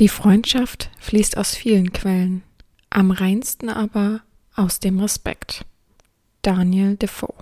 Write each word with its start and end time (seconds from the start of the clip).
Die 0.00 0.08
Freundschaft 0.08 0.90
fließt 0.98 1.36
aus 1.36 1.54
vielen 1.54 1.92
Quellen, 1.92 2.42
am 2.90 3.12
reinsten 3.12 3.68
aber 3.68 4.22
aus 4.56 4.80
dem 4.80 4.98
Respekt. 4.98 5.64
Daniel 6.42 6.96
Defoe 6.96 7.32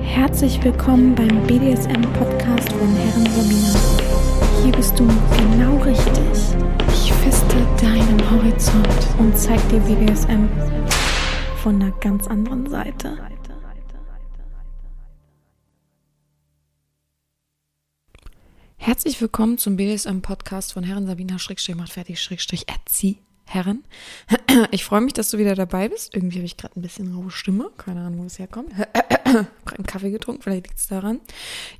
Herzlich 0.00 0.62
willkommen 0.62 1.16
beim 1.16 1.44
BDSM-Podcast 1.48 2.72
von 2.74 2.94
Herren 2.94 3.26
Sabina. 3.26 4.62
Hier 4.62 4.72
bist 4.72 4.96
du 4.96 5.08
genau 5.36 5.76
richtig. 5.78 6.14
Ich 6.92 7.12
feste 7.14 7.56
deinen 7.82 8.30
Horizont 8.30 9.18
und 9.18 9.36
zeig 9.36 9.68
dir 9.68 9.80
BDSM 9.80 10.48
von 11.60 11.82
einer 11.82 11.90
ganz 11.98 12.28
anderen 12.28 12.70
Seite. 12.70 13.18
Herzlich 18.88 19.20
willkommen 19.20 19.58
zum 19.58 19.76
BDSM-Podcast 19.76 20.72
von 20.72 20.82
Herren 20.82 21.06
Sabina 21.06 21.38
Schrägstrich 21.38 21.76
macht 21.76 21.92
fertig 21.92 22.22
Schrägstrich 22.22 22.70
Erzieh 22.70 23.18
Herren. 23.44 23.84
Ich 24.70 24.82
freue 24.82 25.02
mich, 25.02 25.12
dass 25.12 25.30
du 25.30 25.36
wieder 25.36 25.54
dabei 25.54 25.90
bist. 25.90 26.14
Irgendwie 26.14 26.38
habe 26.38 26.46
ich 26.46 26.56
gerade 26.56 26.80
ein 26.80 26.80
bisschen 26.80 27.14
raue 27.14 27.30
Stimme. 27.30 27.70
Keine 27.76 28.00
Ahnung, 28.00 28.20
wo 28.20 28.24
es 28.24 28.38
herkommt. 28.38 28.72
gerade 28.74 29.46
einen 29.76 29.86
Kaffee 29.86 30.10
getrunken, 30.10 30.40
vielleicht 30.40 30.68
liegt 30.68 30.78
es 30.78 30.86
daran. 30.86 31.20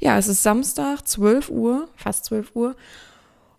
Ja, 0.01 0.19
es 0.19 0.29
ist 0.29 0.43
Samstag, 0.43 1.09
12 1.09 1.49
Uhr, 1.49 1.89
fast 1.97 2.27
12 2.27 2.55
Uhr. 2.55 2.77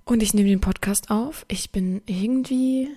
Und 0.05 0.21
ich 0.21 0.35
nehme 0.35 0.49
den 0.49 0.61
Podcast 0.61 1.09
auf. 1.09 1.43
Ich 1.47 1.71
bin 1.71 2.03
irgendwie 2.05 2.89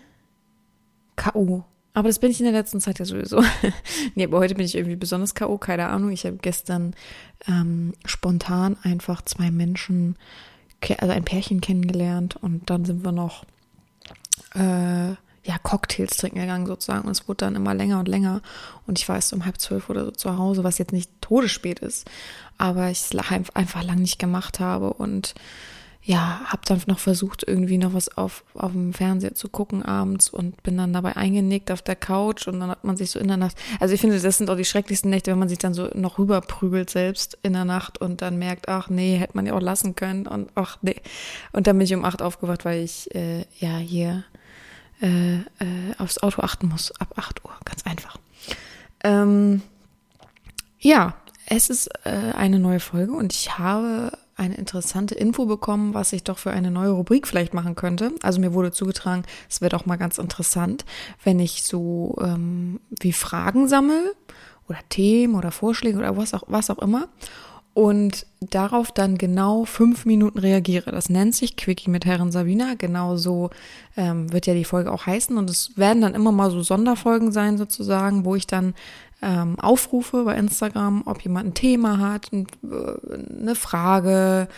K.O. 1.17 1.65
Aber 1.95 2.09
das 2.09 2.19
bin 2.19 2.31
ich 2.31 2.41
in 2.41 2.45
der 2.45 2.55
letzten 2.55 2.81
Zeit 2.81 2.99
ja 2.99 3.05
sowieso. 3.05 3.43
nee, 4.15 4.25
aber 4.25 4.39
heute 4.39 4.55
bin 4.55 4.65
ich 4.65 4.75
irgendwie 4.75 4.97
besonders 4.97 5.35
K.O., 5.35 5.59
keine 5.59 5.89
Ahnung. 5.89 6.11
Ich 6.11 6.25
habe 6.25 6.39
gestern 6.41 6.95
ähm, 7.47 7.93
spontan 8.05 8.77
einfach 8.83 9.23
zwei 9.23 9.51
Menschen, 9.51 10.17
also 10.99 11.13
ein 11.13 11.25
Pärchen 11.25 11.61
kennengelernt 11.61 12.37
und 12.37 12.71
dann 12.71 12.85
sind 12.85 13.05
wir 13.05 13.13
noch 13.13 13.45
äh, 14.55 15.11
ja, 15.45 15.59
Cocktails 15.63 16.17
trinken 16.17 16.41
gegangen 16.41 16.67
sozusagen 16.67 17.07
und 17.07 17.11
es 17.13 17.29
wurde 17.29 17.45
dann 17.45 17.57
immer 17.57 17.75
länger 17.75 17.99
und 17.99 18.09
länger 18.09 18.43
und 18.87 18.99
ich 18.99 19.09
war 19.09 19.17
erst 19.17 19.33
um 19.33 19.45
halb 19.45 19.61
zwölf 19.61 19.91
oder 19.91 20.05
so 20.05 20.11
zu 20.13 20.39
Hause, 20.39 20.65
was 20.65 20.79
jetzt 20.79 20.93
nicht 20.93 21.11
todesspät 21.21 21.81
ist, 21.81 22.09
aber 22.59 22.91
ich 22.91 23.01
es 23.13 23.33
einfach 23.55 23.83
lang 23.83 23.99
nicht 23.99 24.19
gemacht 24.19 24.61
habe 24.61 24.93
und 24.93 25.35
ja, 26.05 26.41
habe 26.47 26.63
dann 26.65 26.83
noch 26.87 26.99
versucht, 26.99 27.45
irgendwie 27.47 27.79
noch 27.79 27.95
was 27.95 28.17
auf, 28.17 28.43
auf 28.55 28.73
dem 28.73 28.93
Fernseher 28.93 29.37
zu 29.37 29.49
gucken 29.49 29.85
abends 29.85 30.29
und 30.29 30.61
bin 30.65 30.77
dann 30.77 30.93
dabei 30.93 31.17
eingenickt 31.17 31.71
auf 31.71 31.81
der 31.81 31.95
Couch 31.95 32.49
und 32.49 32.59
dann 32.59 32.71
hat 32.71 32.83
man 32.83 32.97
sich 32.97 33.13
so 33.13 33.21
in 33.21 33.29
der 33.29 33.37
Nacht, 33.37 33.57
also 33.79 33.95
ich 33.95 34.01
finde, 34.01 34.19
das 34.19 34.39
sind 34.39 34.51
auch 34.51 34.57
die 34.57 34.65
schrecklichsten 34.65 35.11
Nächte, 35.11 35.31
wenn 35.31 35.39
man 35.39 35.49
sich 35.49 35.59
dann 35.59 35.75
so 35.75 35.89
noch 35.95 36.19
rüberprügelt 36.19 36.91
selbst 36.91 37.39
in 37.45 37.53
der 37.53 37.65
Nacht 37.65 37.99
und 37.99 38.21
dann 38.21 38.37
merkt, 38.37 38.69
ach 38.69 38.89
nee, 38.89 39.17
hätte 39.17 39.37
man 39.37 39.47
ja 39.47 39.55
auch 39.55 39.61
lassen 39.61 39.95
können 39.95 40.27
und 40.27 40.51
ach 40.57 40.79
nee. 40.83 41.01
Und 41.53 41.69
dann 41.69 41.79
bin 41.79 41.85
ich 41.85 41.95
um 41.95 42.05
acht 42.05 42.21
aufgewacht, 42.21 42.65
weil 42.65 42.83
ich 42.83 43.15
äh, 43.15 43.45
ja 43.61 43.77
hier 43.77 44.25
äh, 45.01 45.37
äh, 45.37 45.45
aufs 45.99 46.19
Auto 46.19 46.43
achten 46.43 46.67
muss, 46.67 46.91
ab 47.01 47.15
acht 47.17 47.45
Uhr, 47.45 47.53
ganz 47.65 47.87
einfach. 47.87 48.19
Ähm, 49.05 49.63
ja, 50.81 51.15
es 51.47 51.71
ist 51.71 51.89
äh, 52.05 52.33
eine 52.37 52.59
neue 52.59 52.81
Folge 52.81 53.13
und 53.13 53.33
ich 53.33 53.57
habe 53.59 54.11
eine 54.37 54.55
interessante 54.55 55.15
Info 55.15 55.47
bekommen, 55.47 55.95
was 55.95 56.13
ich 56.13 56.25
doch 56.25 56.39
für 56.39 56.51
eine 56.51 56.71
neue 56.71 56.91
Rubrik 56.91 57.27
vielleicht 57.27 57.55
machen 57.55 57.75
könnte. 57.75 58.13
Also 58.23 58.41
mir 58.41 58.55
wurde 58.55 58.73
zugetragen, 58.73 59.25
es 59.49 59.61
wäre 59.61 59.71
doch 59.71 59.87
mal 59.87 59.97
ganz 59.97 60.19
interessant, 60.19 60.85
wenn 61.23 61.39
ich 61.39 61.65
so 61.65 62.17
ähm, 62.21 62.81
wie 63.01 63.13
Fragen 63.13 63.69
sammle 63.69 64.15
oder 64.69 64.79
Themen 64.89 65.35
oder 65.35 65.51
Vorschläge 65.51 65.99
oder 65.99 66.17
was 66.17 66.35
auch, 66.35 66.45
was 66.47 66.71
auch 66.71 66.79
immer 66.79 67.09
und 67.75 68.27
darauf 68.41 68.93
dann 68.93 69.17
genau 69.17 69.65
fünf 69.65 70.05
Minuten 70.05 70.39
reagiere. 70.39 70.91
Das 70.91 71.09
nennt 71.09 71.35
sich 71.35 71.57
Quickie 71.57 71.91
mit 71.91 72.05
Herren 72.05 72.31
Sabina. 72.31 72.75
Genau 72.77 73.17
so 73.17 73.51
ähm, 73.97 74.31
wird 74.33 74.47
ja 74.47 74.53
die 74.53 74.65
Folge 74.65 74.93
auch 74.93 75.07
heißen. 75.07 75.39
Und 75.39 75.49
es 75.49 75.77
werden 75.77 76.03
dann 76.03 76.15
immer 76.15 76.33
mal 76.33 76.51
so 76.51 76.63
Sonderfolgen 76.63 77.33
sein, 77.33 77.57
sozusagen, 77.57 78.27
wo 78.27 78.35
ich 78.35 78.47
dann 78.47 78.75
ähm, 79.23 79.59
aufrufe 79.59 80.25
bei 80.25 80.37
Instagram, 80.37 81.03
ob 81.07 81.23
jemand 81.23 81.47
ein 81.49 81.55
Thema 81.55 81.99
hat, 81.99 82.33
äh, 82.33 82.45
eine 83.41 83.55
Frage, 83.55 84.49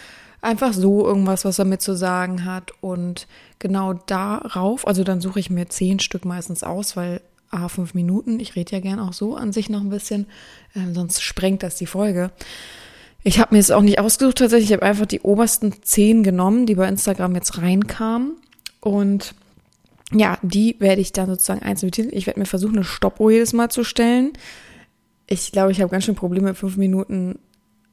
einfach 0.40 0.72
so 0.72 1.06
irgendwas, 1.06 1.44
was 1.44 1.58
er 1.58 1.64
mit 1.64 1.82
zu 1.82 1.96
sagen 1.96 2.44
hat. 2.44 2.72
Und 2.80 3.26
genau 3.58 3.92
darauf, 3.92 4.86
also 4.86 5.04
dann 5.04 5.20
suche 5.20 5.40
ich 5.40 5.50
mir 5.50 5.68
zehn 5.68 6.00
Stück 6.00 6.24
meistens 6.24 6.64
aus, 6.64 6.96
weil 6.96 7.20
A, 7.50 7.68
fünf 7.68 7.94
Minuten, 7.94 8.40
ich 8.40 8.56
rede 8.56 8.72
ja 8.72 8.80
gern 8.80 8.98
auch 8.98 9.12
so 9.12 9.36
an 9.36 9.52
sich 9.52 9.68
noch 9.68 9.80
ein 9.80 9.90
bisschen, 9.90 10.26
äh, 10.74 10.92
sonst 10.92 11.22
sprengt 11.22 11.62
das 11.62 11.76
die 11.76 11.86
Folge. 11.86 12.30
Ich 13.22 13.38
habe 13.38 13.54
mir 13.54 13.58
jetzt 13.58 13.72
auch 13.72 13.80
nicht 13.80 14.00
ausgesucht 14.00 14.38
tatsächlich, 14.38 14.70
ich 14.70 14.76
habe 14.76 14.84
einfach 14.84 15.06
die 15.06 15.20
obersten 15.20 15.82
zehn 15.82 16.22
genommen, 16.22 16.66
die 16.66 16.74
bei 16.74 16.88
Instagram 16.88 17.34
jetzt 17.34 17.58
reinkamen. 17.58 18.32
Und 18.80 19.34
ja, 20.14 20.38
die 20.42 20.76
werde 20.78 21.00
ich 21.00 21.12
dann 21.12 21.28
sozusagen 21.28 21.62
einzeln 21.62 21.88
betiteln. 21.90 22.16
Ich 22.16 22.26
werde 22.26 22.40
mir 22.40 22.46
versuchen, 22.46 22.76
eine 22.76 22.84
Stoppuhr 22.84 23.32
jedes 23.32 23.52
Mal 23.52 23.70
zu 23.70 23.84
stellen. 23.84 24.32
Ich 25.26 25.52
glaube, 25.52 25.72
ich 25.72 25.80
habe 25.80 25.90
ganz 25.90 26.04
schön 26.04 26.14
Probleme, 26.14 26.54
fünf 26.54 26.76
Minuten, 26.76 27.38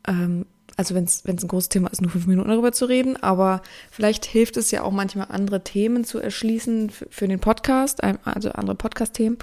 ähm, 0.07 0.45
also 0.81 0.95
wenn 0.95 1.03
es 1.03 1.23
ein 1.25 1.47
großes 1.47 1.69
Thema 1.69 1.89
ist, 1.89 2.01
nur 2.01 2.09
fünf 2.09 2.25
Minuten 2.25 2.49
darüber 2.49 2.71
zu 2.71 2.85
reden, 2.85 3.21
aber 3.21 3.61
vielleicht 3.91 4.25
hilft 4.25 4.57
es 4.57 4.71
ja 4.71 4.81
auch 4.81 4.91
manchmal 4.91 5.27
andere 5.29 5.63
Themen 5.63 6.05
zu 6.05 6.17
erschließen 6.17 6.89
für, 6.89 7.27
den 7.27 7.39
Podcast, 7.39 8.03
also 8.03 8.49
andere 8.53 8.75
Podcast-Themen. 8.75 9.37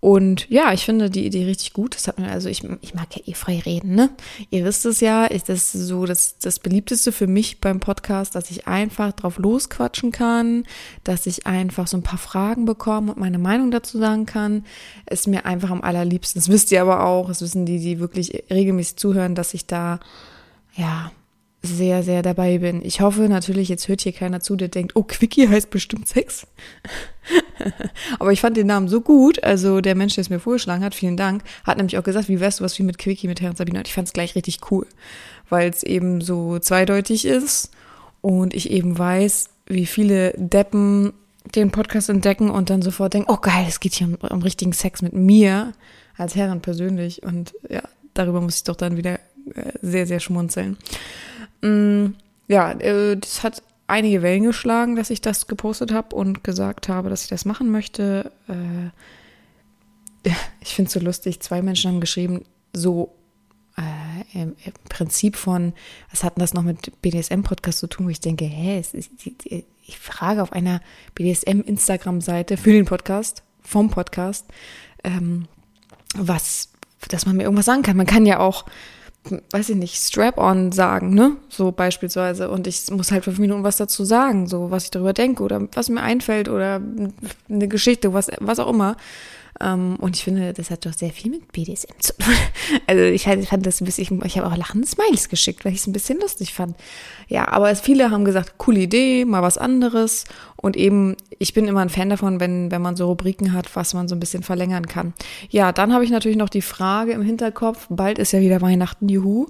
Und 0.00 0.50
ja, 0.50 0.72
ich 0.72 0.84
finde 0.84 1.08
die 1.08 1.24
Idee 1.24 1.44
richtig 1.44 1.74
gut. 1.74 1.94
Das 1.94 2.08
hat 2.08 2.18
mir, 2.18 2.28
also 2.32 2.48
ich, 2.48 2.64
ich 2.80 2.94
mag 2.94 3.14
ja 3.14 3.22
eh 3.24 3.34
frei 3.34 3.62
reden, 3.64 3.94
ne? 3.94 4.10
Ihr 4.50 4.64
wisst 4.64 4.84
es 4.84 4.98
ja, 4.98 5.26
ist 5.26 5.48
das 5.48 5.70
so 5.70 6.04
das, 6.04 6.38
das 6.38 6.58
beliebteste 6.58 7.12
für 7.12 7.28
mich 7.28 7.60
beim 7.60 7.78
Podcast, 7.78 8.34
dass 8.34 8.50
ich 8.50 8.66
einfach 8.66 9.12
drauf 9.12 9.38
losquatschen 9.38 10.10
kann, 10.10 10.64
dass 11.04 11.26
ich 11.26 11.46
einfach 11.46 11.86
so 11.86 11.96
ein 11.96 12.02
paar 12.02 12.18
Fragen 12.18 12.64
bekomme 12.64 13.12
und 13.12 13.20
meine 13.20 13.38
Meinung 13.38 13.70
dazu 13.70 13.98
sagen 13.98 14.26
kann. 14.26 14.64
Ist 15.08 15.28
mir 15.28 15.46
einfach 15.46 15.70
am 15.70 15.82
allerliebsten. 15.82 16.40
Das 16.40 16.48
wisst 16.48 16.72
ihr 16.72 16.82
aber 16.82 17.04
auch, 17.04 17.28
das 17.28 17.40
wissen 17.40 17.66
die, 17.66 17.78
die 17.78 18.00
wirklich 18.00 18.42
regelmäßig 18.50 18.96
zuhören, 18.96 19.36
dass 19.36 19.54
ich 19.54 19.66
da, 19.66 20.00
ja, 20.74 21.12
sehr, 21.62 22.02
sehr 22.02 22.22
dabei 22.22 22.58
bin. 22.58 22.84
Ich 22.84 23.00
hoffe 23.00 23.22
natürlich, 23.22 23.68
jetzt 23.68 23.86
hört 23.86 24.00
hier 24.00 24.12
keiner 24.12 24.40
zu, 24.40 24.56
der 24.56 24.68
denkt, 24.68 24.96
oh, 24.96 25.04
Quickie 25.04 25.48
heißt 25.48 25.70
bestimmt 25.70 26.08
Sex. 26.08 26.46
Aber 28.18 28.32
ich 28.32 28.40
fand 28.40 28.56
den 28.56 28.66
Namen 28.66 28.88
so 28.88 29.00
gut, 29.00 29.42
also 29.44 29.80
der 29.80 29.94
Mensch, 29.94 30.14
der 30.14 30.22
es 30.22 30.30
mir 30.30 30.40
vorgeschlagen 30.40 30.82
hat, 30.82 30.94
vielen 30.94 31.16
Dank, 31.16 31.44
hat 31.64 31.76
nämlich 31.76 31.96
auch 31.98 32.02
gesagt, 32.02 32.28
wie 32.28 32.40
wärst 32.40 32.58
du 32.58 32.64
was 32.64 32.76
wie 32.78 32.82
mit 32.82 32.98
Quickie 32.98 33.28
mit 33.28 33.40
Herrn 33.40 33.54
Sabine? 33.54 33.78
Und 33.78 33.86
ich 33.86 33.94
fand 33.94 34.08
es 34.08 34.12
gleich 34.12 34.34
richtig 34.34 34.58
cool, 34.70 34.86
weil 35.48 35.70
es 35.70 35.84
eben 35.84 36.20
so 36.20 36.58
zweideutig 36.58 37.24
ist 37.24 37.70
und 38.22 38.54
ich 38.54 38.70
eben 38.70 38.98
weiß, 38.98 39.50
wie 39.66 39.86
viele 39.86 40.32
Deppen 40.36 41.12
den 41.54 41.70
Podcast 41.70 42.08
entdecken 42.08 42.50
und 42.50 42.70
dann 42.70 42.82
sofort 42.82 43.14
denken, 43.14 43.30
oh 43.30 43.36
geil, 43.36 43.66
es 43.68 43.78
geht 43.78 43.94
hier 43.94 44.08
um, 44.08 44.14
um 44.14 44.42
richtigen 44.42 44.72
Sex 44.72 45.00
mit 45.00 45.12
mir 45.12 45.72
als 46.16 46.34
Herren 46.34 46.60
persönlich 46.60 47.22
und 47.22 47.54
ja, 47.68 47.82
darüber 48.14 48.40
muss 48.40 48.56
ich 48.56 48.64
doch 48.64 48.76
dann 48.76 48.96
wieder 48.96 49.20
sehr, 49.80 50.06
sehr 50.06 50.20
schmunzeln. 50.20 50.76
Mm, 51.62 52.14
ja, 52.48 52.72
äh, 52.72 53.16
das 53.16 53.42
hat 53.42 53.62
einige 53.86 54.22
Wellen 54.22 54.44
geschlagen, 54.44 54.96
dass 54.96 55.10
ich 55.10 55.20
das 55.20 55.46
gepostet 55.46 55.92
habe 55.92 56.14
und 56.16 56.44
gesagt 56.44 56.88
habe, 56.88 57.10
dass 57.10 57.24
ich 57.24 57.28
das 57.28 57.44
machen 57.44 57.70
möchte. 57.70 58.32
Äh, 58.48 60.30
ich 60.60 60.74
finde 60.74 60.88
es 60.88 60.94
so 60.94 61.00
lustig. 61.00 61.40
Zwei 61.40 61.62
Menschen 61.62 61.90
haben 61.90 62.00
geschrieben, 62.00 62.44
so 62.72 63.14
äh, 63.76 64.38
im, 64.38 64.56
im, 64.64 64.72
Prinzip 64.88 65.36
von, 65.36 65.72
was 66.10 66.24
hat 66.24 66.36
denn 66.36 66.42
das 66.42 66.54
noch 66.54 66.62
mit 66.62 67.00
BDSM-Podcast 67.02 67.78
zu 67.78 67.86
tun, 67.86 68.06
wo 68.06 68.10
ich 68.10 68.20
denke, 68.20 68.44
hä, 68.44 68.80
ist, 68.80 68.94
ich 68.94 69.98
frage 69.98 70.42
auf 70.42 70.52
einer 70.52 70.80
BDSM-Instagram-Seite 71.14 72.56
für 72.56 72.72
den 72.72 72.84
Podcast, 72.84 73.42
vom 73.60 73.90
Podcast, 73.90 74.46
ähm, 75.04 75.48
was, 76.14 76.70
dass 77.08 77.26
man 77.26 77.36
mir 77.36 77.44
irgendwas 77.44 77.66
sagen 77.66 77.82
kann. 77.82 77.96
Man 77.96 78.06
kann 78.06 78.26
ja 78.26 78.38
auch 78.38 78.64
weiß 79.50 79.70
ich 79.70 79.76
nicht, 79.76 79.94
Strap-on 79.94 80.72
sagen, 80.72 81.14
ne? 81.14 81.36
So 81.48 81.70
beispielsweise. 81.70 82.50
Und 82.50 82.66
ich 82.66 82.90
muss 82.90 83.12
halt 83.12 83.24
fünf 83.24 83.38
Minuten 83.38 83.62
was 83.62 83.76
dazu 83.76 84.04
sagen, 84.04 84.46
so 84.48 84.70
was 84.70 84.84
ich 84.84 84.90
darüber 84.90 85.12
denke 85.12 85.42
oder 85.42 85.68
was 85.74 85.88
mir 85.88 86.02
einfällt 86.02 86.48
oder 86.48 86.80
eine 87.48 87.68
Geschichte, 87.68 88.12
was, 88.12 88.30
was 88.40 88.58
auch 88.58 88.70
immer. 88.70 88.96
Ähm, 89.60 89.96
und 90.00 90.16
ich 90.16 90.24
finde, 90.24 90.52
das 90.52 90.70
hat 90.70 90.86
doch 90.86 90.92
sehr 90.92 91.10
viel 91.10 91.30
mit 91.30 91.52
BDSM 91.52 91.98
zu 91.98 92.16
tun. 92.16 92.34
Also 92.86 93.02
ich 93.02 93.24
fand 93.24 93.66
das 93.66 93.80
ein 93.80 93.84
bisschen, 93.84 94.22
ich 94.24 94.38
habe 94.38 94.46
auch 94.46 94.56
lachende 94.56 94.86
Smileys 94.86 95.28
geschickt, 95.28 95.64
weil 95.64 95.72
ich 95.72 95.80
es 95.80 95.86
ein 95.86 95.92
bisschen 95.92 96.20
lustig 96.20 96.54
fand. 96.54 96.76
Ja, 97.28 97.48
aber 97.48 97.74
viele 97.76 98.10
haben 98.10 98.24
gesagt, 98.24 98.58
coole 98.58 98.80
Idee, 98.80 99.24
mal 99.24 99.42
was 99.42 99.58
anderes. 99.58 100.24
Und 100.56 100.76
eben, 100.76 101.16
ich 101.38 101.54
bin 101.54 101.66
immer 101.66 101.80
ein 101.80 101.90
Fan 101.90 102.10
davon, 102.10 102.40
wenn, 102.40 102.70
wenn 102.70 102.82
man 102.82 102.96
so 102.96 103.06
Rubriken 103.06 103.52
hat, 103.52 103.74
was 103.74 103.94
man 103.94 104.08
so 104.08 104.14
ein 104.14 104.20
bisschen 104.20 104.42
verlängern 104.42 104.86
kann. 104.86 105.12
Ja, 105.50 105.72
dann 105.72 105.92
habe 105.92 106.04
ich 106.04 106.10
natürlich 106.10 106.38
noch 106.38 106.48
die 106.48 106.62
Frage 106.62 107.12
im 107.12 107.22
Hinterkopf, 107.22 107.86
bald 107.90 108.18
ist 108.18 108.32
ja 108.32 108.40
wieder 108.40 108.60
Weihnachten, 108.60 109.08
juhu. 109.08 109.46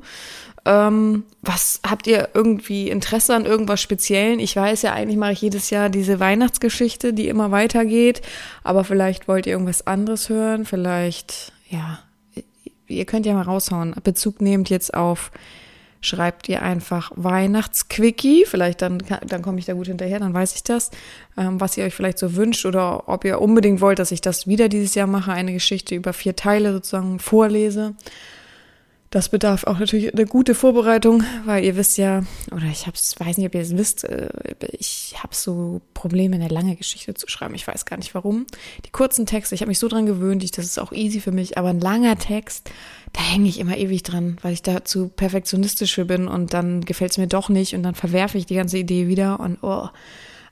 Ähm, 0.65 1.25
was 1.41 1.81
habt 1.89 2.07
ihr 2.07 2.29
irgendwie 2.35 2.89
Interesse 2.89 3.35
an 3.35 3.47
irgendwas 3.47 3.81
Speziellen? 3.81 4.39
Ich 4.39 4.55
weiß 4.55 4.83
ja, 4.83 4.93
eigentlich 4.93 5.17
mache 5.17 5.33
ich 5.33 5.41
jedes 5.41 5.71
Jahr 5.71 5.89
diese 5.89 6.21
Weihnachtsgeschichte, 6.21 7.13
die 7.13 7.29
immer 7.29 7.51
weitergeht, 7.51 8.23
aber 8.63 8.85
vielleicht 8.85 9.27
wollt 9.27 9.47
ihr 9.47 9.55
irgendwas 9.55 9.87
anderes 9.87 10.29
hören, 10.29 10.65
vielleicht, 10.65 11.53
ja, 11.69 11.99
ihr 12.87 13.05
könnt 13.07 13.27
ja 13.27 13.35
mal 13.35 13.43
raushauen, 13.43 13.95
Bezug 14.05 14.41
nehmt 14.41 14.71
jetzt 14.71 14.95
auf 14.95 15.33
schreibt 16.03 16.49
ihr 16.49 16.63
einfach 16.63 17.13
Weihnachtsquickie. 17.15 18.45
Vielleicht 18.45 18.83
dann, 18.83 19.03
dann 19.25 19.41
komme 19.41 19.59
ich 19.59 19.65
da 19.65 19.73
gut 19.73 19.87
hinterher, 19.87 20.19
dann 20.19 20.35
weiß 20.35 20.55
ich 20.57 20.65
das, 20.65 20.91
ähm, 21.39 21.61
was 21.61 21.77
ihr 21.77 21.85
euch 21.85 21.95
vielleicht 21.95 22.19
so 22.19 22.35
wünscht 22.35 22.67
oder 22.67 23.09
ob 23.09 23.25
ihr 23.25 23.41
unbedingt 23.41 23.81
wollt, 23.81 23.99
dass 23.99 24.11
ich 24.11 24.21
das 24.21 24.47
wieder 24.47 24.69
dieses 24.69 24.95
Jahr 24.95 25.07
mache, 25.07 25.33
eine 25.33 25.53
Geschichte 25.53 25.95
über 25.95 26.13
vier 26.13 26.37
Teile 26.37 26.73
sozusagen 26.73 27.19
vorlese. 27.19 27.95
Das 29.13 29.29
bedarf 29.29 29.65
auch 29.65 29.79
natürlich 29.79 30.15
eine 30.15 30.25
gute 30.25 30.55
Vorbereitung, 30.55 31.23
weil 31.45 31.63
ihr 31.65 31.77
wisst 31.77 31.99
ja, 31.99 32.23
oder 32.51 32.65
ich 32.65 32.87
hab's, 32.87 33.15
weiß 33.21 33.37
nicht, 33.37 33.47
ob 33.47 33.55
ihr 33.55 33.61
es 33.61 33.77
wisst, 33.77 34.05
äh, 34.05 34.31
ich 34.79 35.17
habe 35.23 35.35
so 35.35 35.83
Probleme, 35.93 36.37
eine 36.37 36.49
lange 36.49 36.77
Geschichte 36.77 37.13
zu 37.13 37.29
schreiben. 37.29 37.55
Ich 37.55 37.69
weiß 37.69 37.85
gar 37.85 37.99
nicht 37.99 38.15
warum. 38.15 38.47
Die 38.87 38.91
kurzen 38.91 39.27
Texte, 39.27 39.55
ich 39.55 39.61
habe 39.61 39.69
mich 39.69 39.79
so 39.79 39.89
dran 39.89 40.07
gewöhnt, 40.07 40.43
ich, 40.43 40.51
das 40.51 40.65
ist 40.65 40.79
auch 40.79 40.93
easy 40.93 41.21
für 41.21 41.31
mich, 41.31 41.59
aber 41.59 41.69
ein 41.69 41.81
langer 41.81 42.17
Text, 42.17 42.71
da 43.13 43.21
hänge 43.21 43.51
ich 43.51 43.61
immer 43.61 43.77
ewig 43.77 44.03
dran, 44.03 44.39
weil 44.41 44.55
ich 44.55 44.63
da 44.63 44.83
zu 44.83 45.09
perfektionistisch 45.09 45.95
für 45.95 46.07
bin 46.07 46.27
und 46.27 46.55
dann 46.55 46.83
gefällt 46.83 47.11
es 47.11 47.19
mir 47.19 47.27
doch 47.27 47.51
nicht 47.51 47.75
und 47.75 47.83
dann 47.83 47.95
verwerfe 47.95 48.39
ich 48.39 48.47
die 48.47 48.55
ganze 48.55 48.79
Idee 48.79 49.09
wieder 49.09 49.41
und 49.41 49.59
oh. 49.63 49.91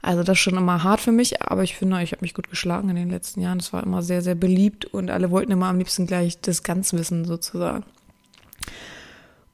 Also 0.03 0.23
das 0.23 0.37
ist 0.37 0.43
schon 0.43 0.59
immer 0.59 0.83
hart 0.83 1.01
für 1.01 1.12
mich, 1.12 1.43
aber 1.43 1.62
ich 1.62 1.77
finde, 1.77 2.03
ich 2.03 2.12
habe 2.12 2.23
mich 2.23 2.35
gut 2.35 2.51
geschlagen 2.51 2.91
in 2.91 2.97
den 2.97 3.11
letzten 3.11 3.41
Jahren. 3.41 3.59
Es 3.59 3.73
war 3.73 3.83
immer 3.83 4.03
sehr, 4.03 4.23
sehr 4.23 4.35
beliebt 4.35 4.87
und 4.87 5.11
alle 5.11 5.31
wollten 5.31 5.53
immer 5.53 5.67
am 5.67 5.79
liebsten 5.79 6.07
gleich 6.07 6.41
das 6.41 6.62
Ganzwissen 6.62 7.27
sozusagen. 7.27 7.85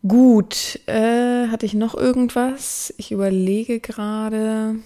Gut, 0.07 0.81
äh, 0.87 1.49
hatte 1.49 1.67
ich 1.67 1.75
noch 1.75 1.95
irgendwas? 1.95 2.95
Ich 2.97 3.11
überlege 3.11 3.81
gerade. 3.81 4.77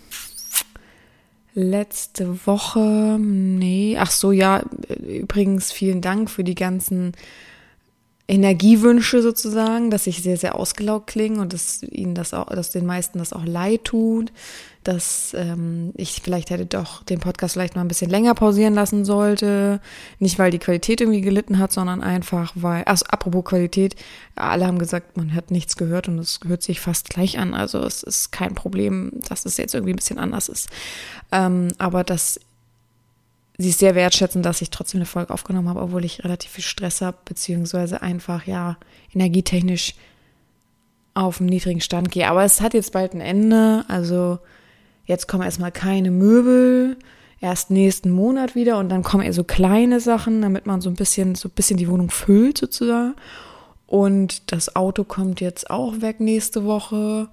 Letzte 1.52 2.46
Woche, 2.46 3.18
nee, 3.18 3.96
ach 3.98 4.12
so, 4.12 4.30
ja, 4.30 4.62
übrigens 5.00 5.72
vielen 5.72 6.00
Dank 6.00 6.30
für 6.30 6.44
die 6.44 6.54
ganzen 6.54 7.12
Energiewünsche 8.30 9.22
sozusagen, 9.22 9.90
dass 9.90 10.06
ich 10.06 10.22
sehr, 10.22 10.36
sehr 10.36 10.54
ausgelaugt 10.54 11.08
klinge 11.08 11.40
und 11.40 11.52
dass 11.52 11.82
ihnen 11.82 12.14
das 12.14 12.32
auch, 12.32 12.46
dass 12.46 12.70
den 12.70 12.86
meisten 12.86 13.18
das 13.18 13.32
auch 13.32 13.44
leid 13.44 13.84
tut, 13.84 14.32
dass 14.84 15.34
ähm, 15.36 15.92
ich 15.96 16.20
vielleicht 16.22 16.50
hätte 16.50 16.64
doch 16.64 17.02
den 17.02 17.18
Podcast 17.18 17.54
vielleicht 17.54 17.74
mal 17.74 17.82
ein 17.82 17.88
bisschen 17.88 18.08
länger 18.08 18.34
pausieren 18.34 18.72
lassen 18.72 19.04
sollte. 19.04 19.80
Nicht, 20.20 20.38
weil 20.38 20.52
die 20.52 20.60
Qualität 20.60 21.00
irgendwie 21.00 21.20
gelitten 21.20 21.58
hat, 21.58 21.72
sondern 21.72 22.02
einfach, 22.02 22.52
weil, 22.54 22.84
also 22.84 23.04
apropos 23.06 23.44
Qualität, 23.44 23.96
alle 24.36 24.66
haben 24.66 24.78
gesagt, 24.78 25.16
man 25.16 25.34
hat 25.34 25.50
nichts 25.50 25.76
gehört 25.76 26.08
und 26.08 26.18
es 26.20 26.38
hört 26.46 26.62
sich 26.62 26.80
fast 26.80 27.10
gleich 27.10 27.38
an. 27.38 27.52
Also 27.52 27.80
es 27.84 28.04
ist 28.04 28.30
kein 28.30 28.54
Problem, 28.54 29.10
dass 29.28 29.44
es 29.44 29.56
jetzt 29.56 29.74
irgendwie 29.74 29.92
ein 29.92 29.96
bisschen 29.96 30.18
anders 30.18 30.48
ist. 30.48 30.68
Ähm, 31.32 31.68
aber 31.78 32.04
dass 32.04 32.38
sie 33.60 33.70
es 33.70 33.78
sehr 33.78 33.94
wertschätzen, 33.94 34.42
dass 34.42 34.62
ich 34.62 34.70
trotzdem 34.70 34.98
eine 34.98 35.06
Folge 35.06 35.32
aufgenommen 35.32 35.68
habe, 35.68 35.82
obwohl 35.82 36.04
ich 36.04 36.24
relativ 36.24 36.52
viel 36.52 36.64
Stress 36.64 37.00
habe, 37.00 37.18
beziehungsweise 37.24 38.02
einfach, 38.02 38.46
ja, 38.46 38.78
energietechnisch 39.14 39.94
auf 41.14 41.40
einem 41.40 41.50
niedrigen 41.50 41.80
Stand 41.80 42.10
gehe. 42.10 42.28
Aber 42.28 42.44
es 42.44 42.60
hat 42.60 42.74
jetzt 42.74 42.92
bald 42.92 43.14
ein 43.14 43.20
Ende. 43.20 43.84
Also 43.88 44.38
jetzt 45.04 45.28
kommen 45.28 45.42
erstmal 45.42 45.72
keine 45.72 46.10
Möbel, 46.10 46.96
erst 47.40 47.70
nächsten 47.70 48.10
Monat 48.10 48.54
wieder 48.54 48.78
und 48.78 48.88
dann 48.88 49.02
kommen 49.02 49.24
eher 49.24 49.32
so 49.32 49.44
kleine 49.44 50.00
Sachen, 50.00 50.40
damit 50.42 50.66
man 50.66 50.80
so 50.80 50.88
ein 50.88 50.96
bisschen, 50.96 51.34
so 51.34 51.48
ein 51.48 51.54
bisschen 51.54 51.76
die 51.76 51.88
Wohnung 51.88 52.10
füllt 52.10 52.58
sozusagen. 52.58 53.14
Und 53.86 54.52
das 54.52 54.76
Auto 54.76 55.04
kommt 55.04 55.40
jetzt 55.40 55.68
auch 55.68 56.00
weg 56.00 56.20
nächste 56.20 56.64
Woche. 56.64 57.28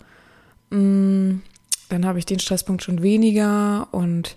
Mm, 0.71 1.37
dann 1.89 2.05
habe 2.05 2.19
ich 2.19 2.25
den 2.25 2.39
Stresspunkt 2.39 2.83
schon 2.83 3.01
weniger 3.03 3.87
und 3.91 4.35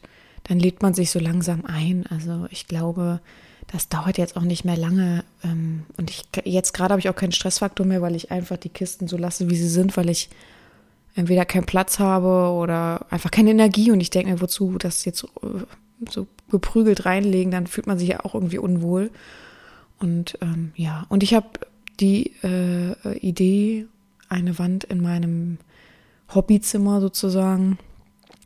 dann 0.50 0.58
lädt 0.58 0.82
man 0.82 0.94
sich 0.94 1.12
so 1.12 1.20
langsam 1.20 1.64
ein. 1.64 2.06
Also 2.11 2.49
ich 2.50 2.67
glaube, 2.67 3.20
das 3.69 3.88
dauert 3.88 4.19
jetzt 4.19 4.37
auch 4.37 4.43
nicht 4.43 4.64
mehr 4.64 4.76
lange. 4.76 5.23
Ähm, 5.44 5.85
und 5.97 6.11
ich 6.11 6.25
jetzt 6.43 6.73
gerade 6.75 6.91
habe 6.91 6.99
ich 6.99 7.08
auch 7.08 7.14
keinen 7.14 7.31
Stressfaktor 7.31 7.87
mehr, 7.87 8.02
weil 8.02 8.17
ich 8.17 8.32
einfach 8.32 8.56
die 8.56 8.69
Kisten 8.69 9.06
so 9.06 9.17
lasse, 9.17 9.49
wie 9.49 9.55
sie 9.55 9.69
sind, 9.69 9.97
weil 9.97 10.11
ich 10.11 10.29
entweder 11.14 11.44
keinen 11.44 11.67
Platz 11.67 12.00
habe 12.00 12.50
oder 12.50 13.06
einfach 13.11 13.31
keine 13.31 13.50
Energie. 13.50 13.93
Und 13.93 14.00
ich 14.00 14.11
denke 14.11 14.32
mir, 14.32 14.41
wozu 14.41 14.76
das 14.76 15.05
jetzt 15.05 15.23
äh, 15.23 16.08
so 16.11 16.26
geprügelt 16.50 17.06
reinlegen, 17.06 17.52
dann 17.52 17.69
fühlt 17.69 17.87
man 17.87 18.00
sich 18.00 18.08
ja 18.08 18.25
auch 18.25 18.35
irgendwie 18.35 18.58
unwohl. 18.58 19.12
Und 20.00 20.37
ähm, 20.41 20.73
ja, 20.75 21.06
und 21.11 21.23
ich 21.23 21.32
habe 21.32 21.47
die 22.00 22.32
äh, 22.43 23.19
Idee, 23.19 23.87
eine 24.29 24.58
Wand 24.58 24.82
in 24.82 25.00
meinem 25.00 25.58
Hobbyzimmer 26.35 27.00
sozusagen 27.00 27.79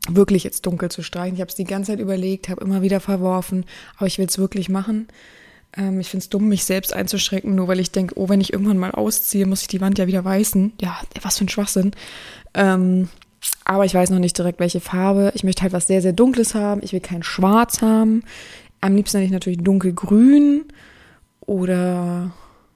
wirklich 0.09 0.43
jetzt 0.43 0.65
dunkel 0.65 0.89
zu 0.89 1.01
streichen. 1.03 1.35
Ich 1.35 1.41
habe 1.41 1.49
es 1.49 1.55
die 1.55 1.63
ganze 1.63 1.91
Zeit 1.91 1.99
überlegt, 1.99 2.49
habe 2.49 2.63
immer 2.63 2.81
wieder 2.81 2.99
verworfen, 2.99 3.65
aber 3.97 4.07
ich 4.07 4.17
will 4.17 4.27
es 4.27 4.37
wirklich 4.37 4.69
machen. 4.69 5.07
Ähm, 5.75 5.99
ich 5.99 6.09
finde 6.09 6.23
es 6.23 6.29
dumm, 6.29 6.47
mich 6.47 6.63
selbst 6.63 6.93
einzuschränken, 6.93 7.55
nur 7.55 7.67
weil 7.67 7.79
ich 7.79 7.91
denke, 7.91 8.17
oh, 8.17 8.29
wenn 8.29 8.41
ich 8.41 8.53
irgendwann 8.53 8.77
mal 8.77 8.91
ausziehe, 8.91 9.45
muss 9.45 9.61
ich 9.61 9.67
die 9.67 9.81
Wand 9.81 9.97
ja 9.97 10.07
wieder 10.07 10.23
weißen. 10.23 10.73
Ja, 10.81 10.97
was 11.21 11.37
für 11.37 11.45
ein 11.45 11.49
Schwachsinn. 11.49 11.91
Ähm, 12.53 13.09
aber 13.63 13.85
ich 13.85 13.93
weiß 13.93 14.09
noch 14.09 14.19
nicht 14.19 14.37
direkt, 14.37 14.59
welche 14.59 14.79
Farbe. 14.79 15.31
Ich 15.35 15.43
möchte 15.43 15.63
halt 15.63 15.73
was 15.73 15.87
sehr, 15.87 16.01
sehr 16.01 16.13
Dunkles 16.13 16.55
haben. 16.55 16.81
Ich 16.83 16.93
will 16.93 16.99
kein 16.99 17.23
Schwarz 17.23 17.81
haben. 17.81 18.23
Am 18.81 18.95
liebsten 18.95 19.17
hätte 19.17 19.25
ich 19.25 19.31
natürlich 19.31 19.63
dunkelgrün 19.63 20.65
oder 21.41 22.31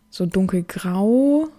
so 0.10 0.26
dunkelgrau. 0.26 1.50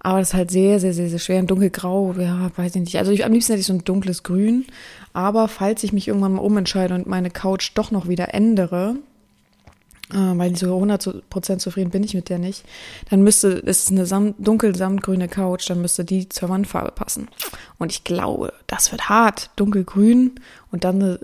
Aber 0.00 0.18
das 0.18 0.28
ist 0.28 0.34
halt 0.34 0.50
sehr, 0.50 0.80
sehr, 0.80 0.92
sehr, 0.92 1.08
sehr 1.08 1.18
schwer. 1.18 1.38
Ein 1.38 1.46
dunkelgrau, 1.46 2.14
ja, 2.18 2.50
weiß 2.56 2.76
ich 2.76 2.80
nicht. 2.82 2.98
Also 2.98 3.10
ich, 3.10 3.24
am 3.24 3.32
liebsten 3.32 3.52
hätte 3.52 3.60
ich 3.60 3.66
so 3.66 3.72
ein 3.72 3.84
dunkles 3.84 4.22
Grün. 4.22 4.66
Aber 5.12 5.48
falls 5.48 5.82
ich 5.82 5.92
mich 5.92 6.08
irgendwann 6.08 6.34
mal 6.34 6.42
umentscheide 6.42 6.94
und 6.94 7.06
meine 7.06 7.30
Couch 7.30 7.72
doch 7.74 7.90
noch 7.90 8.08
wieder 8.08 8.34
ändere, 8.34 8.96
äh, 10.12 10.16
weil 10.16 10.56
so 10.56 10.78
100% 10.78 11.58
zufrieden 11.58 11.90
bin 11.90 12.02
ich 12.02 12.14
mit 12.14 12.28
der 12.28 12.38
nicht, 12.38 12.64
dann 13.10 13.22
müsste, 13.22 13.62
es 13.66 13.84
ist 13.84 13.90
eine 13.90 14.06
Sam 14.06 14.34
dunkel 14.38 14.74
samtgrüne 14.74 15.28
Couch, 15.28 15.68
dann 15.68 15.82
müsste 15.82 16.04
die 16.04 16.28
zur 16.28 16.48
Wandfarbe 16.48 16.92
passen. 16.92 17.28
Und 17.78 17.92
ich 17.92 18.04
glaube, 18.04 18.52
das 18.66 18.92
wird 18.92 19.08
hart. 19.08 19.50
Dunkelgrün 19.56 20.40
und 20.70 20.84
dann 20.84 21.02
eine 21.02 21.20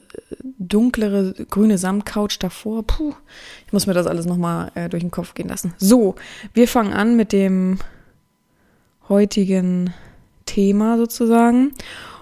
dunklere 0.59 1.35
grüne 1.49 1.79
Samtcouch 1.79 2.38
davor. 2.38 2.82
Puh, 2.82 3.15
ich 3.67 3.73
muss 3.73 3.87
mir 3.87 3.94
das 3.94 4.06
alles 4.06 4.26
nochmal 4.26 4.73
äh, 4.75 4.88
durch 4.88 5.03
den 5.03 5.11
Kopf 5.11 5.35
gehen 5.35 5.49
lassen. 5.49 5.75
So, 5.79 6.17
wir 6.53 6.69
fangen 6.69 6.93
an 6.93 7.17
mit 7.17 7.32
dem 7.32 7.79
heutigen 9.09 9.93
Thema 10.47 10.97
sozusagen. 10.97 11.73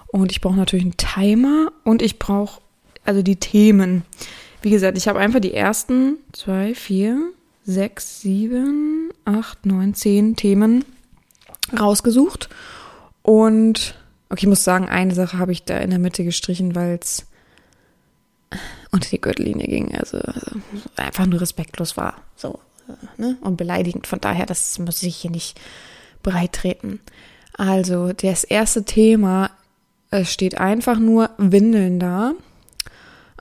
Und 0.07 0.31
ich 0.31 0.41
brauche 0.41 0.55
natürlich 0.55 0.85
einen 0.85 0.97
Timer 0.97 1.71
und 1.83 2.01
ich 2.01 2.19
brauche 2.19 2.61
also 3.05 3.21
die 3.21 3.37
Themen. 3.37 4.03
Wie 4.61 4.69
gesagt, 4.69 4.97
ich 4.97 5.07
habe 5.07 5.19
einfach 5.19 5.39
die 5.39 5.53
ersten 5.53 6.17
zwei, 6.31 6.73
vier, 6.73 7.31
sechs, 7.65 8.21
sieben, 8.21 9.11
acht, 9.25 9.65
neun, 9.65 9.93
zehn 9.93 10.35
Themen 10.35 10.85
rausgesucht. 11.77 12.49
Und 13.21 13.95
okay, 14.29 14.41
ich 14.41 14.47
muss 14.47 14.63
sagen, 14.63 14.87
eine 14.87 15.15
Sache 15.15 15.37
habe 15.37 15.51
ich 15.51 15.63
da 15.63 15.77
in 15.77 15.89
der 15.89 15.99
Mitte 15.99 16.23
gestrichen, 16.23 16.75
weil 16.75 16.99
es 17.01 17.25
unter 18.91 19.09
die 19.09 19.21
Gürtellinie 19.21 19.67
ging. 19.67 19.95
Also, 19.95 20.17
also, 20.19 20.57
einfach 20.95 21.25
nur 21.25 21.41
respektlos 21.41 21.97
war. 21.97 22.15
So, 22.35 22.59
ne? 23.17 23.37
Und 23.41 23.57
beleidigend. 23.57 24.07
Von 24.07 24.21
daher, 24.21 24.45
das 24.45 24.77
muss 24.79 25.01
ich 25.03 25.15
hier 25.15 25.31
nicht 25.31 25.59
breit 26.23 26.53
treten. 26.53 26.99
Also, 27.55 28.13
das 28.13 28.43
erste 28.43 28.83
Thema, 28.83 29.51
es 30.09 30.31
steht 30.31 30.57
einfach 30.57 30.99
nur 30.99 31.29
Windeln 31.37 31.99
da. 31.99 32.33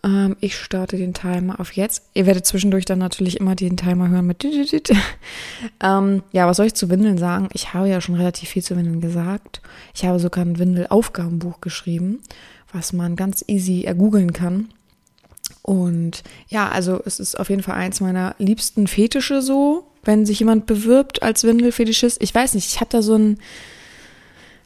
Ähm, 0.04 0.36
ich 0.40 0.56
starte 0.56 0.96
den 0.96 1.14
Timer 1.14 1.60
auf 1.60 1.72
jetzt. 1.72 2.02
Ihr 2.14 2.26
werdet 2.26 2.46
zwischendurch 2.46 2.84
dann 2.84 2.98
natürlich 2.98 3.38
immer 3.40 3.54
den 3.54 3.76
Timer 3.76 4.08
hören 4.08 4.26
mit. 4.26 4.44
ähm, 5.80 6.22
ja, 6.32 6.46
was 6.46 6.56
soll 6.56 6.66
ich 6.66 6.74
zu 6.74 6.90
Windeln 6.90 7.18
sagen? 7.18 7.48
Ich 7.52 7.72
habe 7.72 7.88
ja 7.88 8.00
schon 8.00 8.16
relativ 8.16 8.48
viel 8.48 8.62
zu 8.62 8.76
Windeln 8.76 9.00
gesagt. 9.00 9.62
Ich 9.94 10.04
habe 10.04 10.18
sogar 10.18 10.44
ein 10.44 10.58
Windelaufgabenbuch 10.58 11.60
geschrieben, 11.60 12.20
was 12.72 12.92
man 12.92 13.16
ganz 13.16 13.44
easy 13.46 13.84
ergoogeln 13.84 14.32
kann. 14.32 14.68
Und 15.62 16.22
ja, 16.48 16.68
also 16.68 17.00
es 17.04 17.20
ist 17.20 17.38
auf 17.38 17.48
jeden 17.48 17.62
Fall 17.62 17.76
eins 17.76 18.00
meiner 18.00 18.34
liebsten 18.38 18.88
Fetische 18.88 19.42
so, 19.42 19.86
wenn 20.04 20.26
sich 20.26 20.40
jemand 20.40 20.66
bewirbt 20.66 21.22
als 21.22 21.44
Windelfetischist. 21.44 22.22
Ich 22.22 22.34
weiß 22.34 22.54
nicht, 22.54 22.68
ich 22.68 22.80
habe 22.80 22.90
da 22.90 23.02
so 23.02 23.14
einen 23.14 23.38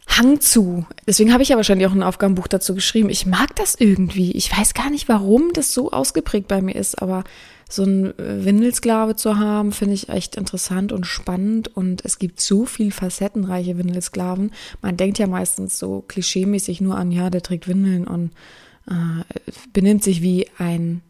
Hang 0.09 0.41
zu. 0.41 0.87
Deswegen 1.07 1.33
habe 1.33 1.43
ich 1.43 1.51
ja 1.51 1.57
wahrscheinlich 1.57 1.87
auch 1.87 1.95
ein 1.95 2.03
Aufgabenbuch 2.03 2.47
dazu 2.47 2.75
geschrieben. 2.75 3.11
Ich 3.11 3.27
mag 3.27 3.55
das 3.57 3.75
irgendwie. 3.75 4.33
Ich 4.33 4.57
weiß 4.57 4.73
gar 4.73 4.89
nicht, 4.89 5.09
warum 5.09 5.53
das 5.53 5.75
so 5.75 5.91
ausgeprägt 5.91 6.49
bei 6.49 6.63
mir 6.63 6.75
ist, 6.75 7.03
aber 7.03 7.25
so 7.69 7.83
ein 7.83 8.15
Windelsklave 8.17 9.17
zu 9.17 9.39
haben, 9.39 9.73
finde 9.73 9.95
ich 9.95 10.09
echt 10.09 10.37
interessant 10.37 10.93
und 10.93 11.07
spannend. 11.07 11.77
Und 11.77 12.05
es 12.05 12.19
gibt 12.19 12.41
so 12.41 12.65
viel 12.65 12.93
facettenreiche 12.93 13.77
Windelsklaven. 13.77 14.53
Man 14.81 14.97
denkt 14.97 15.19
ja 15.19 15.27
meistens 15.27 15.79
so 15.79 16.05
klischeemäßig 16.07 16.81
nur 16.81 16.97
an, 16.97 17.11
ja, 17.11 17.29
der 17.29 17.43
trägt 17.43 17.67
Windeln 17.67 18.07
und 18.07 18.31
äh, 18.89 19.25
benimmt 19.73 20.05
sich 20.05 20.23
wie 20.23 20.47
ein 20.59 21.03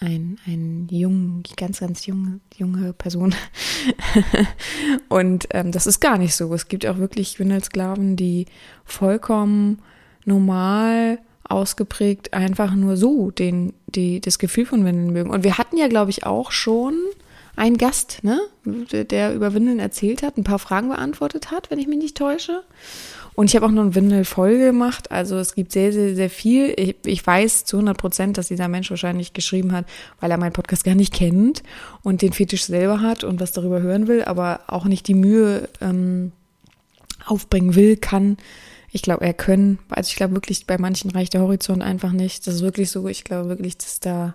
ein, 0.00 0.38
ein 0.46 0.88
jung, 0.90 1.42
ganz, 1.56 1.80
ganz 1.80 2.06
junge, 2.06 2.40
junge 2.56 2.94
Person. 2.94 3.34
und 5.08 5.46
ähm, 5.50 5.72
das 5.72 5.86
ist 5.86 6.00
gar 6.00 6.16
nicht 6.16 6.34
so. 6.34 6.52
Es 6.54 6.68
gibt 6.68 6.86
auch 6.86 6.98
wirklich 6.98 7.38
Windelsklaven, 7.38 8.16
die 8.16 8.46
vollkommen 8.84 9.80
normal 10.24 11.18
ausgeprägt 11.44 12.32
einfach 12.32 12.74
nur 12.74 12.96
so 12.96 13.30
den, 13.30 13.74
die, 13.88 14.20
das 14.20 14.38
Gefühl 14.38 14.66
von 14.66 14.84
Windeln 14.84 15.12
mögen. 15.12 15.30
Und 15.30 15.44
wir 15.44 15.58
hatten 15.58 15.76
ja, 15.76 15.88
glaube 15.88 16.10
ich, 16.10 16.24
auch 16.24 16.50
schon 16.50 16.94
ein 17.60 17.76
Gast, 17.76 18.20
ne, 18.22 18.40
der 18.64 19.34
über 19.34 19.52
Windeln 19.52 19.80
erzählt 19.80 20.22
hat, 20.22 20.38
ein 20.38 20.44
paar 20.44 20.58
Fragen 20.58 20.88
beantwortet 20.88 21.50
hat, 21.50 21.70
wenn 21.70 21.78
ich 21.78 21.86
mich 21.86 21.98
nicht 21.98 22.16
täusche. 22.16 22.62
Und 23.34 23.50
ich 23.50 23.54
habe 23.54 23.66
auch 23.66 23.70
noch 23.70 23.82
eine 23.82 23.94
Windel-Folge 23.94 24.64
gemacht. 24.64 25.12
Also 25.12 25.36
es 25.36 25.54
gibt 25.54 25.72
sehr, 25.72 25.92
sehr, 25.92 26.14
sehr 26.14 26.30
viel. 26.30 26.72
Ich, 26.76 26.96
ich 27.04 27.26
weiß 27.26 27.66
zu 27.66 27.76
100 27.76 27.98
Prozent, 27.98 28.38
dass 28.38 28.48
dieser 28.48 28.68
Mensch 28.68 28.88
wahrscheinlich 28.88 29.34
geschrieben 29.34 29.72
hat, 29.72 29.84
weil 30.20 30.30
er 30.30 30.38
meinen 30.38 30.54
Podcast 30.54 30.84
gar 30.84 30.94
nicht 30.94 31.12
kennt 31.12 31.62
und 32.02 32.22
den 32.22 32.32
Fetisch 32.32 32.64
selber 32.64 33.02
hat 33.02 33.24
und 33.24 33.40
was 33.40 33.52
darüber 33.52 33.82
hören 33.82 34.08
will, 34.08 34.24
aber 34.24 34.60
auch 34.66 34.86
nicht 34.86 35.06
die 35.06 35.14
Mühe 35.14 35.68
ähm, 35.82 36.32
aufbringen 37.26 37.74
will, 37.74 37.98
kann. 37.98 38.38
Ich 38.90 39.02
glaube, 39.02 39.26
er 39.26 39.34
können. 39.34 39.78
Also 39.90 40.08
ich 40.08 40.16
glaube 40.16 40.34
wirklich, 40.34 40.66
bei 40.66 40.78
manchen 40.78 41.10
reicht 41.10 41.34
der 41.34 41.42
Horizont 41.42 41.82
einfach 41.82 42.12
nicht. 42.12 42.46
Das 42.46 42.54
ist 42.54 42.62
wirklich 42.62 42.90
so. 42.90 43.06
Ich 43.06 43.22
glaube 43.22 43.50
wirklich, 43.50 43.76
dass 43.76 44.00
da 44.00 44.34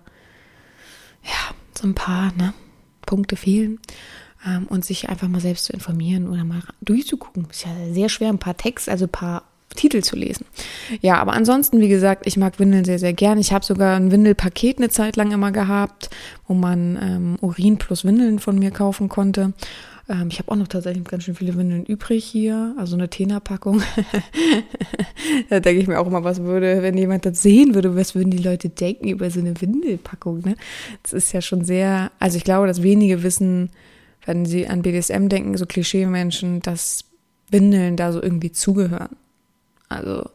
ja 1.24 1.54
so 1.76 1.88
ein 1.88 1.94
paar 1.94 2.32
ne, 2.36 2.54
Punkte 3.06 3.36
fehlen 3.36 3.78
ähm, 4.46 4.66
und 4.66 4.84
sich 4.84 5.08
einfach 5.08 5.28
mal 5.28 5.40
selbst 5.40 5.64
zu 5.64 5.72
informieren 5.72 6.28
oder 6.28 6.44
mal 6.44 6.62
durchzugucken. 6.82 7.46
Ist 7.50 7.64
ja 7.64 7.70
sehr 7.92 8.08
schwer, 8.08 8.28
ein 8.28 8.38
paar 8.38 8.56
Texte, 8.56 8.90
also 8.90 9.06
ein 9.06 9.10
paar 9.10 9.44
Titel 9.74 10.02
zu 10.02 10.16
lesen. 10.16 10.46
Ja, 11.00 11.18
aber 11.18 11.34
ansonsten, 11.34 11.80
wie 11.80 11.88
gesagt, 11.88 12.26
ich 12.26 12.36
mag 12.36 12.58
Windeln 12.58 12.84
sehr, 12.84 12.98
sehr 12.98 13.12
gern. 13.12 13.38
Ich 13.38 13.52
habe 13.52 13.64
sogar 13.64 13.96
ein 13.96 14.10
Windelpaket 14.10 14.78
eine 14.78 14.88
Zeit 14.88 15.16
lang 15.16 15.32
immer 15.32 15.52
gehabt, 15.52 16.10
wo 16.46 16.54
man 16.54 16.98
ähm, 17.00 17.36
Urin 17.40 17.76
plus 17.78 18.04
Windeln 18.04 18.38
von 18.38 18.58
mir 18.58 18.70
kaufen 18.70 19.08
konnte. 19.08 19.52
Ähm, 20.08 20.28
ich 20.30 20.38
habe 20.38 20.52
auch 20.52 20.56
noch 20.56 20.68
tatsächlich 20.68 21.04
ganz 21.04 21.24
schön 21.24 21.34
viele 21.34 21.56
Windeln 21.56 21.84
übrig 21.84 22.24
hier, 22.24 22.74
also 22.78 22.96
eine 22.96 23.08
Tena-Packung. 23.08 23.82
da 25.50 25.60
denke 25.60 25.80
ich 25.80 25.88
mir 25.88 25.98
auch 25.98 26.06
immer, 26.06 26.24
was 26.24 26.42
würde, 26.42 26.82
wenn 26.82 26.96
jemand 26.96 27.26
das 27.26 27.42
sehen 27.42 27.74
würde, 27.74 27.96
was 27.96 28.14
würden 28.14 28.30
die 28.30 28.42
Leute 28.42 28.68
denken 28.68 29.08
über 29.08 29.30
so 29.30 29.40
eine 29.40 29.60
Windelpackung? 29.60 30.40
Ne? 30.40 30.56
Das 31.02 31.12
ist 31.12 31.32
ja 31.32 31.40
schon 31.40 31.64
sehr, 31.64 32.12
also 32.18 32.36
ich 32.36 32.44
glaube, 32.44 32.66
dass 32.66 32.82
wenige 32.82 33.22
wissen, 33.22 33.70
wenn 34.24 34.46
sie 34.46 34.66
an 34.66 34.82
BDSM 34.82 35.28
denken, 35.28 35.56
so 35.56 35.66
Klischee-Menschen, 35.66 36.60
dass 36.60 37.04
Windeln 37.50 37.96
da 37.96 38.12
so 38.12 38.22
irgendwie 38.22 38.52
zugehören. 38.52 39.16
Also 39.88 40.28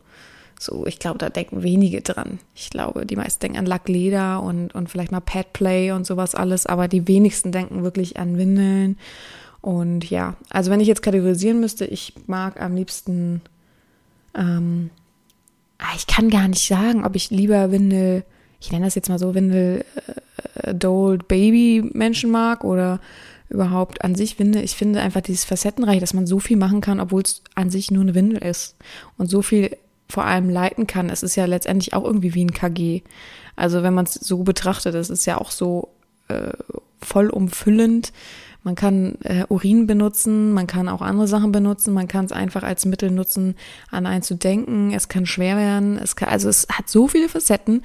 so, 0.60 0.86
ich 0.86 1.00
glaube, 1.00 1.18
da 1.18 1.30
denken 1.30 1.64
wenige 1.64 2.02
dran. 2.02 2.40
Ich 2.56 2.70
glaube, 2.70 3.06
die 3.06 3.16
meisten 3.16 3.42
denken 3.42 3.58
an 3.58 3.66
Lackleder 3.66 4.44
und, 4.44 4.74
und 4.76 4.90
vielleicht 4.90 5.12
mal 5.12 5.20
Padplay 5.20 5.92
und 5.92 6.06
sowas 6.06 6.36
alles, 6.36 6.66
aber 6.68 6.88
die 6.88 7.08
wenigsten 7.08 7.52
denken 7.52 7.84
wirklich 7.84 8.18
an 8.18 8.38
Windeln. 8.38 8.98
Und 9.62 10.10
ja, 10.10 10.36
also 10.50 10.72
wenn 10.72 10.80
ich 10.80 10.88
jetzt 10.88 11.04
kategorisieren 11.04 11.60
müsste, 11.60 11.86
ich 11.86 12.14
mag 12.26 12.60
am 12.60 12.76
liebsten, 12.76 13.42
ähm, 14.36 14.90
ah, 15.78 15.94
ich 15.96 16.08
kann 16.08 16.30
gar 16.30 16.48
nicht 16.48 16.68
sagen, 16.68 17.06
ob 17.06 17.16
ich 17.16 17.30
lieber 17.30 17.72
Windel, 17.72 18.24
ich 18.60 18.72
nenne 18.72 18.86
das 18.86 18.96
jetzt 18.96 19.10
mal 19.10 19.20
so, 19.20 19.36
Windel 19.36 19.86
äh, 20.08 20.70
Adult 20.70 21.28
Baby 21.28 21.84
Menschen 21.94 22.32
mag 22.32 22.64
oder 22.64 23.00
überhaupt 23.50 24.04
an 24.04 24.16
sich 24.16 24.36
finde. 24.36 24.62
Ich 24.62 24.76
finde 24.76 25.02
einfach 25.02 25.22
dieses 25.22 25.44
Facettenreich, 25.44 26.00
dass 26.00 26.14
man 26.14 26.26
so 26.26 26.40
viel 26.40 26.58
machen 26.58 26.82
kann, 26.82 27.00
obwohl 27.00 27.22
es 27.22 27.44
an 27.54 27.70
sich 27.70 27.92
nur 27.92 28.02
eine 28.02 28.16
Windel 28.16 28.42
ist 28.42 28.76
und 29.18 29.30
so 29.30 29.42
viel 29.42 29.78
vor 30.10 30.26
allem 30.26 30.50
leiten 30.50 30.88
kann. 30.88 31.10
Es 31.10 31.22
ist 31.22 31.36
ja 31.36 31.46
letztendlich 31.46 31.94
auch 31.94 32.04
irgendwie 32.04 32.34
wie 32.34 32.46
ein 32.46 32.54
KG. 32.54 33.02
Also 33.56 33.84
wenn 33.84 33.94
man 33.94 34.06
es 34.06 34.14
so 34.14 34.44
betrachtet, 34.44 34.96
es 34.96 35.10
ist 35.10 35.26
ja 35.26 35.38
auch 35.38 35.52
so 35.52 35.90
äh, 36.30 36.52
vollumfüllend. 37.02 38.14
Man 38.64 38.76
kann 38.76 39.18
äh, 39.24 39.46
Urin 39.50 39.88
benutzen, 39.88 40.54
man 40.54 40.68
kann 40.68 40.88
auch 40.88 41.02
andere 41.02 41.28
Sachen 41.28 41.52
benutzen, 41.52 41.94
man 41.94 42.08
kann 42.08 42.26
es 42.26 42.32
einfach 42.32 42.62
als 42.62 42.86
Mittel 42.86 43.10
nutzen, 43.10 43.56
an 43.90 44.06
einen 44.06 44.22
zu 44.22 44.36
denken. 44.36 44.92
Es 44.94 45.10
kann 45.10 45.26
schwer 45.26 45.58
werden. 45.58 45.98
Es 45.98 46.16
kann, 46.16 46.30
also 46.30 46.48
es 46.48 46.68
hat 46.72 46.88
so 46.88 47.08
viele 47.08 47.28
Facetten 47.28 47.82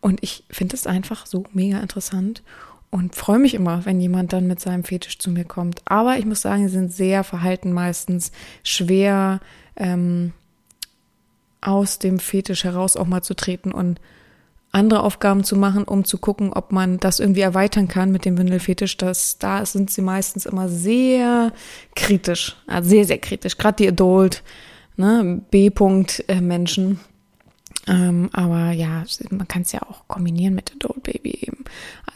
und 0.00 0.22
ich 0.22 0.44
finde 0.50 0.76
es 0.76 0.86
einfach 0.86 1.26
so 1.26 1.44
mega 1.52 1.80
interessant 1.80 2.42
und 2.90 3.14
freue 3.14 3.38
mich 3.38 3.54
immer, 3.54 3.84
wenn 3.84 4.00
jemand 4.00 4.32
dann 4.32 4.46
mit 4.46 4.60
seinem 4.60 4.84
Fetisch 4.84 5.18
zu 5.18 5.30
mir 5.30 5.44
kommt. 5.44 5.82
Aber 5.84 6.16
ich 6.18 6.26
muss 6.26 6.42
sagen, 6.42 6.68
sie 6.68 6.74
sind 6.74 6.92
sehr 6.92 7.24
verhalten 7.24 7.72
meistens, 7.72 8.32
schwer 8.62 9.40
ähm, 9.76 10.32
aus 11.60 11.98
dem 11.98 12.18
Fetisch 12.18 12.64
heraus 12.64 12.96
auch 12.96 13.06
mal 13.06 13.22
zu 13.22 13.34
treten 13.34 13.72
und 13.72 14.00
andere 14.72 15.02
Aufgaben 15.02 15.42
zu 15.44 15.56
machen, 15.56 15.84
um 15.84 16.04
zu 16.04 16.18
gucken, 16.18 16.52
ob 16.52 16.72
man 16.72 16.98
das 16.98 17.18
irgendwie 17.18 17.40
erweitern 17.40 17.88
kann 17.88 18.12
mit 18.12 18.24
dem 18.24 18.38
Windelfetisch. 18.38 18.96
Das, 18.96 19.38
da 19.38 19.66
sind 19.66 19.90
sie 19.90 20.02
meistens 20.02 20.46
immer 20.46 20.68
sehr 20.68 21.52
kritisch, 21.96 22.56
also 22.66 22.88
sehr, 22.88 23.04
sehr 23.04 23.18
kritisch. 23.18 23.58
Gerade 23.58 23.76
die 23.76 23.88
Adult, 23.88 24.42
ne, 24.96 25.42
B-Punkt-Menschen. 25.50 27.00
Äh, 27.86 27.92
ähm, 27.92 28.30
aber 28.32 28.70
ja, 28.70 29.04
man 29.30 29.48
kann 29.48 29.62
es 29.62 29.72
ja 29.72 29.82
auch 29.82 30.06
kombinieren 30.06 30.54
mit 30.54 30.72
Adult 30.72 31.02
Baby 31.02 31.38
eben. 31.42 31.64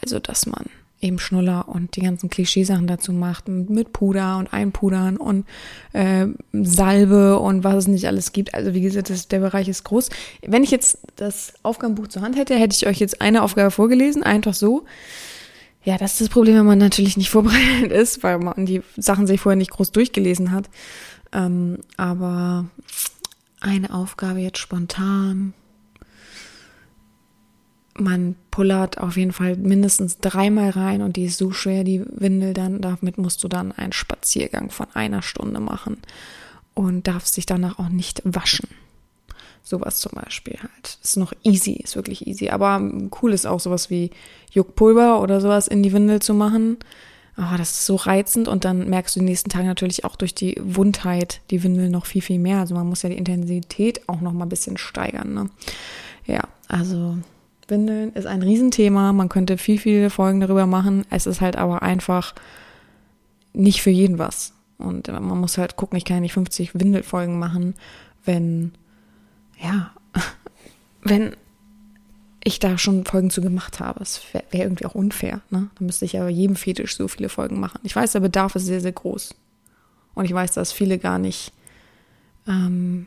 Also, 0.01 0.21
dass 0.21 0.47
man 0.47 0.67
eben 1.05 1.19
Schnuller 1.19 1.69
und 1.69 1.97
die 1.97 2.01
ganzen 2.01 2.31
Klischeesachen 2.31 2.87
dazu 2.87 3.13
macht, 3.13 3.49
mit 3.49 3.93
Puder 3.93 4.39
und 4.39 4.53
Einpudern 4.53 5.17
und 5.17 5.47
äh, 5.93 6.27
Salbe 6.53 7.39
und 7.39 7.63
was 7.63 7.75
es 7.75 7.87
nicht 7.89 8.07
alles 8.07 8.33
gibt. 8.33 8.55
Also 8.55 8.75
wie 8.75 8.81
gesagt, 8.81 9.11
das, 9.11 9.29
der 9.29 9.41
Bereich 9.41 9.69
ist 9.69 9.85
groß. 9.85 10.09
Wenn 10.43 10.65
ich 10.65 10.71
jetzt 10.71 10.99
das 11.17 11.55
Aufgabenbuch 11.63 12.09
zur 12.09 12.23
Hand 12.23 12.37
hätte, 12.37 12.57
hätte 12.57 12.75
ich 12.75 12.87
euch 12.87 12.99
jetzt 12.99 13.21
eine 13.21 13.43
Aufgabe 13.43 13.71
vorgelesen, 13.71 14.23
einfach 14.23 14.55
so. 14.55 14.85
Ja, 15.85 15.99
das 15.99 16.13
ist 16.13 16.23
das 16.23 16.29
Problem, 16.31 16.57
wenn 16.57 16.67
man 16.67 16.79
natürlich 16.79 17.17
nicht 17.17 17.31
vorbereitet 17.31 17.93
ist, 17.93 18.23
weil 18.23 18.39
man 18.39 18.67
die 18.67 18.83
Sachen 18.97 19.27
sich 19.27 19.41
vorher 19.41 19.57
nicht 19.57 19.71
groß 19.71 19.93
durchgelesen 19.93 20.51
hat. 20.51 20.71
Ähm, 21.33 21.79
aber 21.97 22.67
eine 23.61 23.93
Aufgabe 23.93 24.41
jetzt 24.41 24.59
spontan 24.59 25.53
man 27.97 28.35
pullert 28.51 28.99
auf 28.99 29.17
jeden 29.17 29.33
Fall 29.33 29.57
mindestens 29.57 30.19
dreimal 30.19 30.71
rein 30.71 31.03
und 31.03 31.17
die 31.17 31.25
ist 31.25 31.39
so 31.39 31.53
schwer, 31.53 31.85
die 31.85 32.03
Windel 32.07 32.53
dann, 32.53 32.81
damit 32.81 33.19
musst 33.19 33.43
du 33.45 33.49
dann 33.49 33.73
einen 33.73 33.93
Spaziergang 33.93 34.71
von 34.71 34.87
einer 34.95 35.23
Stunde 35.23 35.61
machen 35.61 35.99
und 36.75 37.07
darfst 37.07 37.37
dich 37.37 37.47
danach 37.47 37.79
auch 37.79 37.89
nicht 37.89 38.21
waschen. 38.25 38.69
Sowas 39.63 40.01
zum 40.01 40.13
Beispiel 40.13 40.59
halt. 40.61 40.99
Ist 41.03 41.17
noch 41.17 41.33
easy, 41.43 41.73
ist 41.73 41.97
wirklich 41.97 42.27
easy. 42.27 42.51
Aber 42.51 42.83
cool 43.23 43.33
ist 43.33 43.47
auch 43.47 43.61
sowas 43.61 43.89
wie 43.89 44.11
Juckpulver 44.51 45.23
oder 45.23 45.41
sowas 45.41 45.69
in 45.69 45.83
die 45.83 45.93
Windel 45.93 46.21
zu 46.21 46.35
machen. 46.35 46.77
Oh, 47.39 47.57
das 47.57 47.71
ist 47.71 47.87
so 47.87 47.97
reizend 47.97 48.47
und 48.47 48.65
dann 48.65 48.91
merkst 48.91 49.17
du 49.17 49.21
die 49.21 49.27
nächsten 49.27 49.51
Tage 49.51 49.67
natürlich 49.67 50.05
auch 50.05 50.17
durch 50.17 50.35
die 50.35 50.61
Wundheit 50.63 51.41
die 51.51 51.63
Windel 51.63 51.89
noch 51.89 52.07
viel, 52.07 52.23
viel 52.23 52.39
mehr. 52.39 52.59
Also 52.59 52.75
man 52.75 52.89
muss 52.89 53.03
ja 53.03 53.09
die 53.09 53.17
Intensität 53.17 54.09
auch 54.09 54.21
noch 54.21 54.33
mal 54.33 54.45
ein 54.45 54.51
bisschen 54.51 54.77
steigern. 54.77 55.33
Ne? 55.33 55.51
Ja, 56.27 56.43
also 56.69 57.17
Windeln 57.71 58.13
ist 58.13 58.27
ein 58.27 58.43
Riesenthema. 58.43 59.13
Man 59.13 59.29
könnte 59.29 59.59
viel, 59.59 59.79
viele 59.79 60.11
Folgen 60.11 60.41
darüber 60.41 60.67
machen. 60.67 61.05
Es 61.11 61.27
ist 61.27 61.41
halt 61.41 61.57
aber 61.57 61.83
einfach 61.83 62.35
nicht 63.53 63.83
für 63.83 63.91
jeden 63.91 64.19
was. 64.19 64.53
Und 64.79 65.09
man 65.09 65.41
muss 65.41 65.59
halt 65.59 65.77
gucken, 65.77 65.97
ich 65.97 66.05
kann 66.05 66.17
ja 66.19 66.21
nicht 66.21 66.33
50 66.33 66.75
Windelfolgen 66.75 67.39
machen, 67.39 67.75
wenn, 68.25 68.73
ja, 69.61 69.93
wenn 71.03 71.37
ich 72.45 72.59
da 72.59 72.77
schon 72.77 73.07
Folgen 73.07 73.31
zu 73.31 73.41
gemacht 73.41 73.81
habe. 73.81 74.03
Es 74.03 74.21
wäre 74.33 74.45
wär 74.51 74.65
irgendwie 74.65 74.85
auch 74.87 74.95
unfair. 74.95 75.41
Ne? 75.51 75.71
Da 75.79 75.85
müsste 75.85 76.05
ich 76.05 76.13
ja 76.13 76.25
bei 76.25 76.31
jedem 76.31 76.57
Fetisch 76.57 76.97
so 76.97 77.09
viele 77.09 77.31
Folgen 77.31 77.59
machen. 77.59 77.81
Ich 77.83 77.97
weiß, 77.97 78.13
der 78.13 78.21
Bedarf 78.21 78.55
ist 78.55 78.67
sehr, 78.67 78.81
sehr 78.81 78.93
groß. 78.93 79.35
Und 80.15 80.27
ich 80.27 80.35
weiß, 80.35 80.53
dass 80.53 80.73
viele 80.73 80.99
gar 80.99 81.19
nicht 81.19 81.53
ähm, 82.47 83.07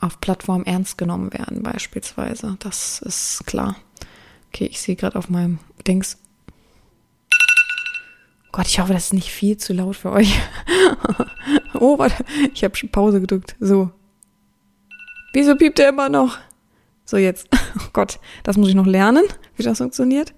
auf 0.00 0.20
Plattformen 0.20 0.64
ernst 0.64 0.96
genommen 0.96 1.32
werden, 1.32 1.62
beispielsweise. 1.62 2.56
Das 2.60 3.00
ist 3.00 3.44
klar. 3.46 3.76
Okay, 4.48 4.66
ich 4.70 4.80
sehe 4.80 4.96
gerade 4.96 5.18
auf 5.18 5.28
meinem 5.28 5.58
Dings. 5.86 6.18
Gott, 8.52 8.66
ich 8.66 8.80
hoffe, 8.80 8.92
das 8.92 9.04
ist 9.04 9.14
nicht 9.14 9.30
viel 9.30 9.56
zu 9.56 9.72
laut 9.72 9.96
für 9.96 10.10
euch. 10.10 10.36
oh, 11.74 11.98
warte, 11.98 12.24
ich 12.52 12.64
habe 12.64 12.74
schon 12.76 12.88
Pause 12.88 13.20
gedrückt. 13.20 13.54
So. 13.60 13.90
Wieso 15.32 15.54
piept 15.54 15.78
er 15.78 15.90
immer 15.90 16.08
noch? 16.08 16.38
So, 17.04 17.16
jetzt. 17.16 17.48
Oh 17.80 17.90
Gott, 17.92 18.18
das 18.42 18.56
muss 18.56 18.70
ich 18.70 18.74
noch 18.74 18.86
lernen, 18.86 19.22
wie 19.56 19.62
das 19.62 19.78
funktioniert. 19.78 20.34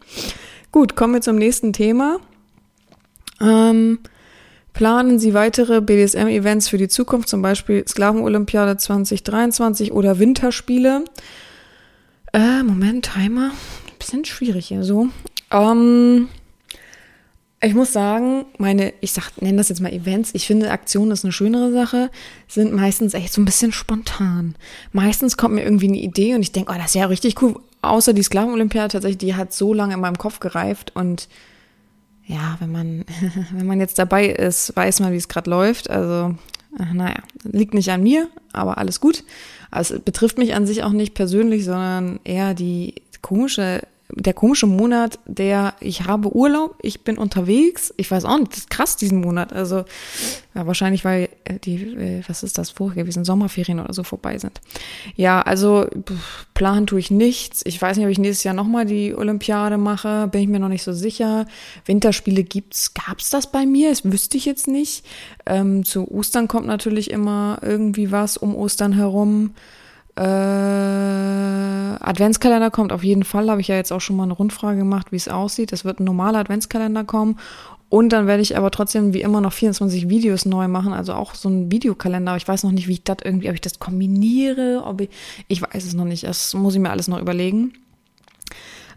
Gut, 0.73 0.95
kommen 0.95 1.15
wir 1.15 1.21
zum 1.21 1.37
nächsten 1.37 1.73
Thema. 1.73 2.19
Ähm, 3.41 4.01
planen 4.75 5.19
Sie 5.19 5.33
weitere 5.33 5.81
BDSM-Events 5.81 6.69
für 6.69 6.77
die 6.77 6.89
Zukunft, 6.89 7.29
zum 7.29 7.41
Beispiel 7.41 7.87
Sklavenolympiade 7.87 8.77
2023 8.77 9.93
oder 9.93 10.19
Winterspiele? 10.19 11.05
Äh, 12.33 12.63
Moment, 12.63 13.11
Timer 13.15 13.53
bisschen 14.01 14.25
schwierig 14.25 14.67
hier 14.67 14.83
so. 14.83 15.09
Ähm, 15.53 16.29
ich 17.63 17.75
muss 17.75 17.93
sagen, 17.93 18.47
meine, 18.59 18.95
ich 19.01 19.13
sag, 19.13 19.41
nenne 19.41 19.59
das 19.59 19.69
jetzt 19.69 19.81
mal 19.81 19.93
Events. 19.93 20.31
Ich 20.35 20.47
finde, 20.47 20.71
Aktionen 20.71 21.11
ist 21.11 21.25
eine 21.25 21.33
schönere 21.33 21.71
Sache, 21.73 22.11
sind 22.49 22.73
meistens 22.73 23.13
echt 23.13 23.33
so 23.33 23.41
ein 23.41 23.45
bisschen 23.45 23.73
spontan. 23.73 24.55
Meistens 24.93 25.37
kommt 25.37 25.55
mir 25.55 25.63
irgendwie 25.63 25.89
eine 25.89 25.99
Idee 25.99 26.35
und 26.35 26.43
ich 26.43 26.53
denke, 26.53 26.73
oh, 26.73 26.77
das 26.77 26.87
ist 26.87 26.95
ja 26.95 27.07
richtig 27.07 27.41
cool. 27.43 27.57
Außer 27.83 28.13
die 28.15 28.23
Sklavenolympiade 28.23 28.89
tatsächlich, 28.89 29.19
die 29.19 29.35
hat 29.35 29.53
so 29.53 29.75
lange 29.75 29.95
in 29.95 30.01
meinem 30.01 30.19
Kopf 30.19 30.41
gereift 30.41 30.93
und 30.97 31.29
ja, 32.25 32.57
wenn 32.61 32.73
man, 32.73 33.05
wenn 33.53 33.67
man 33.67 33.81
jetzt 33.81 33.99
dabei 33.99 34.27
ist, 34.27 34.75
weiß 34.75 35.01
man, 35.01 35.13
wie 35.13 35.17
es 35.17 35.29
gerade 35.29 35.51
läuft. 35.51 35.91
Also, 35.91 36.35
äh, 36.79 36.95
naja, 36.95 37.23
liegt 37.43 37.75
nicht 37.75 37.91
an 37.91 38.03
mir, 38.03 38.29
aber 38.53 38.79
alles 38.79 39.01
gut. 39.01 39.25
Also, 39.71 39.97
es 39.97 40.01
betrifft 40.03 40.39
mich 40.39 40.55
an 40.55 40.67
sich 40.67 40.83
auch 40.83 40.93
nicht 40.93 41.15
persönlich, 41.15 41.65
sondern 41.65 42.21
eher 42.25 42.55
die 42.55 42.95
komische 43.21 43.83
der 44.15 44.35
komische 44.35 44.67
Monat, 44.67 45.19
der 45.27 45.75
ich 45.81 46.07
habe 46.07 46.35
Urlaub, 46.35 46.77
ich 46.83 47.03
bin 47.03 47.19
unterwegs. 47.19 47.93
Ich 47.97 48.11
weiß 48.11 48.25
auch 48.25 48.39
nicht, 48.39 48.53
das 48.53 48.59
ist 48.61 48.71
krass 48.71 48.97
diesen 48.97 49.21
Monat. 49.21 49.53
Also 49.53 49.85
ja, 50.55 50.67
wahrscheinlich, 50.67 51.05
weil 51.05 51.29
äh, 51.45 51.59
die, 51.59 51.77
äh, 51.77 52.23
was 52.27 52.43
ist 52.43 52.59
das 52.59 52.71
vorher 52.71 53.05
gewesen, 53.05 53.25
Sommerferien 53.25 53.81
oder 53.81 53.93
so 53.93 54.03
vorbei 54.03 54.39
sind. 54.39 54.61
Ja, 55.17 55.43
also 55.43 55.87
planen 56.55 56.87
tue 56.87 56.99
ich 56.99 57.11
nichts. 57.11 57.63
Ich 57.65 57.81
weiß 57.81 57.97
nicht, 57.97 58.07
ob 58.07 58.13
ich 58.13 58.19
nächstes 58.19 58.45
Jahr 58.45 58.55
nochmal 58.55 58.87
die 58.87 59.15
Olympiade 59.15 59.79
mache, 59.79 60.29
bin 60.29 60.43
ich 60.43 60.49
mir 60.49 60.59
noch 60.59 60.69
nicht 60.69 60.83
so 60.83 60.93
sicher. 60.93 61.47
Winterspiele 61.85 62.43
gibt's, 62.43 62.95
gab's 62.95 63.31
das 63.31 63.51
bei 63.51 63.67
mir? 63.67 63.91
Das 63.91 64.05
wüsste 64.05 64.37
ich 64.37 64.45
jetzt 64.45 64.67
nicht. 64.67 65.05
Ähm, 65.47 65.85
zu 65.85 66.11
Ostern 66.11 66.49
kommt 66.49 66.67
natürlich 66.67 67.11
immer 67.11 67.59
irgendwie 67.63 68.11
was 68.11 68.37
um 68.37 68.55
Ostern 68.55 68.93
herum. 68.93 69.55
Äh, 70.21 70.23
Adventskalender 72.03 72.71
kommt 72.71 72.93
auf 72.93 73.03
jeden 73.03 73.25
Fall, 73.25 73.49
habe 73.51 73.63
ich 73.63 73.69
ja 73.69 73.77
jetzt 73.77 73.91
auch 73.91 74.03
schon 74.03 74.17
mal 74.17 74.25
eine 74.25 74.35
Rundfrage 74.35 74.77
gemacht, 74.77 75.13
wie 75.13 75.17
es 75.17 75.29
aussieht. 75.29 75.73
Es 75.73 75.87
wird 75.87 75.99
ein 75.99 76.05
normaler 76.05 76.41
Adventskalender 76.41 77.05
kommen. 77.05 77.39
Und 77.89 78.11
dann 78.11 78.27
werde 78.27 78.43
ich 78.43 78.57
aber 78.57 78.71
trotzdem 78.71 79.15
wie 79.15 79.23
immer 79.23 79.41
noch 79.41 79.55
24 79.55 80.11
Videos 80.11 80.45
neu 80.45 80.69
machen, 80.69 80.93
also 80.93 81.15
auch 81.15 81.35
so 81.35 81.49
ein 81.49 81.73
Videokalender. 81.73 82.37
Ich 82.37 82.47
weiß 82.47 82.65
noch 82.65 82.71
nicht, 82.71 82.87
wie 82.87 82.93
ich 82.93 83.03
das 83.03 83.17
irgendwie, 83.25 83.49
ob 83.49 83.55
ich 83.55 83.63
das 83.63 83.79
kombiniere, 83.79 84.83
ob 84.85 85.01
ich, 85.01 85.09
ich 85.49 85.63
weiß 85.63 85.87
es 85.87 85.95
noch 85.95 86.05
nicht. 86.05 86.25
Das 86.25 86.53
muss 86.55 86.75
ich 86.75 86.81
mir 86.81 86.91
alles 86.91 87.09
noch 87.09 87.19
überlegen. 87.19 87.73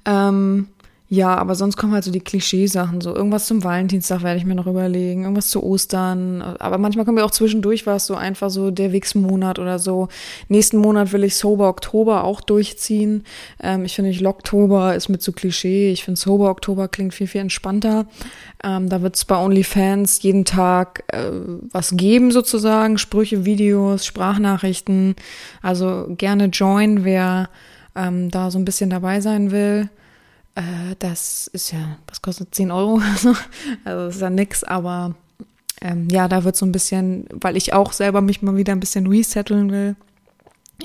Ähm, 0.06 0.68
ja, 1.14 1.36
aber 1.36 1.54
sonst 1.54 1.78
kommen 1.78 1.94
halt 1.94 2.04
so 2.04 2.10
die 2.10 2.22
Klischeesachen, 2.22 3.00
so 3.00 3.14
irgendwas 3.16 3.46
zum 3.46 3.64
Valentinstag 3.64 4.24
werde 4.24 4.40
ich 4.40 4.46
mir 4.46 4.56
noch 4.56 4.66
überlegen, 4.66 5.22
irgendwas 5.22 5.52
zu 5.52 5.62
Ostern. 5.62 6.42
Aber 6.42 6.80
manchmal 6.80 7.06
kommt 7.06 7.20
ja 7.20 7.24
auch 7.24 7.30
zwischendurch 7.30 7.86
was, 7.86 8.08
so 8.08 8.16
einfach 8.16 8.50
so 8.50 8.72
der 8.72 8.92
Wix-Monat 8.92 9.60
oder 9.60 9.78
so. 9.78 10.08
Nächsten 10.48 10.78
Monat 10.78 11.14
will 11.14 11.24
ich 11.24 11.36
Sober 11.36 11.70
Oktober 11.70 12.24
auch 12.24 12.42
durchziehen. 12.42 13.26
Ähm, 13.62 13.86
ich 13.86 13.94
finde, 13.94 14.10
Locktober 14.10 14.96
ist 14.96 15.08
mit 15.08 15.22
so 15.22 15.34
Klischee. 15.34 15.92
Ich 15.92 16.04
finde, 16.04 16.20
Sober 16.20 16.50
Oktober 16.50 16.88
klingt 16.88 17.14
viel, 17.14 17.28
viel 17.28 17.42
entspannter. 17.42 18.08
Ähm, 18.64 18.90
da 18.90 19.04
wird 19.04 19.16
es 19.16 19.24
bei 19.24 19.38
OnlyFans 19.38 20.24
jeden 20.24 20.46
Tag 20.46 21.04
äh, 21.10 21.30
was 21.72 21.96
geben, 21.96 22.32
sozusagen. 22.32 22.98
Sprüche, 22.98 23.46
Videos, 23.46 24.08
Sprachnachrichten. 24.08 25.14
Also 25.62 26.08
gerne 26.18 26.46
join, 26.46 27.06
wer 27.06 27.50
ähm, 27.96 28.32
da 28.32 28.50
so 28.50 28.58
ein 28.58 28.66
bisschen 28.66 28.90
dabei 28.90 29.22
sein 29.22 29.52
will. 29.52 29.90
Äh, 30.56 30.96
das 31.00 31.48
ist 31.48 31.72
ja, 31.72 31.98
was 32.08 32.22
kostet 32.22 32.54
10 32.54 32.72
Euro? 32.72 33.02
also 33.16 33.36
das 33.84 34.16
ist 34.16 34.22
ja 34.22 34.30
nix, 34.30 34.64
aber 34.64 35.16
ähm, 35.82 36.08
ja, 36.10 36.28
da 36.28 36.44
wird 36.44 36.56
so 36.56 36.66
ein 36.66 36.72
bisschen, 36.72 37.26
weil 37.32 37.58
ich 37.58 37.74
auch 37.74 37.92
selber 37.92 38.22
mich 38.22 38.42
mal 38.42 38.56
wieder 38.56 38.74
ein 38.74 38.80
bisschen 38.80 39.08
resetteln 39.08 39.72
will. 39.72 39.96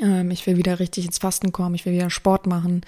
Ähm, 0.00 0.30
ich 0.30 0.46
will 0.46 0.56
wieder 0.56 0.80
richtig 0.80 1.06
ins 1.06 1.18
Fasten 1.18 1.52
kommen, 1.52 1.74
ich 1.74 1.84
will 1.84 1.92
wieder 1.92 2.10
Sport 2.10 2.46
machen, 2.46 2.82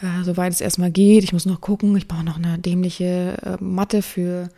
äh, 0.00 0.24
soweit 0.24 0.52
es 0.52 0.60
erstmal 0.60 0.90
geht. 0.90 1.24
Ich 1.24 1.32
muss 1.32 1.46
noch 1.46 1.60
gucken, 1.60 1.96
ich 1.96 2.08
brauche 2.08 2.24
noch 2.24 2.36
eine 2.36 2.58
dämliche 2.58 3.36
äh, 3.42 3.62
Matte 3.62 4.02
für 4.02 4.48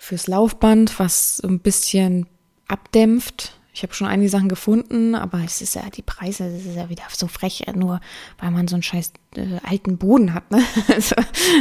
fürs 0.00 0.28
Laufband, 0.28 0.98
was 1.00 1.38
so 1.38 1.48
ein 1.48 1.58
bisschen 1.58 2.26
abdämpft 2.68 3.57
ich 3.78 3.84
habe 3.84 3.94
schon 3.94 4.08
einige 4.08 4.28
Sachen 4.28 4.48
gefunden, 4.48 5.14
aber 5.14 5.40
es 5.44 5.62
ist 5.62 5.76
ja 5.76 5.82
die 5.94 6.02
Preise, 6.02 6.50
das 6.50 6.66
ist 6.66 6.74
ja 6.74 6.88
wieder 6.88 7.04
so 7.12 7.28
frech, 7.28 7.64
nur 7.76 8.00
weil 8.40 8.50
man 8.50 8.66
so 8.66 8.74
einen 8.74 8.82
scheiß 8.82 9.12
äh, 9.36 9.46
alten 9.62 9.98
Boden 9.98 10.34
hat. 10.34 10.50
Ne? 10.50 10.64
also, 10.92 11.14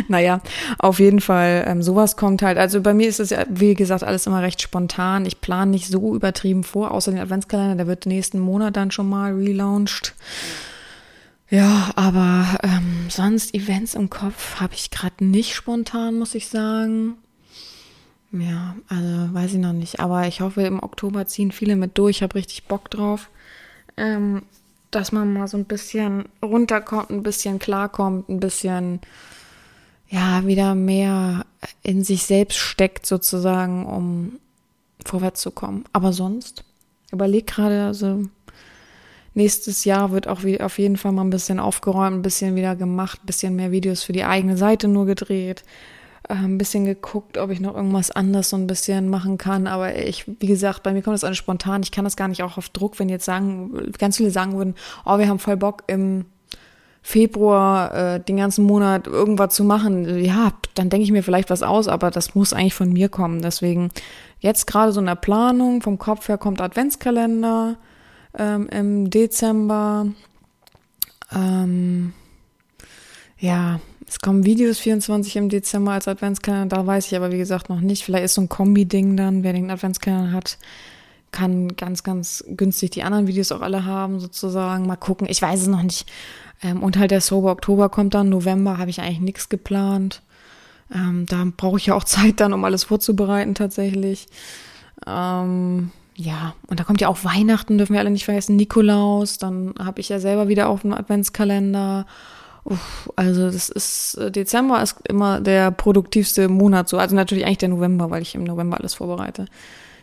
naja, 0.07 0.41
auf 0.79 0.97
jeden 0.99 1.21
Fall, 1.21 1.65
ähm, 1.67 1.83
sowas 1.83 2.17
kommt 2.17 2.41
halt. 2.41 2.57
Also 2.57 2.81
bei 2.81 2.95
mir 2.95 3.07
ist 3.07 3.19
es 3.19 3.29
ja, 3.29 3.45
wie 3.49 3.75
gesagt, 3.75 4.03
alles 4.03 4.25
immer 4.25 4.41
recht 4.41 4.63
spontan. 4.63 5.27
Ich 5.27 5.41
plane 5.41 5.69
nicht 5.69 5.89
so 5.89 6.15
übertrieben 6.15 6.63
vor, 6.63 6.89
außer 6.89 7.11
den 7.11 7.19
Adventskalender, 7.19 7.75
der 7.75 7.87
wird 7.87 8.07
nächsten 8.07 8.39
Monat 8.39 8.75
dann 8.75 8.89
schon 8.89 9.07
mal 9.07 9.33
relaunched. 9.33 10.15
Ja, 11.51 11.91
aber 11.95 12.57
ähm, 12.63 13.09
sonst 13.09 13.53
Events 13.53 13.93
im 13.93 14.09
Kopf 14.09 14.59
habe 14.59 14.73
ich 14.73 14.89
gerade 14.89 15.23
nicht 15.23 15.53
spontan, 15.53 16.17
muss 16.17 16.33
ich 16.33 16.47
sagen. 16.47 17.17
Ja, 18.31 18.75
also 18.89 19.33
weiß 19.33 19.53
ich 19.53 19.59
noch 19.59 19.73
nicht. 19.73 19.99
Aber 19.99 20.27
ich 20.27 20.41
hoffe, 20.41 20.63
im 20.63 20.81
Oktober 20.81 21.25
ziehen 21.27 21.51
viele 21.51 21.75
mit 21.75 21.97
durch. 21.97 22.17
Ich 22.17 22.23
habe 22.23 22.35
richtig 22.35 22.65
Bock 22.65 22.89
drauf. 22.89 23.29
Ähm, 23.95 24.43
dass 24.91 25.11
man 25.11 25.33
mal 25.33 25.47
so 25.47 25.57
ein 25.57 25.65
bisschen 25.65 26.25
runterkommt, 26.43 27.09
ein 27.09 27.23
bisschen 27.23 27.59
klarkommt, 27.59 28.29
ein 28.29 28.39
bisschen, 28.39 29.01
ja, 30.09 30.45
wieder 30.45 30.75
mehr 30.75 31.45
in 31.83 32.03
sich 32.03 32.23
selbst 32.23 32.57
steckt, 32.57 33.05
sozusagen, 33.05 33.85
um 33.85 34.39
vorwärts 35.05 35.41
zu 35.41 35.51
kommen. 35.51 35.85
Aber 35.93 36.13
sonst, 36.13 36.63
überleg 37.11 37.47
gerade, 37.47 37.83
also 37.83 38.23
nächstes 39.33 39.83
Jahr 39.83 40.11
wird 40.11 40.27
auch 40.27 40.43
wie, 40.43 40.61
auf 40.61 40.79
jeden 40.79 40.97
Fall 40.97 41.11
mal 41.11 41.23
ein 41.23 41.29
bisschen 41.29 41.59
aufgeräumt, 41.59 42.17
ein 42.17 42.21
bisschen 42.21 42.55
wieder 42.55 42.75
gemacht, 42.75 43.19
ein 43.23 43.25
bisschen 43.25 43.55
mehr 43.55 43.71
Videos 43.71 44.03
für 44.03 44.13
die 44.13 44.23
eigene 44.23 44.57
Seite 44.57 44.87
nur 44.87 45.05
gedreht 45.05 45.63
äh, 46.27 46.33
ein 46.33 46.57
bisschen 46.57 46.85
geguckt, 46.85 47.37
ob 47.37 47.49
ich 47.51 47.59
noch 47.59 47.75
irgendwas 47.75 48.11
anderes 48.11 48.49
so 48.49 48.57
ein 48.57 48.67
bisschen 48.67 49.09
machen 49.09 49.37
kann. 49.37 49.67
Aber 49.67 49.95
ich, 49.95 50.25
wie 50.39 50.47
gesagt, 50.47 50.83
bei 50.83 50.93
mir 50.93 51.01
kommt 51.01 51.15
das 51.15 51.23
alles 51.23 51.37
spontan. 51.37 51.83
Ich 51.83 51.91
kann 51.91 52.03
das 52.03 52.15
gar 52.15 52.27
nicht 52.27 52.43
auch 52.43 52.57
auf 52.57 52.69
Druck, 52.69 52.99
wenn 52.99 53.09
jetzt 53.09 53.25
sagen, 53.25 53.91
ganz 53.97 54.17
viele 54.17 54.31
sagen 54.31 54.57
würden, 54.57 54.75
oh, 55.05 55.17
wir 55.17 55.27
haben 55.27 55.39
voll 55.39 55.57
Bock 55.57 55.83
im 55.87 56.25
Februar 57.01 57.95
äh, 57.95 58.19
den 58.19 58.35
ganzen 58.35 58.65
Monat 58.65 59.07
irgendwas 59.07 59.55
zu 59.55 59.63
machen. 59.63 60.19
Ja, 60.19 60.51
dann 60.73 60.89
denke 60.89 61.05
ich 61.05 61.11
mir 61.11 61.23
vielleicht 61.23 61.49
was 61.49 61.63
aus, 61.63 61.87
aber 61.87 62.11
das 62.11 62.35
muss 62.35 62.51
eigentlich 62.51 62.73
von 62.73 62.91
mir 62.91 63.07
kommen. 63.07 63.41
Deswegen 63.41 63.91
jetzt 64.39 64.67
gerade 64.67 64.91
so 64.91 64.99
in 64.99 65.05
der 65.05 65.15
Planung, 65.15 65.81
vom 65.81 65.97
Kopf 65.97 66.27
her 66.27 66.37
kommt 66.37 66.59
Adventskalender 66.59 67.77
ähm, 68.37 68.67
im 68.67 69.09
Dezember. 69.09 70.07
Ähm, 71.33 72.13
ja, 73.39 73.79
es 74.07 74.21
kommen 74.21 74.45
Videos 74.45 74.79
24 74.79 75.35
im 75.35 75.49
Dezember 75.49 75.91
als 75.91 76.07
Adventskalender, 76.07 76.77
da 76.77 76.87
weiß 76.87 77.07
ich 77.07 77.15
aber 77.15 77.31
wie 77.31 77.37
gesagt 77.37 77.67
noch 77.67 77.81
nicht. 77.81 78.05
Vielleicht 78.05 78.23
ist 78.25 78.35
so 78.35 78.41
ein 78.41 78.49
Kombi-Ding 78.49 79.17
dann, 79.17 79.43
wer 79.43 79.51
den 79.51 79.69
Adventskalender 79.69 80.31
hat, 80.31 80.57
kann 81.31 81.75
ganz, 81.75 82.03
ganz 82.03 82.43
günstig 82.47 82.91
die 82.91 83.03
anderen 83.03 83.27
Videos 83.27 83.51
auch 83.51 83.59
alle 83.59 83.83
haben, 83.83 84.21
sozusagen. 84.21 84.87
Mal 84.87 84.95
gucken, 84.95 85.27
ich 85.29 85.41
weiß 85.41 85.61
es 85.61 85.67
noch 85.67 85.83
nicht. 85.83 86.09
Ähm, 86.63 86.81
und 86.83 86.97
halt 86.97 87.11
der 87.11 87.19
Sober 87.19 87.51
Oktober 87.51 87.89
kommt 87.89 88.13
dann, 88.13 88.29
November 88.29 88.77
habe 88.77 88.89
ich 88.89 89.01
eigentlich 89.01 89.19
nichts 89.19 89.49
geplant. 89.49 90.21
Ähm, 90.93 91.25
da 91.27 91.45
brauche 91.57 91.77
ich 91.77 91.87
ja 91.87 91.95
auch 91.95 92.03
Zeit 92.05 92.39
dann, 92.39 92.53
um 92.53 92.63
alles 92.63 92.85
vorzubereiten 92.85 93.55
tatsächlich. 93.55 94.27
Ähm, 95.05 95.91
ja, 96.15 96.55
und 96.67 96.79
da 96.79 96.85
kommt 96.85 97.01
ja 97.01 97.09
auch 97.09 97.25
Weihnachten, 97.25 97.77
dürfen 97.77 97.93
wir 97.93 97.99
alle 97.99 98.09
nicht 98.09 98.25
vergessen, 98.25 98.55
Nikolaus, 98.55 99.37
dann 99.37 99.75
habe 99.77 99.99
ich 99.99 100.09
ja 100.09 100.19
selber 100.19 100.47
wieder 100.47 100.69
auf 100.69 100.81
dem 100.81 100.93
Adventskalender 100.93 102.07
Uff, 102.69 103.09
also 103.15 103.49
das 103.49 103.69
ist, 103.69 104.15
äh, 104.15 104.29
Dezember 104.29 104.81
ist 104.81 104.97
immer 105.07 105.39
der 105.39 105.71
produktivste 105.71 106.49
Monat 106.49 106.89
so. 106.89 106.97
Also 106.97 107.15
natürlich 107.15 107.45
eigentlich 107.45 107.59
der 107.59 107.69
November, 107.69 108.09
weil 108.09 108.21
ich 108.21 108.35
im 108.35 108.43
November 108.43 108.77
alles 108.77 108.93
vorbereite. 108.95 109.45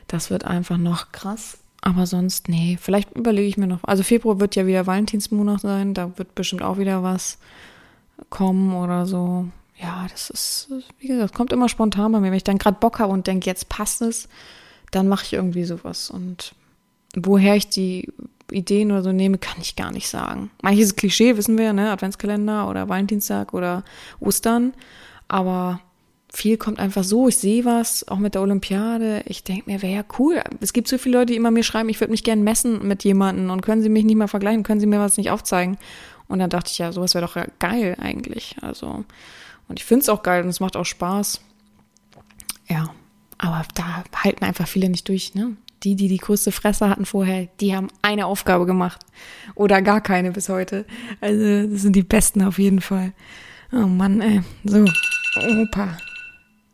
Das 0.08 0.30
wird 0.30 0.46
einfach 0.46 0.78
noch 0.78 1.12
krass. 1.12 1.58
Aber 1.82 2.06
sonst, 2.06 2.48
nee, 2.48 2.78
vielleicht 2.80 3.14
überlege 3.14 3.46
ich 3.46 3.58
mir 3.58 3.66
noch. 3.66 3.80
Also 3.84 4.02
Februar 4.02 4.40
wird 4.40 4.56
ja 4.56 4.66
wieder 4.66 4.86
Valentinsmonat 4.86 5.60
sein. 5.60 5.92
Da 5.92 6.16
wird 6.16 6.34
bestimmt 6.34 6.62
auch 6.62 6.78
wieder 6.78 7.02
was 7.02 7.36
kommen 8.30 8.74
oder 8.74 9.04
so. 9.04 9.46
Ja, 9.76 10.06
das 10.10 10.30
ist, 10.30 10.68
wie 10.98 11.08
gesagt, 11.08 11.34
kommt 11.34 11.52
immer 11.52 11.68
spontan 11.68 12.12
bei 12.12 12.20
mir. 12.20 12.28
Wenn 12.28 12.34
ich 12.34 12.44
dann 12.44 12.56
gerade 12.56 12.78
Bock 12.80 12.98
habe 12.98 13.12
und 13.12 13.26
denke, 13.26 13.44
jetzt 13.44 13.68
passt 13.68 14.00
es, 14.00 14.30
dann 14.90 15.06
mache 15.06 15.24
ich 15.26 15.32
irgendwie 15.34 15.64
sowas. 15.64 16.08
Und 16.08 16.54
woher 17.14 17.56
ich 17.56 17.68
die 17.68 18.10
Ideen 18.54 18.92
oder 18.92 19.02
so 19.02 19.12
nehme, 19.12 19.38
kann 19.38 19.60
ich 19.60 19.76
gar 19.76 19.90
nicht 19.90 20.08
sagen. 20.08 20.50
Manches 20.62 20.96
Klischee, 20.96 21.36
wissen 21.36 21.58
wir, 21.58 21.72
ne? 21.72 21.90
Adventskalender 21.90 22.68
oder 22.68 22.88
Valentinstag 22.88 23.54
oder 23.54 23.84
Ostern. 24.20 24.72
Aber 25.28 25.80
viel 26.32 26.56
kommt 26.56 26.78
einfach 26.78 27.04
so. 27.04 27.28
Ich 27.28 27.36
sehe 27.36 27.64
was, 27.64 28.06
auch 28.08 28.18
mit 28.18 28.34
der 28.34 28.42
Olympiade. 28.42 29.22
Ich 29.26 29.44
denke 29.44 29.70
mir, 29.70 29.82
wäre 29.82 29.94
ja 29.94 30.04
cool. 30.18 30.42
Es 30.60 30.72
gibt 30.72 30.88
so 30.88 30.98
viele 30.98 31.18
Leute, 31.18 31.32
die 31.32 31.36
immer 31.36 31.50
mir 31.50 31.62
schreiben, 31.62 31.88
ich 31.88 32.00
würde 32.00 32.10
mich 32.10 32.24
gerne 32.24 32.42
messen 32.42 32.86
mit 32.86 33.04
jemandem 33.04 33.50
und 33.50 33.60
können 33.62 33.82
sie 33.82 33.88
mich 33.88 34.04
nicht 34.04 34.16
mal 34.16 34.28
vergleichen, 34.28 34.62
können 34.62 34.80
sie 34.80 34.86
mir 34.86 35.00
was 35.00 35.16
nicht 35.16 35.30
aufzeigen. 35.30 35.78
Und 36.26 36.38
dann 36.38 36.50
dachte 36.50 36.70
ich, 36.70 36.78
ja, 36.78 36.90
sowas 36.92 37.14
wäre 37.14 37.26
doch 37.26 37.36
geil 37.58 37.96
eigentlich. 38.00 38.56
Also, 38.62 39.04
und 39.68 39.78
ich 39.78 39.84
finde 39.84 40.02
es 40.02 40.08
auch 40.08 40.22
geil 40.22 40.42
und 40.42 40.48
es 40.48 40.60
macht 40.60 40.76
auch 40.76 40.86
Spaß. 40.86 41.40
Ja, 42.68 42.90
aber 43.38 43.62
da 43.74 44.04
halten 44.16 44.44
einfach 44.44 44.66
viele 44.66 44.88
nicht 44.88 45.08
durch, 45.08 45.34
ne? 45.34 45.56
Die, 45.84 45.96
die 45.96 46.08
die 46.08 46.18
größte 46.18 46.50
Fresse 46.50 46.88
hatten 46.88 47.04
vorher, 47.04 47.48
die 47.60 47.76
haben 47.76 47.88
eine 48.02 48.26
Aufgabe 48.26 48.66
gemacht. 48.66 49.00
Oder 49.54 49.82
gar 49.82 50.00
keine 50.00 50.32
bis 50.32 50.48
heute. 50.48 50.86
Also, 51.20 51.68
das 51.68 51.82
sind 51.82 51.94
die 51.94 52.02
Besten 52.02 52.42
auf 52.42 52.58
jeden 52.58 52.80
Fall. 52.80 53.12
Oh 53.72 53.86
Mann, 53.86 54.20
ey. 54.20 54.42
So. 54.64 54.84
Opa. 55.36 55.98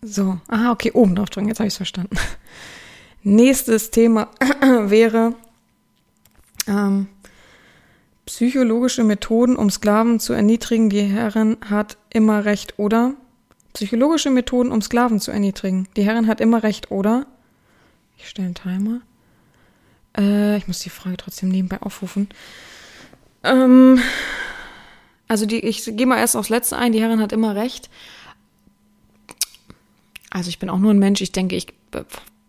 So. 0.02 0.38
Ah, 0.48 0.70
okay, 0.70 0.92
oben 0.92 1.14
drauf 1.14 1.30
drücken. 1.30 1.48
Jetzt 1.48 1.58
habe 1.58 1.66
ich 1.66 1.74
es 1.74 1.78
verstanden. 1.78 2.16
Nächstes 3.22 3.90
Thema 3.90 4.28
wäre 4.86 5.34
ähm, 6.66 7.08
psychologische 8.26 9.04
Methoden, 9.04 9.56
um 9.56 9.70
Sklaven 9.70 10.20
zu 10.20 10.32
erniedrigen. 10.32 10.88
Die 10.88 11.02
Herrin 11.02 11.56
hat 11.68 11.98
immer 12.10 12.44
recht, 12.44 12.78
oder? 12.78 13.14
Psychologische 13.72 14.30
Methoden, 14.30 14.72
um 14.72 14.80
Sklaven 14.80 15.20
zu 15.20 15.30
erniedrigen. 15.32 15.88
Die 15.96 16.02
Herrin 16.04 16.28
hat 16.28 16.40
immer 16.40 16.62
recht, 16.62 16.90
oder? 16.90 17.26
Ich 18.20 18.28
stelle 18.28 18.46
einen 18.46 18.54
Timer. 18.54 19.00
Äh, 20.16 20.56
ich 20.56 20.66
muss 20.66 20.80
die 20.80 20.90
Frage 20.90 21.16
trotzdem 21.16 21.48
nebenbei 21.48 21.80
aufrufen. 21.80 22.28
Ähm, 23.42 24.00
Also 25.28 25.46
die, 25.46 25.61
ich 25.61 25.85
gehe 25.85 26.06
mal 26.06 26.18
erst 26.18 26.37
aufs 26.37 26.48
Letzte 26.48 26.76
ein, 26.76 26.90
die 26.90 27.00
Herrin 27.00 27.20
hat 27.20 27.30
immer 27.30 27.54
recht. 27.54 27.88
Also 30.28 30.48
ich 30.48 30.59
bin 30.59 30.68
auch 30.68 30.78
nur 30.78 30.92
ein 30.92 30.98
Mensch, 30.98 31.20
ich 31.20 31.30
denke, 31.30 31.54
ich 31.54 31.68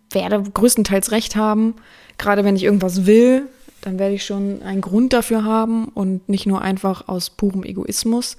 werde 0.09 0.41
größtenteils 0.41 1.11
recht 1.11 1.35
haben. 1.35 1.75
Gerade 2.17 2.43
wenn 2.43 2.55
ich 2.55 2.63
irgendwas 2.63 3.05
will, 3.05 3.47
dann 3.81 3.99
werde 3.99 4.15
ich 4.15 4.25
schon 4.25 4.63
einen 4.63 4.81
Grund 4.81 5.13
dafür 5.13 5.43
haben 5.43 5.89
und 5.89 6.27
nicht 6.27 6.47
nur 6.47 6.63
einfach 6.63 7.07
aus 7.07 7.29
purem 7.29 7.63
Egoismus. 7.63 8.35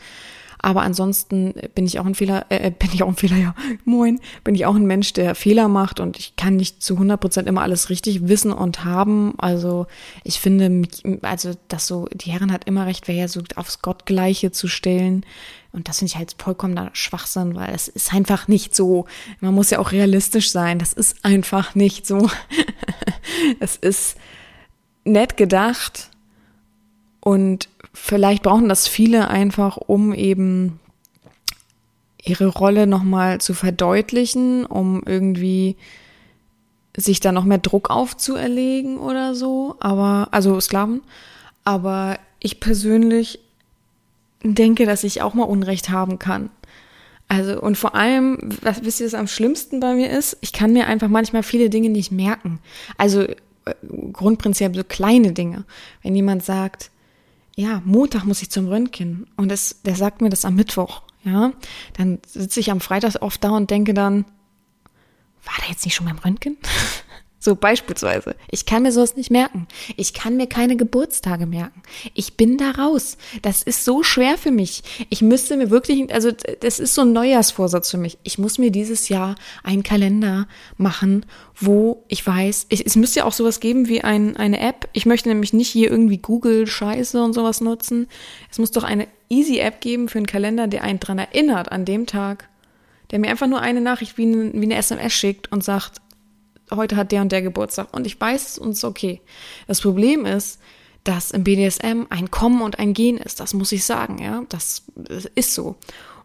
Aber 0.65 0.83
ansonsten 0.83 1.55
bin 1.75 1.87
ich 1.87 1.99
auch 1.99 2.07
ein 2.07 2.15
Fehler, 2.15 2.47
äh, 2.49 2.71
bin 2.71 2.91
ich 2.95 3.03
auch 3.03 3.09
ein 3.09 3.17
Fehler, 3.17 3.37
ja, 3.37 3.55
moin, 3.85 4.21
bin 4.45 4.55
ich 4.55 4.65
auch 4.65 4.77
ein 4.77 4.87
Mensch, 4.87 5.13
der 5.13 5.35
Fehler 5.35 5.67
macht 5.67 5.99
und 5.99 6.19
ich 6.19 6.37
kann 6.37 6.55
nicht 6.55 6.83
zu 6.83 6.95
100 6.95 7.21
Prozent 7.21 7.49
immer 7.49 7.63
alles 7.63 7.91
richtig 7.91 8.29
wissen 8.29 8.53
und 8.53 8.85
haben. 8.85 9.35
Also 9.39 9.89
ich 10.23 10.39
finde, 10.39 10.83
also 11.23 11.53
dass 11.67 11.89
so, 11.89 12.07
die 12.15 12.31
Herren 12.31 12.53
hat 12.53 12.65
immer 12.67 12.87
recht, 12.87 13.09
wäre 13.09 13.19
ja 13.19 13.29
so 13.29 13.43
aufs 13.57 13.83
Gottgleiche 13.83 14.53
zu 14.53 14.69
stellen. 14.69 15.27
Und 15.73 15.89
das 15.89 15.99
finde 15.99 16.11
ich 16.11 16.17
halt 16.17 16.37
vollkommener 16.39 16.91
Schwachsinn, 16.93 17.57
weil 17.57 17.75
es 17.75 17.89
ist 17.89 18.15
einfach 18.15 18.47
nicht 18.47 18.77
so. 18.77 19.07
Man 19.41 19.55
muss 19.55 19.71
ja 19.71 19.81
auch 19.81 19.91
realistisch 19.91 20.53
sein. 20.53 20.79
Das 20.79 20.93
ist 20.93 21.25
einfach 21.25 21.75
nicht 21.75 22.07
so. 22.07 22.31
es 23.59 23.77
ist 23.77 24.17
nett 25.05 25.37
gedacht 25.37 26.12
und 27.25 27.69
vielleicht 27.95 28.43
brauchen 28.43 28.69
das 28.69 28.89
viele 28.89 29.29
einfach, 29.29 29.77
um 29.77 30.13
eben 30.13 30.81
ihre 32.21 32.49
Rolle 32.49 32.89
nochmal 32.89 33.41
zu 33.41 33.55
verdeutlichen, 33.55 34.67
um 34.67 35.03
irgendwie 35.07 35.77
sich 36.97 37.21
da 37.21 37.31
noch 37.31 37.45
mehr 37.45 37.59
Druck 37.59 37.91
aufzuerlegen 37.91 38.99
oder 38.99 39.37
so. 39.37 39.77
Aber, 39.79 40.29
also 40.33 40.59
Sklaven. 40.61 41.03
Aber 41.65 42.19
ich 42.41 42.59
persönlich 42.59 43.39
denke, 44.43 44.85
dass 44.85 45.05
ich 45.05 45.23
auch 45.23 45.35
mal 45.35 45.45
Unrecht 45.45 45.91
haben 45.91 46.19
kann. 46.19 46.51
Also, 47.29 47.61
und 47.61 47.79
vor 47.79 47.95
allem, 47.95 48.39
was 48.63 48.85
wisst 48.85 49.01
ihr, 49.01 49.07
was 49.07 49.15
am 49.15 49.29
schlimmsten 49.29 49.79
bei 49.79 49.95
mir 49.95 50.11
ist? 50.11 50.37
Ich 50.41 50.53
kann 50.53 50.73
mir 50.73 50.89
einfach 50.89 51.09
manchmal 51.09 51.45
viele 51.45 51.71
Dinge 51.71 51.89
nicht 51.89 52.11
merken. 52.11 52.59
Also, 52.99 53.23
äh, 53.23 53.37
Grundprinzip 54.13 54.75
so 54.75 54.83
kleine 54.85 55.33
Dinge. 55.33 55.65
Wenn 56.03 56.17
jemand 56.17 56.45
sagt, 56.45 56.91
ja, 57.57 57.83
Montag 57.85 58.25
muss 58.25 58.43
ich 58.43 58.51
zum 58.51 58.69
Röntgen 58.69 59.27
und 59.37 59.51
das, 59.51 59.83
der 59.83 59.95
sagt 59.95 60.21
mir 60.21 60.31
das 60.31 60.45
am 60.45 60.55
Mittwoch, 60.55 61.03
ja, 61.25 61.53
dann 61.95 62.19
sitze 62.27 62.61
ich 62.61 62.71
am 62.71 62.81
Freitag 62.81 63.21
oft 63.21 63.43
da 63.45 63.51
und 63.51 63.71
denke 63.71 63.95
dann, 63.95 64.25
war 65.45 65.55
der 65.61 65.71
jetzt 65.71 65.85
nicht 65.85 65.95
schon 65.95 66.07
beim 66.07 66.19
Röntgen? 66.19 66.57
So 67.45 67.57
beispielsweise. 67.57 68.37
Ich 68.53 68.67
kann 68.67 68.85
mir 68.85 68.93
sowas 68.93 69.17
nicht 69.17 69.33
merken. 69.33 69.67
Ich 69.97 70.15
kann 70.15 70.37
mir 70.37 70.47
keine 70.47 70.77
Geburtstage 70.77 71.45
merken. 71.47 71.83
Ich 72.15 72.37
bin 72.37 72.57
da 72.57 72.71
raus. 72.71 73.17
Das 73.43 73.65
ist 73.65 73.85
so 73.85 74.05
schwer 74.05 74.39
für 74.39 74.53
mich. 74.53 74.85
Ich 75.11 75.23
müsste 75.23 75.57
mir 75.57 75.69
wirklich, 75.69 76.15
also 76.15 76.31
das 76.61 76.79
ist 76.79 76.95
so 76.95 77.03
ein 77.03 77.13
Neujahrsvorsatz 77.13 77.91
für 77.91 77.97
mich. 77.97 78.17
Ich 78.23 78.39
muss 78.39 78.59
mir 78.59 78.71
dieses 78.71 79.09
Jahr 79.09 79.35
einen 79.65 79.83
Kalender 79.83 80.47
machen, 80.77 81.27
wo 81.57 82.05
ich 82.07 82.25
weiß, 82.25 82.67
ich, 82.69 82.87
es 82.87 82.95
müsste 82.95 83.19
ja 83.19 83.25
auch 83.25 83.33
sowas 83.33 83.59
geben 83.59 83.89
wie 83.89 84.03
ein, 84.03 84.37
eine 84.37 84.61
App. 84.61 84.89
Ich 84.93 85.05
möchte 85.05 85.29
nämlich 85.29 85.53
nicht 85.53 85.69
hier 85.69 85.91
irgendwie 85.91 86.19
Google 86.19 86.69
Scheiße 86.69 87.21
und 87.21 87.33
sowas 87.33 87.61
nutzen. 87.61 88.07
Es 88.53 88.61
muss 88.61 88.71
doch 88.71 88.85
eine 88.85 89.09
easy 89.29 89.59
App 89.59 89.81
geben 89.81 90.09
für 90.09 90.19
einen 90.19 90.27
Kalender, 90.27 90.69
der 90.69 90.85
einen 90.85 91.01
dran 91.01 91.19
erinnert 91.19 91.73
an 91.73 91.87
dem 91.87 92.07
Tag, 92.07 92.49
der 93.11 93.19
mir 93.19 93.31
einfach 93.31 93.49
nur 93.49 93.61
eine 93.61 93.81
Nachricht 93.81 94.17
wie 94.17 94.27
eine, 94.27 94.53
wie 94.53 94.63
eine 94.63 94.77
SMS 94.77 95.13
schickt 95.13 95.51
und 95.51 95.65
sagt, 95.65 96.01
heute 96.77 96.97
hat 96.97 97.13
der 97.13 97.23
und 97.23 97.33
der 97.33 97.43
Geburtstag 97.43 97.89
und 97.93 98.07
ich 98.07 98.21
weiß 98.21 98.51
es 98.51 98.59
und 98.59 98.71
es 98.71 98.79
ist 98.79 98.85
okay. 98.85 99.21
Das 99.67 99.81
Problem 99.81 100.25
ist, 100.25 100.61
dass 101.05 101.31
im 101.33 101.45
BDSM 101.45 102.07
ein 102.11 102.31
Kommen 102.31 102.63
und 102.63 102.79
ein 102.79 102.95
Gehen 102.95 103.19
ist. 103.19 103.41
Das 103.41 103.55
muss 103.55 103.73
ich 103.73 103.85
sagen, 103.85 104.19
ja. 104.19 104.45
Das 104.49 104.85
ist 105.35 105.55
so. 105.55 105.77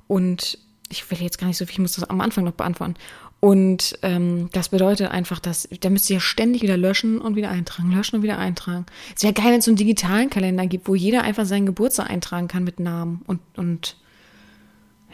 Und 0.08 0.60
ich 0.90 1.10
will 1.10 1.22
jetzt 1.22 1.40
gar 1.40 1.48
nicht 1.48 1.58
so 1.58 1.66
viel, 1.66 1.74
ich 1.74 1.80
muss 1.80 1.94
das 1.94 2.10
am 2.10 2.22
Anfang 2.22 2.44
noch 2.44 2.54
beantworten. 2.54 2.96
Und 3.40 4.00
ähm, 4.02 4.50
das 4.52 4.70
bedeutet 4.70 5.12
einfach, 5.12 5.40
dass 5.40 5.70
da 5.82 5.90
müsst 5.90 6.10
ihr 6.10 6.16
ja 6.16 6.20
ständig 6.20 6.64
wieder 6.64 6.78
löschen 6.78 7.22
und 7.22 7.36
wieder 7.36 7.50
eintragen, 7.50 7.92
löschen 7.92 8.18
und 8.18 8.24
wieder 8.24 8.40
eintragen. 8.40 8.86
Es 9.16 9.24
wäre 9.24 9.34
geil, 9.34 9.52
wenn 9.52 9.60
es 9.60 9.66
so 9.66 9.72
einen 9.72 9.78
digitalen 9.78 10.30
Kalender 10.30 10.66
gibt, 10.66 10.88
wo 10.88 10.96
jeder 10.96 11.22
einfach 11.22 11.46
seinen 11.46 11.68
Geburtstag 11.68 12.10
eintragen 12.10 12.48
kann 12.48 12.64
mit 12.64 12.80
Namen 12.80 13.22
und 13.28 13.40
und 13.56 13.98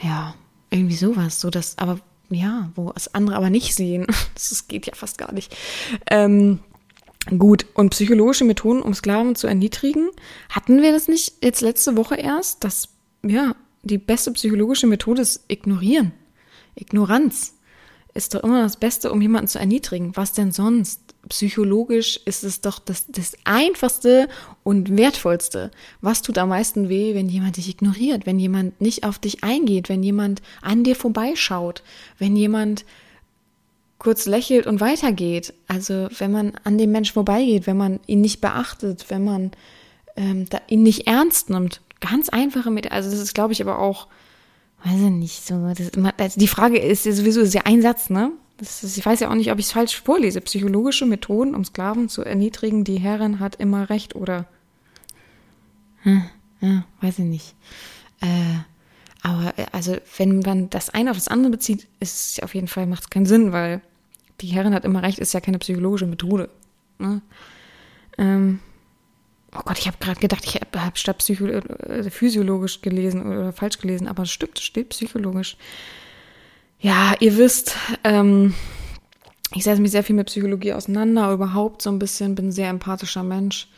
ja 0.02 0.36
irgendwie 0.70 0.96
sowas. 0.96 1.42
So 1.42 1.50
dass, 1.50 1.78
aber 1.78 2.00
ja, 2.30 2.72
wo 2.76 2.92
es 2.96 3.14
andere 3.14 3.36
aber 3.36 3.50
nicht 3.50 3.76
sehen. 3.76 4.08
Das 4.36 4.68
geht 4.68 4.88
ja 4.88 4.96
fast 4.96 5.18
gar 5.18 5.32
nicht. 5.32 5.56
Ähm, 6.10 6.60
gut, 7.38 7.66
und 7.76 7.90
psychologische 7.92 8.46
Methoden, 8.46 8.82
um 8.82 8.94
Sklaven 8.94 9.36
zu 9.36 9.48
erniedrigen, 9.48 10.10
hatten 10.50 10.82
wir 10.82 10.92
das 10.92 11.08
nicht 11.08 11.44
jetzt 11.44 11.62
letzte 11.62 11.96
Woche 11.96 12.16
erst? 12.16 12.64
dass, 12.64 12.90
ja, 13.26 13.56
die 13.84 13.98
beste 13.98 14.32
psychologische 14.32 14.88
Methode 14.88 15.22
ist 15.22 15.44
ignorieren. 15.48 16.14
Ignoranz 16.76 17.54
ist 18.14 18.34
doch 18.34 18.44
immer 18.44 18.64
das 18.64 18.78
Beste, 18.78 19.12
um 19.12 19.22
jemanden 19.22 19.48
zu 19.48 19.60
erniedrigen. 19.60 20.16
Was 20.16 20.34
denn 20.34 20.52
sonst? 20.52 21.13
Psychologisch 21.30 22.20
ist 22.26 22.44
es 22.44 22.60
doch 22.60 22.80
das, 22.80 23.06
das 23.08 23.34
einfachste 23.46 24.28
und 24.64 24.98
wertvollste. 24.98 25.72
Was 26.02 26.22
tut 26.22 26.38
am 26.38 26.50
meisten 26.50 26.90
weh, 26.90 27.16
wenn 27.16 27.30
jemand 27.30 27.56
dich 27.58 27.70
ignoriert, 27.70 28.26
wenn 28.26 28.40
jemand 28.40 28.82
nicht 28.82 29.06
auf 29.06 29.20
dich 29.20 29.44
eingeht, 29.44 29.88
wenn 29.88 30.04
jemand 30.04 30.42
an 30.62 30.84
dir 30.84 30.96
vorbeischaut, 30.96 31.82
wenn 32.20 32.36
jemand 32.36 32.84
kurz 34.00 34.26
lächelt 34.26 34.68
und 34.68 34.82
weitergeht. 34.82 35.54
Also 35.68 36.10
wenn 36.18 36.32
man 36.32 36.54
an 36.66 36.78
dem 36.78 36.92
Menschen 36.92 37.14
vorbeigeht, 37.14 37.68
wenn 37.68 37.78
man 37.78 38.02
ihn 38.06 38.22
nicht 38.22 38.42
beachtet, 38.42 39.06
wenn 39.10 39.24
man 39.24 39.52
ähm, 40.18 40.46
ihn 40.68 40.84
nicht 40.84 41.08
ernst 41.08 41.50
nimmt. 41.50 41.82
Ganz 42.02 42.28
einfache 42.28 42.70
mit, 42.70 42.92
also 42.92 43.10
das 43.10 43.20
ist, 43.20 43.34
glaube 43.34 43.54
ich, 43.54 43.62
aber 43.62 43.80
auch 43.80 44.08
weiß 44.84 45.00
ich 45.00 45.10
nicht, 45.10 45.48
so, 45.48 45.74
das 45.74 45.92
also 46.18 46.40
die 46.40 46.48
Frage 46.48 46.78
ist 46.78 47.06
ja 47.06 47.14
sowieso 47.14 47.46
sehr 47.46 47.66
ein 47.66 47.82
Satz, 47.82 48.10
ne? 48.10 48.32
Ist, 48.60 48.98
ich 48.98 49.06
weiß 49.06 49.20
ja 49.20 49.30
auch 49.30 49.36
nicht, 49.36 49.52
ob 49.52 49.60
ich 49.60 49.66
es 49.66 49.72
falsch 49.72 50.00
vorlese. 50.02 50.42
Psychologische 50.42 51.06
Methoden, 51.06 51.56
um 51.56 51.66
Sklaven 51.66 52.10
zu 52.10 52.24
erniedrigen, 52.24 52.84
die 52.84 53.00
Herrin 53.00 53.40
hat 53.40 53.56
immer 53.56 53.90
recht, 53.90 54.16
oder? 54.16 54.46
Hm, 56.04 56.24
ja, 56.62 56.86
weiß 57.02 57.20
ich 57.20 57.26
nicht. 57.26 57.56
Äh, 58.22 58.60
aber 59.22 59.54
also, 59.72 59.98
wenn 60.18 60.40
man 60.40 60.70
das 60.70 60.90
eine 60.90 61.12
auf 61.12 61.18
das 61.18 61.30
andere 61.30 61.52
bezieht, 61.52 61.88
ist 62.00 62.38
es 62.38 62.44
auf 62.44 62.54
jeden 62.56 62.68
Fall, 62.68 62.86
macht 62.86 63.04
es 63.04 63.10
keinen 63.10 63.26
Sinn, 63.26 63.54
weil 63.54 63.82
die 64.42 64.48
Herrin 64.48 64.74
hat 64.74 64.86
immer 64.86 65.02
recht, 65.02 65.20
ist 65.20 65.34
ja 65.34 65.40
keine 65.40 65.60
psychologische 65.60 66.08
Methode. 66.08 66.50
Ne? 67.00 67.22
Ähm, 68.18 68.60
Oh 69.56 69.62
Gott, 69.66 69.78
ich 69.78 69.88
habe 69.88 69.98
gerade 70.00 70.20
gedacht, 70.20 70.44
ich 70.46 70.56
habe 70.56 70.84
hab 70.84 70.98
statt 70.98 71.20
Psycho 71.20 71.46
äh, 71.46 72.10
physiologisch 72.10 72.82
gelesen 72.82 73.26
oder 73.26 73.54
falsch 73.54 73.78
gelesen, 73.78 74.08
aber 74.08 74.24
es 74.24 74.32
stimmt, 74.32 74.58
es 74.58 74.64
steht 74.64 74.90
psychologisch. 74.90 75.58
Ja, 76.84 77.14
ihr 77.22 77.38
wisst, 77.38 77.78
ähm, 78.04 78.54
ich 79.54 79.64
setze 79.64 79.82
mich 79.82 79.92
sehr 79.92 80.04
viel 80.04 80.18
mit 80.18 80.28
Psychologie 80.28 80.74
auseinander, 80.74 81.32
überhaupt 81.32 81.82
so 81.82 81.90
ein 81.90 81.98
bisschen, 81.98 82.36
bin 82.36 82.50
ein 82.50 82.52
sehr 82.52 82.70
empathischer 82.70 83.24
Mensch 83.24 83.70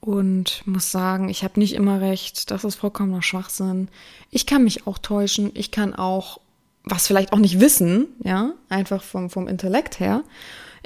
und 0.00 0.62
muss 0.66 0.92
sagen, 0.92 1.30
ich 1.30 1.44
habe 1.44 1.58
nicht 1.58 1.72
immer 1.72 2.02
recht, 2.02 2.50
das 2.50 2.64
ist 2.64 2.74
vollkommener 2.74 3.22
Schwachsinn. 3.22 3.88
Ich 4.30 4.44
kann 4.44 4.64
mich 4.64 4.86
auch 4.86 4.98
täuschen, 4.98 5.50
ich 5.54 5.70
kann 5.70 5.94
auch 5.94 6.38
was 6.84 7.06
vielleicht 7.06 7.32
auch 7.32 7.38
nicht 7.38 7.58
wissen, 7.58 8.08
ja, 8.22 8.52
einfach 8.68 9.02
vom, 9.02 9.30
vom 9.30 9.48
Intellekt 9.48 9.98
her. 9.98 10.22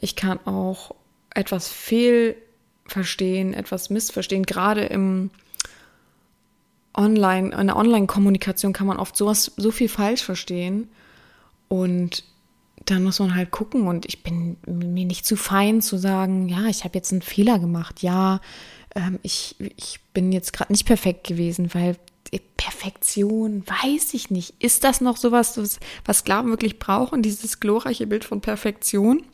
Ich 0.00 0.14
kann 0.14 0.38
auch 0.46 0.94
etwas 1.34 1.66
fehl 1.66 2.36
verstehen, 2.86 3.54
etwas 3.54 3.90
missverstehen. 3.90 4.46
Gerade 4.46 4.84
im 4.84 5.30
Online, 6.94 7.50
in 7.60 7.66
der 7.66 7.76
Online-Kommunikation 7.76 8.72
kann 8.72 8.86
man 8.86 8.98
oft 8.98 9.16
sowas, 9.16 9.50
so 9.56 9.72
viel 9.72 9.88
falsch 9.88 10.22
verstehen. 10.22 10.88
Und 11.70 12.24
dann 12.84 13.02
muss 13.04 13.18
man 13.18 13.34
halt 13.34 13.50
gucken. 13.50 13.86
Und 13.86 14.04
ich 14.04 14.22
bin 14.22 14.58
mir 14.66 15.06
nicht 15.06 15.24
zu 15.24 15.36
fein 15.36 15.80
zu 15.80 15.96
sagen, 15.96 16.48
ja, 16.48 16.66
ich 16.66 16.84
habe 16.84 16.98
jetzt 16.98 17.12
einen 17.12 17.22
Fehler 17.22 17.58
gemacht. 17.58 18.02
Ja, 18.02 18.40
ähm, 18.94 19.18
ich, 19.22 19.56
ich 19.76 20.00
bin 20.12 20.32
jetzt 20.32 20.52
gerade 20.52 20.72
nicht 20.72 20.84
perfekt 20.84 21.26
gewesen, 21.26 21.72
weil 21.72 21.96
Perfektion, 22.56 23.64
weiß 23.66 24.12
ich 24.12 24.30
nicht. 24.30 24.54
Ist 24.58 24.84
das 24.84 25.00
noch 25.00 25.16
sowas, 25.16 25.58
was 26.04 26.18
Sklaven 26.18 26.50
wirklich 26.50 26.78
brauchen, 26.78 27.22
dieses 27.22 27.58
glorreiche 27.58 28.06
Bild 28.06 28.22
von 28.24 28.42
Perfektion? 28.42 29.24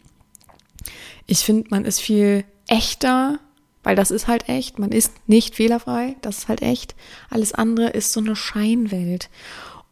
Ich 1.27 1.41
finde, 1.41 1.67
man 1.71 1.85
ist 1.85 2.01
viel 2.01 2.45
echter 2.69 3.41
weil 3.87 3.95
das 3.95 4.11
ist 4.11 4.27
halt 4.27 4.49
echt. 4.49 4.81
Man 4.81 4.91
ist 4.91 5.13
nicht 5.29 5.55
fehlerfrei, 5.55 6.17
das 6.21 6.39
ist 6.39 6.49
halt 6.49 6.61
echt. 6.61 6.97
Alles 7.31 7.53
andere 7.53 7.91
ist 7.91 8.13
so 8.13 8.19
eine 8.19 8.35
Scheinwelt. 8.35 9.31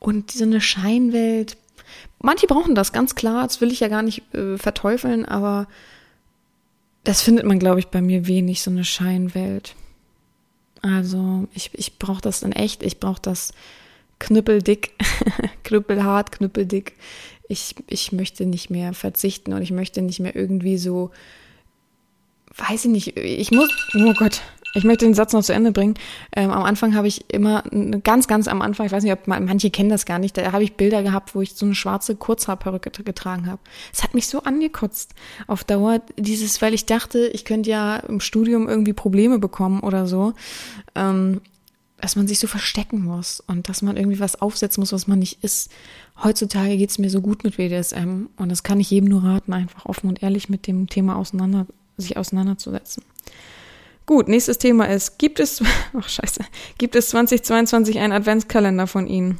Und 0.00 0.32
so 0.32 0.42
eine 0.42 0.60
Scheinwelt, 0.60 1.56
manche 2.24 2.46
brauchen 2.46 2.74
das 2.74 2.92
ganz 2.92 3.14
klar, 3.14 3.46
das 3.46 3.60
will 3.60 3.70
ich 3.70 3.80
ja 3.80 3.88
gar 3.88 4.02
nicht 4.02 4.34
äh, 4.34 4.58
verteufeln, 4.58 5.24
aber 5.24 5.66
das 7.04 7.22
findet 7.22 7.44
man, 7.44 7.58
glaube 7.58 7.80
ich, 7.80 7.88
bei 7.88 8.00
mir 8.00 8.26
wenig, 8.26 8.62
so 8.62 8.70
eine 8.70 8.84
Scheinwelt. 8.84 9.74
Also 10.82 11.46
ich, 11.54 11.70
ich 11.74 11.98
brauche 11.98 12.20
das 12.20 12.42
in 12.42 12.52
echt, 12.52 12.82
ich 12.82 12.98
brauche 12.98 13.20
das 13.20 13.52
knüppeldick, 14.18 14.92
knüppelhart, 15.64 16.32
knüppeldick. 16.32 16.94
Ich, 17.48 17.74
ich 17.88 18.12
möchte 18.12 18.46
nicht 18.46 18.70
mehr 18.70 18.94
verzichten 18.94 19.52
und 19.52 19.62
ich 19.62 19.70
möchte 19.70 20.00
nicht 20.00 20.20
mehr 20.20 20.34
irgendwie 20.34 20.78
so 20.78 21.10
weiß 22.56 22.84
ich 22.84 22.90
nicht, 22.90 23.16
ich 23.16 23.50
muss, 23.50 23.70
oh 23.94 24.14
Gott, 24.14 24.40
Ich 24.76 24.82
möchte 24.82 25.04
den 25.04 25.14
Satz 25.14 25.32
noch 25.32 25.42
zu 25.42 25.54
Ende 25.54 25.70
bringen. 25.70 25.94
Ähm, 26.34 26.50
am 26.50 26.64
Anfang 26.64 26.94
habe 26.96 27.06
ich 27.06 27.32
immer, 27.32 27.62
ganz, 28.02 28.26
ganz 28.26 28.48
am 28.48 28.60
Anfang, 28.60 28.86
ich 28.86 28.92
weiß 28.92 29.04
nicht, 29.04 29.12
ob 29.12 29.26
manche 29.28 29.70
kennen 29.70 29.88
das 29.88 30.04
gar 30.04 30.18
nicht, 30.18 30.36
da 30.36 30.52
habe 30.52 30.64
ich 30.64 30.74
Bilder 30.74 31.02
gehabt, 31.02 31.34
wo 31.34 31.40
ich 31.40 31.54
so 31.54 31.64
eine 31.64 31.76
schwarze 31.76 32.16
Kurzhaarperücke 32.16 33.04
getragen 33.04 33.46
habe. 33.46 33.60
Es 33.92 34.02
hat 34.02 34.14
mich 34.14 34.26
so 34.26 34.42
angekotzt 34.42 35.14
auf 35.46 35.62
Dauer, 35.62 36.00
dieses, 36.16 36.60
weil 36.60 36.74
ich 36.74 36.86
dachte, 36.86 37.28
ich 37.28 37.44
könnte 37.44 37.70
ja 37.70 37.96
im 37.96 38.18
Studium 38.18 38.68
irgendwie 38.68 38.92
Probleme 38.92 39.38
bekommen 39.38 39.80
oder 39.80 40.06
so, 40.08 40.34
ähm, 40.96 41.40
dass 42.00 42.16
man 42.16 42.26
sich 42.26 42.40
so 42.40 42.48
verstecken 42.48 43.02
muss 43.02 43.40
und 43.46 43.68
dass 43.68 43.80
man 43.80 43.96
irgendwie 43.96 44.20
was 44.20 44.40
aufsetzen 44.42 44.80
muss, 44.82 44.92
was 44.92 45.06
man 45.06 45.20
nicht 45.20 45.42
ist. 45.44 45.70
Heutzutage 46.22 46.76
geht 46.76 46.90
es 46.90 46.98
mir 46.98 47.10
so 47.10 47.20
gut 47.20 47.44
mit 47.44 47.58
WDSM 47.58 48.26
und 48.36 48.48
das 48.50 48.64
kann 48.64 48.80
ich 48.80 48.90
jedem 48.90 49.08
nur 49.08 49.22
raten, 49.22 49.52
einfach 49.52 49.86
offen 49.86 50.08
und 50.08 50.22
ehrlich 50.22 50.48
mit 50.48 50.66
dem 50.66 50.88
Thema 50.88 51.16
auseinander, 51.16 51.66
sich 51.96 52.16
auseinanderzusetzen. 52.16 53.04
Gut, 54.06 54.28
nächstes 54.28 54.58
Thema 54.58 54.84
ist, 54.84 55.18
gibt 55.18 55.40
es, 55.40 55.62
ach 55.98 56.08
scheiße, 56.08 56.40
gibt 56.78 56.94
es 56.94 57.08
2022 57.10 57.98
einen 57.98 58.12
Adventskalender 58.12 58.86
von 58.86 59.06
Ihnen? 59.06 59.38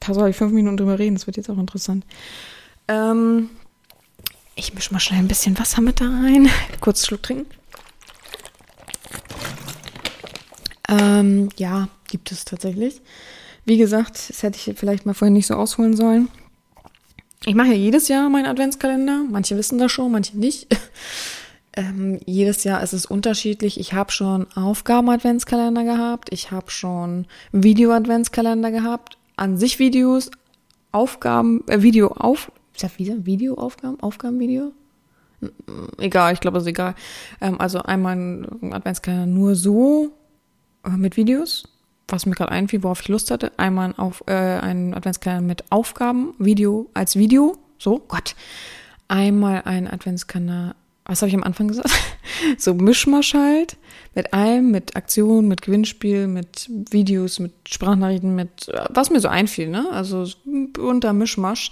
Da 0.00 0.14
soll 0.14 0.30
ich 0.30 0.36
fünf 0.36 0.52
Minuten 0.52 0.76
drüber 0.76 0.98
reden, 0.98 1.16
das 1.16 1.26
wird 1.26 1.36
jetzt 1.36 1.50
auch 1.50 1.58
interessant. 1.58 2.04
Ähm, 2.88 3.50
ich 4.54 4.72
mische 4.72 4.92
mal 4.92 5.00
schnell 5.00 5.18
ein 5.18 5.28
bisschen 5.28 5.58
Wasser 5.58 5.82
mit 5.82 6.00
da 6.00 6.06
rein. 6.06 6.48
Kurz 6.80 7.04
Schluck 7.06 7.22
trinken. 7.22 7.46
Ähm, 10.88 11.48
ja, 11.56 11.88
gibt 12.08 12.32
es 12.32 12.44
tatsächlich. 12.44 13.02
Wie 13.64 13.76
gesagt, 13.76 14.30
das 14.30 14.42
hätte 14.42 14.56
ich 14.56 14.78
vielleicht 14.78 15.04
mal 15.04 15.14
vorhin 15.14 15.34
nicht 15.34 15.48
so 15.48 15.54
ausholen 15.54 15.96
sollen. 15.96 16.28
Ich 17.44 17.54
mache 17.54 17.68
ja 17.68 17.74
jedes 17.74 18.08
Jahr 18.08 18.28
meinen 18.30 18.46
Adventskalender. 18.46 19.24
Manche 19.28 19.56
wissen 19.56 19.78
das 19.78 19.92
schon, 19.92 20.12
manche 20.12 20.38
nicht. 20.38 20.68
Ähm, 21.76 22.18
jedes 22.24 22.64
Jahr 22.64 22.82
ist 22.82 22.94
es 22.94 23.04
unterschiedlich. 23.04 23.78
Ich 23.78 23.92
habe 23.92 24.10
schon 24.10 24.46
Aufgaben-Adventskalender 24.54 25.84
gehabt. 25.84 26.28
Ich 26.32 26.50
habe 26.50 26.70
schon 26.70 27.26
Video-Adventskalender 27.52 28.70
gehabt. 28.70 29.18
An 29.36 29.58
sich 29.58 29.78
Videos, 29.78 30.30
Aufgaben, 30.90 31.62
äh, 31.68 31.82
Video 31.82 32.08
auf, 32.08 32.50
ist 32.74 32.82
das 32.82 32.98
wieder 32.98 33.26
Videoaufgaben, 33.26 34.00
Aufgabenvideo? 34.00 34.72
Egal, 35.98 36.32
ich 36.32 36.40
glaube, 36.40 36.56
es 36.56 36.64
ist 36.64 36.70
egal. 36.70 36.94
Ähm, 37.42 37.60
also 37.60 37.82
einmal 37.82 38.16
ein 38.16 38.72
Adventskalender 38.72 39.26
nur 39.26 39.54
so 39.54 40.12
äh, 40.84 40.90
mit 40.90 41.18
Videos, 41.18 41.68
was 42.08 42.24
mir 42.24 42.34
gerade 42.34 42.52
einfiel, 42.52 42.82
worauf 42.82 43.02
ich 43.02 43.08
Lust 43.08 43.30
hatte. 43.30 43.52
Einmal 43.58 43.92
auf 43.98 44.24
äh, 44.26 44.32
einen 44.32 44.94
Adventskalender 44.94 45.46
mit 45.46 45.64
Aufgaben, 45.70 46.32
Video 46.38 46.88
als 46.94 47.16
Video, 47.16 47.58
so 47.78 47.98
Gott. 48.08 48.34
Einmal 49.08 49.62
ein 49.66 49.86
Adventskalender 49.86 50.74
was 51.06 51.22
habe 51.22 51.28
ich 51.28 51.34
am 51.34 51.44
Anfang 51.44 51.68
gesagt? 51.68 51.90
so 52.58 52.74
Mischmasch 52.74 53.34
halt, 53.34 53.76
mit 54.14 54.32
allem, 54.32 54.70
mit 54.70 54.96
Aktionen, 54.96 55.48
mit 55.48 55.62
Gewinnspiel, 55.62 56.26
mit 56.26 56.68
Videos, 56.90 57.38
mit 57.38 57.52
Sprachnachrichten, 57.68 58.34
mit 58.34 58.70
was 58.90 59.10
mir 59.10 59.20
so 59.20 59.28
einfiel, 59.28 59.68
ne? 59.68 59.86
Also 59.90 60.26
unter 60.78 61.12
Mischmasch. 61.12 61.70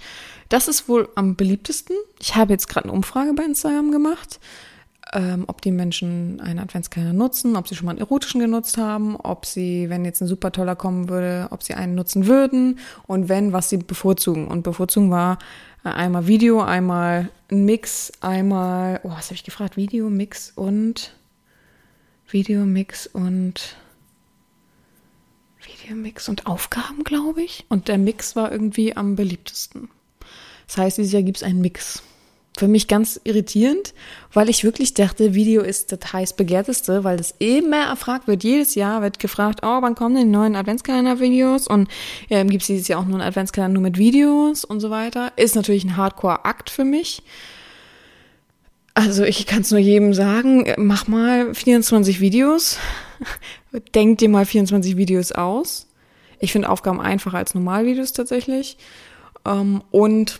Das 0.49 0.67
ist 0.67 0.87
wohl 0.87 1.09
am 1.15 1.35
beliebtesten. 1.35 1.95
Ich 2.19 2.35
habe 2.35 2.53
jetzt 2.53 2.67
gerade 2.67 2.85
eine 2.85 2.93
Umfrage 2.93 3.33
bei 3.33 3.43
Instagram 3.43 3.91
gemacht, 3.91 4.39
ähm, 5.13 5.45
ob 5.47 5.61
die 5.61 5.71
Menschen 5.71 6.39
einen 6.39 6.59
Adventskalender 6.59 7.13
nutzen, 7.13 7.55
ob 7.55 7.67
sie 7.67 7.75
schon 7.75 7.85
mal 7.85 7.91
einen 7.91 7.99
erotischen 7.99 8.39
genutzt 8.39 8.77
haben, 8.77 9.15
ob 9.15 9.45
sie, 9.45 9.89
wenn 9.89 10.05
jetzt 10.05 10.21
ein 10.21 10.27
super 10.27 10.51
toller 10.51 10.75
kommen 10.75 11.09
würde, 11.09 11.47
ob 11.49 11.63
sie 11.63 11.73
einen 11.73 11.95
nutzen 11.95 12.27
würden 12.27 12.79
und 13.07 13.27
wenn, 13.27 13.53
was 13.53 13.69
sie 13.69 13.77
bevorzugen. 13.77 14.47
Und 14.47 14.63
bevorzugen 14.63 15.11
war 15.11 15.39
Einmal 15.93 16.25
Video, 16.25 16.61
einmal 16.61 17.29
ein 17.51 17.65
Mix, 17.65 18.11
einmal, 18.19 18.99
oh, 19.03 19.11
was 19.11 19.25
habe 19.25 19.35
ich 19.35 19.43
gefragt? 19.43 19.77
Video, 19.77 20.09
Mix 20.09 20.51
und 20.55 21.13
Video, 22.27 22.65
Mix 22.65 23.05
und 23.05 23.75
Video, 25.59 25.95
Mix 25.95 26.27
und 26.27 26.47
Aufgaben, 26.47 27.03
glaube 27.03 27.43
ich. 27.43 27.65
Und 27.69 27.87
der 27.87 27.99
Mix 27.99 28.35
war 28.35 28.51
irgendwie 28.51 28.97
am 28.97 29.15
beliebtesten. 29.15 29.89
Das 30.65 30.77
heißt, 30.77 30.97
dieses 30.97 31.13
Jahr 31.13 31.21
gibt 31.21 31.37
es 31.37 31.43
einen 31.43 31.61
Mix 31.61 32.01
für 32.59 32.67
mich 32.67 32.87
ganz 32.87 33.19
irritierend, 33.23 33.93
weil 34.33 34.49
ich 34.49 34.63
wirklich 34.63 34.93
dachte, 34.93 35.33
Video 35.33 35.61
ist 35.61 35.91
das 35.91 36.13
heiß 36.13 36.33
begehrteste, 36.33 37.03
weil 37.03 37.17
das 37.17 37.35
immer 37.39 37.87
erfragt 37.87 38.27
wird. 38.27 38.43
Jedes 38.43 38.75
Jahr 38.75 39.01
wird 39.01 39.19
gefragt, 39.19 39.59
oh, 39.63 39.81
wann 39.81 39.95
kommen 39.95 40.15
denn 40.15 40.27
die 40.27 40.31
neuen 40.31 40.55
Adventskalender-Videos? 40.55 41.67
Und 41.67 41.89
ähm, 42.29 42.49
gibt 42.49 42.61
es 42.61 42.67
dieses 42.67 42.87
Jahr 42.87 42.99
auch 42.99 43.05
nur 43.05 43.19
einen 43.19 43.27
Adventskalender 43.27 43.73
nur 43.73 43.83
mit 43.83 43.97
Videos 43.97 44.63
und 44.63 44.79
so 44.79 44.89
weiter. 44.89 45.33
Ist 45.35 45.55
natürlich 45.55 45.83
ein 45.83 45.97
Hardcore-Akt 45.97 46.69
für 46.69 46.85
mich. 46.85 47.23
Also 48.93 49.23
ich 49.23 49.45
kann 49.45 49.61
es 49.61 49.71
nur 49.71 49.79
jedem 49.79 50.13
sagen, 50.13 50.73
mach 50.77 51.07
mal 51.07 51.53
24 51.53 52.21
Videos. 52.21 52.77
Denk 53.93 54.19
dir 54.19 54.29
mal 54.29 54.45
24 54.45 54.95
Videos 54.95 55.33
aus. 55.33 55.87
Ich 56.39 56.53
finde 56.53 56.69
Aufgaben 56.69 57.01
einfacher 57.01 57.37
als 57.37 57.53
Normalvideos 57.53 58.13
tatsächlich. 58.13 58.77
Ähm, 59.45 59.83
und 59.91 60.39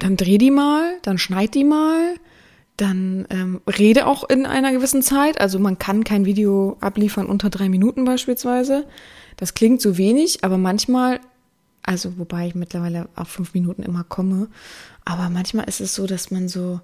dann 0.00 0.16
dreh 0.16 0.38
die 0.38 0.50
mal, 0.50 0.98
dann 1.02 1.18
schneid 1.18 1.54
die 1.54 1.64
mal, 1.64 2.14
dann 2.76 3.26
ähm, 3.30 3.60
rede 3.66 4.06
auch 4.06 4.28
in 4.28 4.46
einer 4.46 4.72
gewissen 4.72 5.02
Zeit. 5.02 5.40
Also 5.40 5.58
man 5.58 5.78
kann 5.78 6.02
kein 6.04 6.24
Video 6.24 6.76
abliefern 6.80 7.26
unter 7.26 7.50
drei 7.50 7.68
Minuten 7.68 8.04
beispielsweise. 8.04 8.86
Das 9.36 9.54
klingt 9.54 9.80
so 9.80 9.96
wenig, 9.98 10.42
aber 10.42 10.58
manchmal, 10.58 11.20
also 11.82 12.18
wobei 12.18 12.48
ich 12.48 12.54
mittlerweile 12.54 13.08
auf 13.14 13.28
fünf 13.28 13.54
Minuten 13.54 13.82
immer 13.82 14.04
komme, 14.04 14.48
aber 15.04 15.28
manchmal 15.30 15.68
ist 15.68 15.80
es 15.80 15.94
so, 15.94 16.06
dass 16.06 16.30
man 16.30 16.48
so 16.48 16.80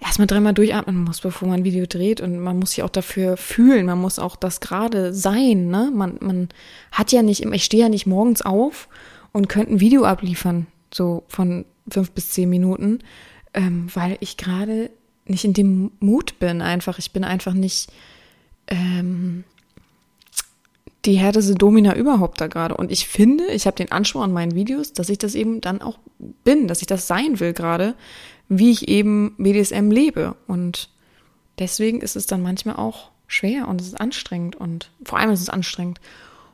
erstmal 0.00 0.26
dreimal 0.26 0.54
durchatmen 0.54 1.04
muss, 1.04 1.20
bevor 1.20 1.48
man 1.48 1.60
ein 1.60 1.64
Video 1.64 1.86
dreht 1.86 2.20
und 2.20 2.38
man 2.38 2.58
muss 2.58 2.70
sich 2.70 2.82
auch 2.82 2.90
dafür 2.90 3.36
fühlen, 3.36 3.86
man 3.86 4.00
muss 4.00 4.18
auch 4.18 4.36
das 4.36 4.60
gerade 4.60 5.12
sein, 5.12 5.68
ne? 5.68 5.90
Man, 5.94 6.16
man 6.20 6.48
hat 6.90 7.12
ja 7.12 7.22
nicht, 7.22 7.44
ich 7.44 7.64
stehe 7.64 7.84
ja 7.84 7.88
nicht 7.88 8.06
morgens 8.06 8.42
auf 8.42 8.88
und 9.32 9.48
könnte 9.48 9.74
ein 9.74 9.80
Video 9.80 10.04
abliefern, 10.04 10.66
so 10.92 11.24
von 11.28 11.64
fünf 11.88 12.10
bis 12.12 12.30
zehn 12.30 12.48
Minuten, 12.48 13.00
ähm, 13.54 13.88
weil 13.94 14.16
ich 14.20 14.36
gerade 14.36 14.90
nicht 15.24 15.44
in 15.44 15.52
dem 15.52 15.92
Mut 16.00 16.38
bin. 16.38 16.62
Einfach, 16.62 16.98
ich 16.98 17.12
bin 17.12 17.24
einfach 17.24 17.52
nicht 17.52 17.90
ähm, 18.66 19.44
die 21.04 21.14
härteste 21.14 21.54
Domina 21.54 21.96
überhaupt 21.96 22.40
da 22.40 22.46
gerade. 22.46 22.76
Und 22.76 22.90
ich 22.90 23.08
finde, 23.08 23.46
ich 23.46 23.66
habe 23.66 23.76
den 23.76 23.92
Anspruch 23.92 24.22
an 24.22 24.32
meinen 24.32 24.54
Videos, 24.54 24.92
dass 24.92 25.08
ich 25.08 25.18
das 25.18 25.34
eben 25.34 25.60
dann 25.60 25.80
auch 25.80 25.98
bin, 26.44 26.68
dass 26.68 26.80
ich 26.80 26.86
das 26.86 27.06
sein 27.06 27.40
will 27.40 27.52
gerade, 27.52 27.94
wie 28.48 28.70
ich 28.70 28.88
eben 28.88 29.34
BDSM 29.38 29.90
lebe. 29.90 30.36
Und 30.46 30.90
deswegen 31.58 32.00
ist 32.00 32.16
es 32.16 32.26
dann 32.26 32.42
manchmal 32.42 32.76
auch 32.76 33.10
schwer 33.26 33.68
und 33.68 33.80
es 33.80 33.86
ist 33.86 34.00
anstrengend 34.00 34.56
und 34.56 34.90
vor 35.04 35.18
allem 35.18 35.30
ist 35.30 35.40
es 35.40 35.48
anstrengend. 35.48 36.00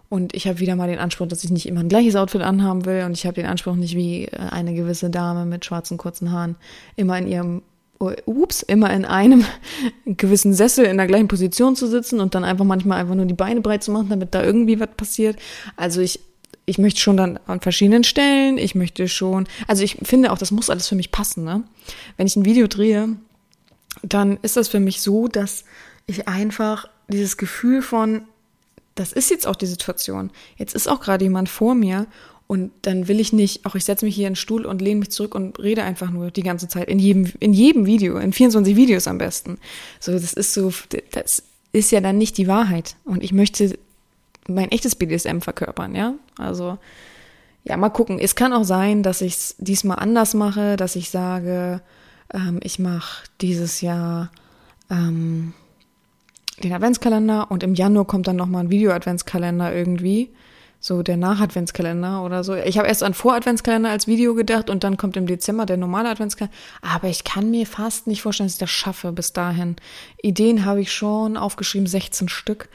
Und 0.08 0.34
ich 0.34 0.46
habe 0.46 0.60
wieder 0.60 0.76
mal 0.76 0.88
den 0.88 0.98
Anspruch, 0.98 1.26
dass 1.26 1.42
ich 1.42 1.50
nicht 1.50 1.66
immer 1.66 1.80
ein 1.80 1.88
gleiches 1.88 2.16
Outfit 2.16 2.42
anhaben 2.42 2.84
will. 2.84 3.04
Und 3.04 3.12
ich 3.12 3.26
habe 3.26 3.34
den 3.34 3.46
Anspruch 3.46 3.74
nicht 3.74 3.96
wie 3.96 4.26
äh, 4.26 4.36
eine 4.50 4.74
gewisse 4.74 5.10
Dame 5.10 5.44
mit 5.44 5.64
schwarzen 5.64 5.98
kurzen 5.98 6.30
Haaren 6.32 6.56
immer 6.94 7.18
in 7.18 7.26
ihrem, 7.26 7.62
oh, 7.98 8.12
ups, 8.24 8.62
immer 8.62 8.92
in 8.92 9.04
einem 9.04 9.44
gewissen 10.06 10.54
Sessel 10.54 10.84
in 10.84 10.96
der 10.96 11.06
gleichen 11.06 11.28
Position 11.28 11.74
zu 11.76 11.86
sitzen 11.88 12.20
und 12.20 12.34
dann 12.34 12.44
einfach 12.44 12.64
manchmal 12.64 13.00
einfach 13.00 13.14
nur 13.14 13.26
die 13.26 13.34
Beine 13.34 13.60
breit 13.60 13.82
zu 13.82 13.90
machen, 13.90 14.08
damit 14.08 14.34
da 14.34 14.42
irgendwie 14.44 14.78
was 14.78 14.90
passiert. 14.96 15.38
Also 15.76 16.00
ich, 16.00 16.20
ich 16.66 16.78
möchte 16.78 17.00
schon 17.00 17.16
dann 17.16 17.40
an 17.46 17.60
verschiedenen 17.60 18.04
Stellen, 18.04 18.58
ich 18.58 18.74
möchte 18.74 19.08
schon, 19.08 19.48
also 19.66 19.82
ich 19.82 19.98
finde 20.02 20.32
auch, 20.32 20.38
das 20.38 20.52
muss 20.52 20.70
alles 20.70 20.88
für 20.88 20.96
mich 20.96 21.10
passen, 21.10 21.44
ne? 21.44 21.64
Wenn 22.16 22.26
ich 22.26 22.36
ein 22.36 22.44
Video 22.44 22.66
drehe, 22.66 23.16
dann 24.02 24.38
ist 24.42 24.56
das 24.56 24.68
für 24.68 24.80
mich 24.80 25.00
so, 25.00 25.26
dass 25.28 25.64
ich 26.06 26.28
einfach 26.28 26.88
dieses 27.08 27.36
Gefühl 27.36 27.82
von, 27.82 28.22
das 28.96 29.12
ist 29.12 29.30
jetzt 29.30 29.46
auch 29.46 29.54
die 29.56 29.66
Situation. 29.66 30.30
Jetzt 30.56 30.74
ist 30.74 30.88
auch 30.88 31.00
gerade 31.00 31.24
jemand 31.24 31.48
vor 31.48 31.74
mir 31.74 32.06
und 32.48 32.70
dann 32.82 33.08
will 33.08 33.20
ich 33.20 33.32
nicht, 33.32 33.66
auch 33.66 33.74
ich 33.74 33.84
setze 33.84 34.04
mich 34.04 34.14
hier 34.14 34.26
in 34.26 34.32
den 34.32 34.36
Stuhl 34.36 34.66
und 34.66 34.80
lehne 34.80 35.00
mich 35.00 35.10
zurück 35.10 35.34
und 35.34 35.58
rede 35.58 35.82
einfach 35.82 36.10
nur 36.10 36.30
die 36.30 36.42
ganze 36.42 36.68
Zeit 36.68 36.88
in 36.88 36.98
jedem, 36.98 37.32
in 37.40 37.52
jedem 37.52 37.86
Video, 37.86 38.18
in 38.18 38.32
24 38.32 38.76
Videos 38.76 39.06
am 39.06 39.18
besten. 39.18 39.58
So, 40.00 40.12
das 40.12 40.32
ist 40.32 40.54
so, 40.54 40.72
das 41.12 41.42
ist 41.72 41.90
ja 41.90 42.00
dann 42.00 42.18
nicht 42.18 42.38
die 42.38 42.46
Wahrheit. 42.46 42.96
Und 43.04 43.22
ich 43.22 43.32
möchte 43.32 43.76
mein 44.48 44.70
echtes 44.70 44.94
BDSM 44.94 45.40
verkörpern, 45.40 45.94
ja. 45.94 46.14
Also, 46.38 46.78
ja, 47.64 47.76
mal 47.76 47.90
gucken. 47.90 48.20
Es 48.20 48.36
kann 48.36 48.52
auch 48.52 48.64
sein, 48.64 49.02
dass 49.02 49.22
ich 49.22 49.34
es 49.34 49.56
diesmal 49.58 49.98
anders 49.98 50.34
mache, 50.34 50.76
dass 50.76 50.94
ich 50.94 51.10
sage, 51.10 51.82
ähm, 52.32 52.60
ich 52.62 52.78
mache 52.78 53.24
dieses 53.40 53.80
Jahr 53.80 54.30
ähm, 54.88 55.52
den 56.62 56.72
Adventskalender 56.72 57.50
und 57.50 57.62
im 57.62 57.74
Januar 57.74 58.06
kommt 58.06 58.26
dann 58.26 58.36
nochmal 58.36 58.64
ein 58.64 58.70
Video-Adventskalender 58.70 59.74
irgendwie. 59.74 60.30
So 60.78 61.02
der 61.02 61.16
Nach-Adventskalender 61.16 62.22
oder 62.22 62.44
so. 62.44 62.54
Ich 62.54 62.78
habe 62.78 62.86
erst 62.86 63.02
an 63.02 63.14
Vor-Adventskalender 63.14 63.90
als 63.90 64.06
Video 64.06 64.34
gedacht 64.34 64.70
und 64.70 64.84
dann 64.84 64.96
kommt 64.96 65.16
im 65.16 65.26
Dezember 65.26 65.66
der 65.66 65.78
normale 65.78 66.10
Adventskalender. 66.10 66.56
Aber 66.82 67.08
ich 67.08 67.24
kann 67.24 67.50
mir 67.50 67.66
fast 67.66 68.06
nicht 68.06 68.22
vorstellen, 68.22 68.46
dass 68.46 68.54
ich 68.54 68.60
das 68.60 68.70
schaffe 68.70 69.12
bis 69.12 69.32
dahin. 69.32 69.76
Ideen 70.22 70.64
habe 70.64 70.80
ich 70.80 70.92
schon 70.92 71.36
aufgeschrieben, 71.36 71.86
16 71.86 72.28
Stück. 72.28 72.68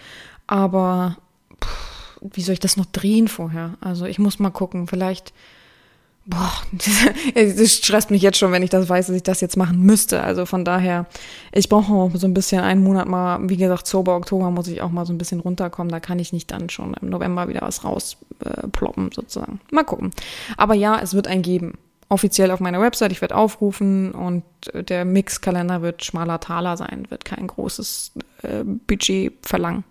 Aber 0.48 1.18
pff, 1.64 2.18
wie 2.22 2.42
soll 2.42 2.54
ich 2.54 2.60
das 2.60 2.76
noch 2.76 2.88
drehen 2.88 3.28
vorher? 3.28 3.78
Also 3.82 4.06
ich 4.06 4.20
muss 4.20 4.40
mal 4.40 4.50
gucken. 4.50 4.88
Vielleicht 4.88 5.32
boah, 6.32 6.52
das 7.36 7.74
stresst 7.74 8.10
mich 8.10 8.22
jetzt 8.22 8.38
schon, 8.38 8.52
wenn 8.52 8.64
ich 8.64 8.70
das 8.70 8.90
weiß, 8.90 9.08
dass 9.08 9.16
ich 9.16 9.24
das 9.24 9.42
jetzt 9.42 9.58
machen 9.58 9.80
müsste. 9.82 10.24
Also 10.24 10.46
von 10.46 10.66
daher, 10.66 11.06
ich 11.52 11.70
brauche 11.70 12.18
so 12.18 12.26
ein 12.26 12.34
bisschen 12.34 12.62
einen 12.62 12.84
Monat 12.84 13.08
mal, 13.08 13.38
wie 13.50 13.58
gesagt, 13.58 13.82
Oktober, 13.82 14.16
Oktober 14.16 14.50
muss 14.50 14.68
ich 14.68 14.82
auch 14.82 14.90
mal 14.90 15.06
so 15.06 15.14
ein 15.14 15.18
bisschen 15.18 15.42
runterkommen. 15.42 15.92
Da 15.92 16.00
kann 16.00 16.20
ich 16.20 16.34
nicht 16.34 16.50
dann 16.52 16.70
schon 16.70 16.96
im 17.00 17.10
November 17.10 17.48
wieder 17.48 17.62
was 17.62 17.84
rausploppen, 17.84 19.08
äh, 19.08 19.14
sozusagen. 19.14 19.60
Mal 19.72 19.84
gucken. 19.84 20.12
Aber 20.58 20.74
ja, 20.74 21.00
es 21.00 21.14
wird 21.14 21.28
ein 21.28 21.42
geben. 21.42 21.78
Offiziell 22.10 22.52
auf 22.52 22.60
meiner 22.60 22.82
Website, 22.82 23.12
ich 23.12 23.22
werde 23.22 23.36
aufrufen 23.36 24.12
und 24.12 24.44
der 24.74 25.06
Mixkalender 25.06 25.82
wird 25.82 26.04
schmaler 26.04 26.42
Taler 26.42 26.76
sein, 26.76 27.06
wird 27.10 27.24
kein 27.24 27.48
großes 27.48 28.12
äh, 28.42 28.64
Budget 28.66 29.34
verlangen. 29.46 29.86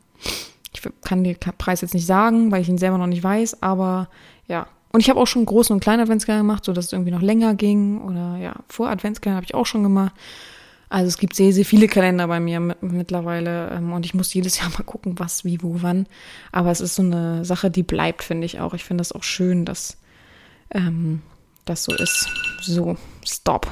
Ich 0.74 0.82
kann 1.02 1.24
den 1.24 1.36
Preis 1.56 1.80
jetzt 1.80 1.94
nicht 1.94 2.06
sagen, 2.06 2.52
weil 2.52 2.60
ich 2.60 2.68
ihn 2.68 2.78
selber 2.78 2.98
noch 2.98 3.06
nicht 3.06 3.24
weiß, 3.24 3.62
aber 3.62 4.08
ja, 4.48 4.66
und 4.92 5.00
ich 5.00 5.08
habe 5.08 5.20
auch 5.20 5.26
schon 5.26 5.46
großen 5.46 5.72
und 5.72 5.80
kleinen 5.80 6.02
Adventskalender 6.02 6.42
gemacht, 6.42 6.64
so 6.64 6.72
dass 6.72 6.86
es 6.86 6.92
irgendwie 6.92 7.12
noch 7.12 7.22
länger 7.22 7.54
ging. 7.54 8.00
Oder 8.02 8.36
ja, 8.38 8.56
vor 8.68 8.88
Adventskalender 8.88 9.36
habe 9.36 9.44
ich 9.44 9.54
auch 9.54 9.66
schon 9.66 9.82
gemacht. 9.82 10.12
Also 10.88 11.06
es 11.06 11.18
gibt 11.18 11.36
sehr, 11.36 11.52
sehr 11.52 11.64
viele 11.64 11.86
Kalender 11.86 12.26
bei 12.26 12.40
mir 12.40 12.58
mittlerweile. 12.80 13.70
Ähm, 13.70 13.92
und 13.92 14.04
ich 14.04 14.14
muss 14.14 14.34
jedes 14.34 14.58
Jahr 14.60 14.70
mal 14.70 14.82
gucken, 14.82 15.18
was, 15.18 15.44
wie, 15.44 15.62
wo, 15.62 15.76
wann. 15.82 16.06
Aber 16.50 16.72
es 16.72 16.80
ist 16.80 16.96
so 16.96 17.02
eine 17.02 17.44
Sache, 17.44 17.70
die 17.70 17.84
bleibt, 17.84 18.24
finde 18.24 18.44
ich 18.44 18.58
auch. 18.58 18.74
Ich 18.74 18.82
finde 18.82 19.00
das 19.02 19.12
auch 19.12 19.22
schön, 19.22 19.64
dass 19.64 19.96
ähm, 20.72 21.22
das 21.64 21.84
so 21.84 21.94
ist. 21.94 22.28
So, 22.60 22.96
stop. 23.24 23.68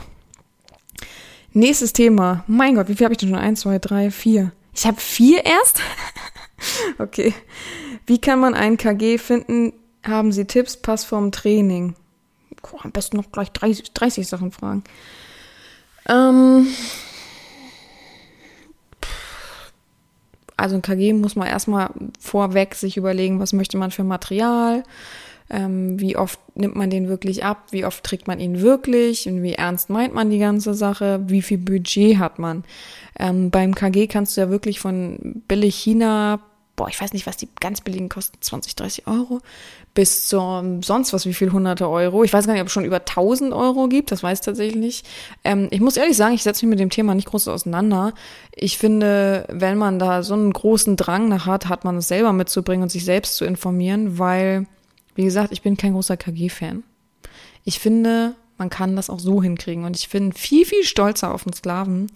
Nächstes 1.52 1.92
Thema. 1.92 2.44
Mein 2.46 2.76
Gott, 2.76 2.88
wie 2.88 2.94
viel 2.94 3.06
habe 3.06 3.14
ich 3.14 3.18
denn 3.18 3.30
schon? 3.30 3.38
Eins, 3.38 3.60
zwei, 3.60 3.80
drei, 3.80 4.12
vier. 4.12 4.52
Ich 4.72 4.86
habe 4.86 5.00
vier 5.00 5.44
erst? 5.44 5.80
okay. 6.98 7.34
Wie 8.06 8.20
kann 8.20 8.38
man 8.38 8.54
ein 8.54 8.76
KG 8.76 9.18
finden, 9.18 9.72
haben 10.02 10.32
Sie 10.32 10.44
Tipps, 10.44 10.76
Pass 10.76 11.04
vom 11.04 11.32
Training? 11.32 11.94
Oh, 12.72 12.78
am 12.82 12.92
besten 12.92 13.16
noch 13.16 13.30
gleich 13.30 13.52
30, 13.52 13.92
30 13.92 14.26
Sachen 14.26 14.50
fragen. 14.50 14.84
Ähm, 16.08 16.66
also 20.56 20.74
ein 20.74 20.82
KG 20.82 21.12
muss 21.12 21.36
man 21.36 21.46
erstmal 21.46 21.90
vorweg 22.18 22.74
sich 22.74 22.96
überlegen, 22.96 23.40
was 23.40 23.52
möchte 23.52 23.78
man 23.78 23.90
für 23.90 24.04
Material, 24.04 24.82
ähm, 25.50 26.00
wie 26.00 26.16
oft 26.16 26.40
nimmt 26.56 26.74
man 26.74 26.90
den 26.90 27.08
wirklich 27.08 27.44
ab, 27.44 27.66
wie 27.70 27.84
oft 27.84 28.02
trägt 28.02 28.26
man 28.26 28.40
ihn 28.40 28.60
wirklich 28.60 29.28
und 29.28 29.42
wie 29.42 29.54
ernst 29.54 29.88
meint 29.88 30.14
man 30.14 30.30
die 30.30 30.38
ganze 30.38 30.74
Sache, 30.74 31.20
wie 31.26 31.42
viel 31.42 31.58
Budget 31.58 32.18
hat 32.18 32.38
man. 32.38 32.64
Ähm, 33.18 33.50
beim 33.50 33.74
KG 33.74 34.08
kannst 34.08 34.36
du 34.36 34.40
ja 34.40 34.50
wirklich 34.50 34.80
von 34.80 35.42
billig 35.46 35.76
China 35.76 36.40
boah, 36.78 36.88
ich 36.88 36.98
weiß 36.98 37.12
nicht, 37.12 37.26
was 37.26 37.36
die 37.36 37.48
ganz 37.60 37.82
billigen 37.82 38.08
kosten, 38.08 38.38
20, 38.40 38.76
30 38.76 39.06
Euro, 39.08 39.40
bis 39.94 40.28
zu 40.28 40.38
sonst 40.82 41.12
was, 41.12 41.26
wie 41.26 41.34
viel 41.34 41.52
hunderte 41.52 41.88
Euro. 41.88 42.22
Ich 42.22 42.32
weiß 42.32 42.46
gar 42.46 42.52
nicht, 42.54 42.62
ob 42.62 42.68
es 42.68 42.72
schon 42.72 42.84
über 42.84 43.00
1000 43.00 43.52
Euro 43.52 43.88
gibt, 43.88 44.12
das 44.12 44.22
weiß 44.22 44.38
ich 44.38 44.44
tatsächlich 44.44 44.76
nicht. 44.76 45.06
Ähm, 45.44 45.66
ich 45.70 45.80
muss 45.80 45.96
ehrlich 45.96 46.16
sagen, 46.16 46.34
ich 46.34 46.44
setze 46.44 46.64
mich 46.64 46.70
mit 46.70 46.78
dem 46.78 46.88
Thema 46.88 47.14
nicht 47.14 47.28
groß 47.28 47.48
auseinander. 47.48 48.14
Ich 48.54 48.78
finde, 48.78 49.44
wenn 49.50 49.76
man 49.76 49.98
da 49.98 50.22
so 50.22 50.34
einen 50.34 50.52
großen 50.52 50.96
Drang 50.96 51.28
nach 51.28 51.46
hat, 51.46 51.68
hat 51.68 51.84
man 51.84 51.96
es 51.96 52.08
selber 52.08 52.32
mitzubringen 52.32 52.84
und 52.84 52.90
sich 52.90 53.04
selbst 53.04 53.36
zu 53.36 53.44
informieren, 53.44 54.18
weil, 54.18 54.66
wie 55.16 55.24
gesagt, 55.24 55.52
ich 55.52 55.62
bin 55.62 55.76
kein 55.76 55.94
großer 55.94 56.16
KG-Fan. 56.16 56.84
Ich 57.64 57.80
finde, 57.80 58.36
man 58.56 58.70
kann 58.70 58.94
das 58.94 59.10
auch 59.10 59.20
so 59.20 59.42
hinkriegen 59.42 59.84
und 59.84 59.96
ich 59.96 60.08
bin 60.08 60.32
viel, 60.32 60.64
viel 60.64 60.84
stolzer 60.84 61.34
auf 61.34 61.44
einen 61.44 61.54
Sklaven, 61.54 62.06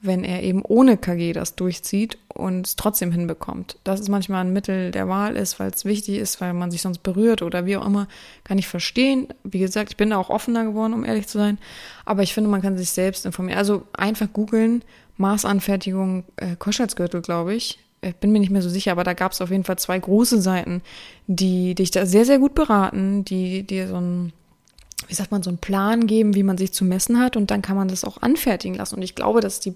wenn 0.00 0.24
er 0.24 0.42
eben 0.42 0.62
ohne 0.62 0.96
KG 0.96 1.32
das 1.32 1.54
durchzieht 1.54 2.18
und 2.28 2.66
es 2.66 2.76
trotzdem 2.76 3.12
hinbekommt. 3.12 3.78
Dass 3.84 4.00
es 4.00 4.08
manchmal 4.08 4.44
ein 4.44 4.52
Mittel 4.52 4.90
der 4.90 5.08
Wahl 5.08 5.36
ist, 5.36 5.58
weil 5.58 5.70
es 5.70 5.84
wichtig 5.84 6.16
ist, 6.16 6.40
weil 6.40 6.52
man 6.52 6.70
sich 6.70 6.82
sonst 6.82 7.02
berührt 7.02 7.42
oder 7.42 7.66
wie 7.66 7.76
auch 7.76 7.86
immer, 7.86 8.08
kann 8.44 8.58
ich 8.58 8.68
verstehen. 8.68 9.28
Wie 9.44 9.58
gesagt, 9.58 9.90
ich 9.90 9.96
bin 9.96 10.10
da 10.10 10.18
auch 10.18 10.30
offener 10.30 10.64
geworden, 10.64 10.92
um 10.92 11.04
ehrlich 11.04 11.26
zu 11.26 11.38
sein. 11.38 11.58
Aber 12.04 12.22
ich 12.22 12.34
finde, 12.34 12.50
man 12.50 12.62
kann 12.62 12.76
sich 12.76 12.90
selbst 12.90 13.26
informieren. 13.26 13.58
Also 13.58 13.82
einfach 13.92 14.32
googeln, 14.32 14.82
Maßanfertigung, 15.16 16.24
äh, 16.36 16.56
Koschheitsgürtel, 16.56 17.22
glaube 17.22 17.54
ich. 17.54 17.78
Ich 18.02 18.16
bin 18.16 18.30
mir 18.30 18.40
nicht 18.40 18.50
mehr 18.50 18.62
so 18.62 18.68
sicher, 18.68 18.92
aber 18.92 19.04
da 19.04 19.14
gab 19.14 19.32
es 19.32 19.40
auf 19.40 19.50
jeden 19.50 19.64
Fall 19.64 19.78
zwei 19.78 19.98
große 19.98 20.40
Seiten, 20.40 20.82
die 21.26 21.74
dich 21.74 21.90
da 21.90 22.06
sehr, 22.06 22.24
sehr 22.24 22.38
gut 22.38 22.54
beraten, 22.54 23.24
die 23.24 23.62
dir 23.62 23.88
so 23.88 23.96
ein 23.96 24.32
wie 25.08 25.14
sagt 25.14 25.30
man, 25.30 25.42
so 25.42 25.50
einen 25.50 25.58
Plan 25.58 26.06
geben, 26.06 26.34
wie 26.34 26.42
man 26.42 26.58
sich 26.58 26.72
zu 26.72 26.84
messen 26.84 27.20
hat 27.20 27.36
und 27.36 27.50
dann 27.50 27.62
kann 27.62 27.76
man 27.76 27.88
das 27.88 28.04
auch 28.04 28.22
anfertigen 28.22 28.76
lassen. 28.76 28.96
Und 28.96 29.02
ich 29.02 29.14
glaube, 29.14 29.40
das 29.40 29.54
ist 29.54 29.64
die 29.64 29.74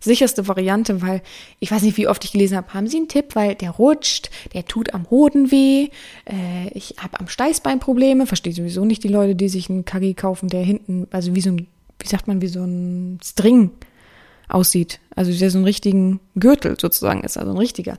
sicherste 0.00 0.46
Variante, 0.46 1.02
weil 1.02 1.22
ich 1.60 1.70
weiß 1.70 1.82
nicht, 1.82 1.96
wie 1.96 2.08
oft 2.08 2.24
ich 2.24 2.32
gelesen 2.32 2.56
habe, 2.56 2.74
haben 2.74 2.86
Sie 2.86 2.98
einen 2.98 3.08
Tipp, 3.08 3.34
weil 3.34 3.54
der 3.54 3.70
rutscht, 3.70 4.30
der 4.52 4.66
tut 4.66 4.94
am 4.94 5.08
Hoden 5.10 5.50
weh, 5.50 5.88
äh, 6.26 6.68
ich 6.72 6.96
habe 6.98 7.18
am 7.20 7.28
Steißbein 7.28 7.80
Probleme, 7.80 8.26
verstehe 8.26 8.52
sowieso 8.52 8.84
nicht 8.84 9.02
die 9.02 9.08
Leute, 9.08 9.34
die 9.34 9.48
sich 9.48 9.70
einen 9.70 9.84
KG 9.84 10.14
kaufen, 10.14 10.48
der 10.48 10.62
hinten, 10.62 11.08
also 11.10 11.34
wie 11.34 11.40
so 11.40 11.50
ein, 11.50 11.66
wie 11.98 12.08
sagt 12.08 12.28
man, 12.28 12.42
wie 12.42 12.48
so 12.48 12.62
ein 12.62 13.18
String 13.24 13.70
aussieht. 14.48 15.00
Also 15.16 15.32
der 15.32 15.50
so 15.50 15.58
einen 15.58 15.64
richtigen 15.64 16.20
Gürtel 16.34 16.76
sozusagen 16.78 17.24
ist, 17.24 17.38
also 17.38 17.52
ein 17.52 17.58
richtiger. 17.58 17.98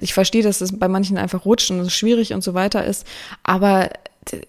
Ich 0.00 0.14
verstehe, 0.14 0.42
dass 0.42 0.60
es 0.60 0.78
bei 0.78 0.88
manchen 0.88 1.18
einfach 1.18 1.44
rutscht 1.44 1.70
und 1.70 1.80
es 1.80 1.92
schwierig 1.92 2.32
und 2.32 2.42
so 2.42 2.54
weiter 2.54 2.84
ist, 2.84 3.06
aber 3.42 3.90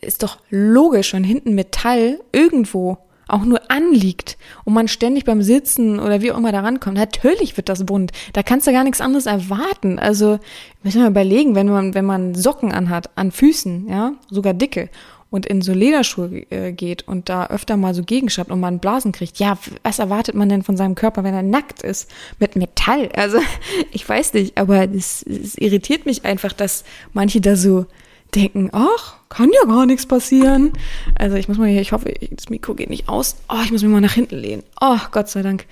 ist 0.01 0.23
doch 0.23 0.38
logisch, 0.49 1.13
wenn 1.13 1.23
hinten 1.23 1.55
Metall 1.55 2.19
irgendwo 2.31 2.97
auch 3.27 3.45
nur 3.45 3.71
anliegt 3.71 4.38
und 4.65 4.73
man 4.73 4.88
ständig 4.88 5.25
beim 5.25 5.41
Sitzen 5.41 5.99
oder 5.99 6.21
wie 6.21 6.31
auch 6.31 6.38
immer 6.38 6.51
da 6.51 6.59
rankommt, 6.59 6.97
natürlich 6.97 7.57
wird 7.57 7.69
das 7.69 7.86
bunt. 7.86 8.12
Da 8.33 8.43
kannst 8.43 8.67
du 8.67 8.71
gar 8.71 8.83
nichts 8.83 9.01
anderes 9.01 9.25
erwarten. 9.25 9.97
Also 9.97 10.39
müssen 10.83 11.01
wir 11.01 11.07
überlegen, 11.07 11.55
wenn 11.55 11.67
man, 11.67 11.93
wenn 11.93 12.05
man 12.05 12.36
Socken 12.36 12.71
anhat, 12.71 13.09
an 13.15 13.31
Füßen, 13.31 13.88
ja, 13.89 14.13
sogar 14.29 14.53
dicke, 14.53 14.89
und 15.33 15.47
in 15.47 15.63
so 15.63 15.73
Lederschuhe 15.73 16.45
äh, 16.51 16.73
geht 16.73 17.07
und 17.07 17.27
da 17.27 17.47
öfter 17.47 17.75
mal 17.75 17.95
so 17.95 18.03
gegenschreibt 18.03 18.51
und 18.51 18.59
man 18.59 18.77
Blasen 18.77 19.12
kriegt, 19.12 19.39
ja, 19.39 19.57
was 19.81 19.97
erwartet 19.97 20.36
man 20.36 20.47
denn 20.47 20.62
von 20.62 20.77
seinem 20.77 20.93
Körper, 20.93 21.23
wenn 21.23 21.33
er 21.33 21.41
nackt 21.41 21.81
ist? 21.81 22.07
Mit 22.38 22.55
Metall. 22.55 23.09
Also, 23.15 23.39
ich 23.91 24.07
weiß 24.07 24.36
nicht, 24.36 24.59
aber 24.59 24.88
es 24.88 25.23
irritiert 25.57 26.05
mich 26.05 26.23
einfach, 26.23 26.53
dass 26.53 26.83
manche 27.13 27.41
da 27.41 27.55
so 27.55 27.88
denken, 28.36 28.69
ach, 28.72 29.15
kann 29.30 29.50
ja 29.54 29.65
gar 29.67 29.86
nichts 29.86 30.06
passieren. 30.06 30.74
Also 31.15 31.38
ich 31.38 31.48
muss 31.48 31.58
mal 31.58 31.67
hier, 31.67 31.82
ich 31.82 31.91
hoffe, 31.91 32.13
das 32.32 32.50
Mikro 32.50 32.76
geht 32.76 32.89
nicht 32.89 33.10
aus. 33.10 33.38
Oh, 33.50 33.62
ich 33.63 33.72
muss 33.72 33.82
mich 33.82 33.91
mal 33.91 34.02
nach 34.02 34.13
hinten 34.13 34.38
lehnen. 34.38 34.63
Oh, 34.80 35.00
Gott 35.12 35.30
sei 35.30 35.41
Dank. 35.41 35.65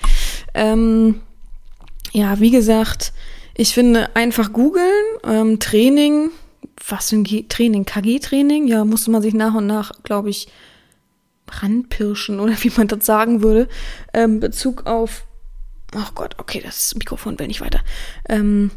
Ähm, 0.54 1.22
ja, 2.12 2.40
wie 2.40 2.52
gesagt, 2.52 3.14
ich 3.56 3.74
finde 3.74 4.16
einfach 4.16 4.54
googeln, 4.54 5.06
ähm, 5.24 5.60
Training, 5.60 6.32
was 6.88 7.10
für 7.10 7.18
ein 7.18 7.24
G 7.24 7.46
Training, 7.48 7.86
KG-Training, 7.86 8.68
ja, 8.68 8.86
musste 8.86 9.12
man 9.12 9.22
sich 9.22 9.34
nach 9.34 9.54
und 9.54 9.68
nach, 9.68 9.92
glaube 10.04 10.30
ich, 10.30 10.48
ranpirschen 11.50 12.40
oder 12.40 12.54
wie 12.64 12.72
man 12.76 12.88
das 12.88 13.06
sagen 13.06 13.44
würde, 13.44 13.68
ähm, 14.14 14.40
Bezug 14.40 14.88
auf, 14.88 15.26
oh 15.96 16.10
Gott, 16.16 16.36
okay, 16.38 16.62
das 16.64 16.96
Mikrofon 16.96 17.38
will 17.40 17.48
nicht 17.48 17.62
weiter, 17.62 17.82
ähm, 18.28 18.72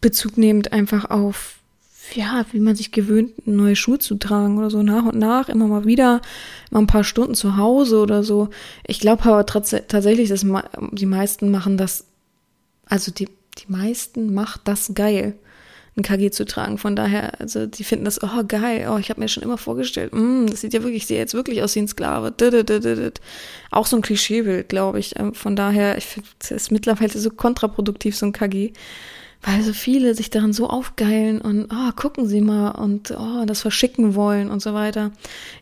Bezug 0.00 0.36
nehmend 0.36 0.72
einfach 0.72 1.10
auf 1.10 1.61
ja, 2.16 2.44
wie 2.52 2.60
man 2.60 2.76
sich 2.76 2.92
gewöhnt, 2.92 3.46
neue 3.46 3.76
Schuhe 3.76 3.98
zu 3.98 4.16
tragen 4.16 4.58
oder 4.58 4.70
so 4.70 4.82
nach 4.82 5.04
und 5.04 5.18
nach, 5.18 5.48
immer 5.48 5.66
mal 5.66 5.84
wieder, 5.84 6.20
mal 6.70 6.80
ein 6.80 6.86
paar 6.86 7.04
Stunden 7.04 7.34
zu 7.34 7.56
Hause 7.56 7.98
oder 7.98 8.22
so. 8.22 8.48
Ich 8.86 9.00
glaube 9.00 9.24
aber 9.24 9.46
tatsächlich, 9.46 10.28
dass 10.28 10.46
die 10.92 11.06
meisten 11.06 11.50
machen 11.50 11.76
das, 11.76 12.06
also 12.86 13.12
die, 13.12 13.28
die 13.58 13.70
meisten 13.72 14.34
macht 14.34 14.62
das 14.64 14.92
geil, 14.94 15.34
ein 15.96 16.02
KG 16.02 16.30
zu 16.30 16.46
tragen. 16.46 16.78
Von 16.78 16.96
daher, 16.96 17.38
also 17.40 17.66
die 17.66 17.84
finden 17.84 18.06
das, 18.06 18.22
oh 18.22 18.44
geil, 18.46 18.88
oh, 18.90 18.96
ich 18.98 19.10
habe 19.10 19.20
mir 19.20 19.28
schon 19.28 19.42
immer 19.42 19.58
vorgestellt, 19.58 20.14
mm, 20.14 20.46
das 20.46 20.62
sieht 20.62 20.72
ja 20.72 20.82
wirklich, 20.82 21.02
ich 21.02 21.06
sehe 21.06 21.18
jetzt 21.18 21.34
wirklich 21.34 21.62
aus 21.62 21.74
wie 21.74 21.80
ein 21.80 21.88
Sklave. 21.88 22.32
Auch 23.70 23.86
so 23.86 23.96
ein 23.96 24.02
Klischeebild, 24.02 24.68
glaube 24.68 24.98
ich. 24.98 25.18
Ähm, 25.18 25.34
von 25.34 25.54
daher, 25.54 25.98
ich 25.98 26.06
finde, 26.06 26.28
es 26.40 26.50
ist 26.50 26.70
mittlerweile 26.72 27.10
so 27.10 27.30
kontraproduktiv, 27.30 28.16
so 28.16 28.26
ein 28.26 28.32
KG 28.32 28.72
weil 29.42 29.62
so 29.62 29.72
viele 29.72 30.14
sich 30.14 30.30
daran 30.30 30.52
so 30.52 30.68
aufgeilen 30.68 31.40
und 31.40 31.66
oh, 31.72 31.92
gucken 31.96 32.26
Sie 32.26 32.40
mal 32.40 32.70
und 32.70 33.10
oh, 33.10 33.44
das 33.44 33.60
verschicken 33.60 34.14
wollen 34.14 34.50
und 34.50 34.62
so 34.62 34.72
weiter. 34.72 35.10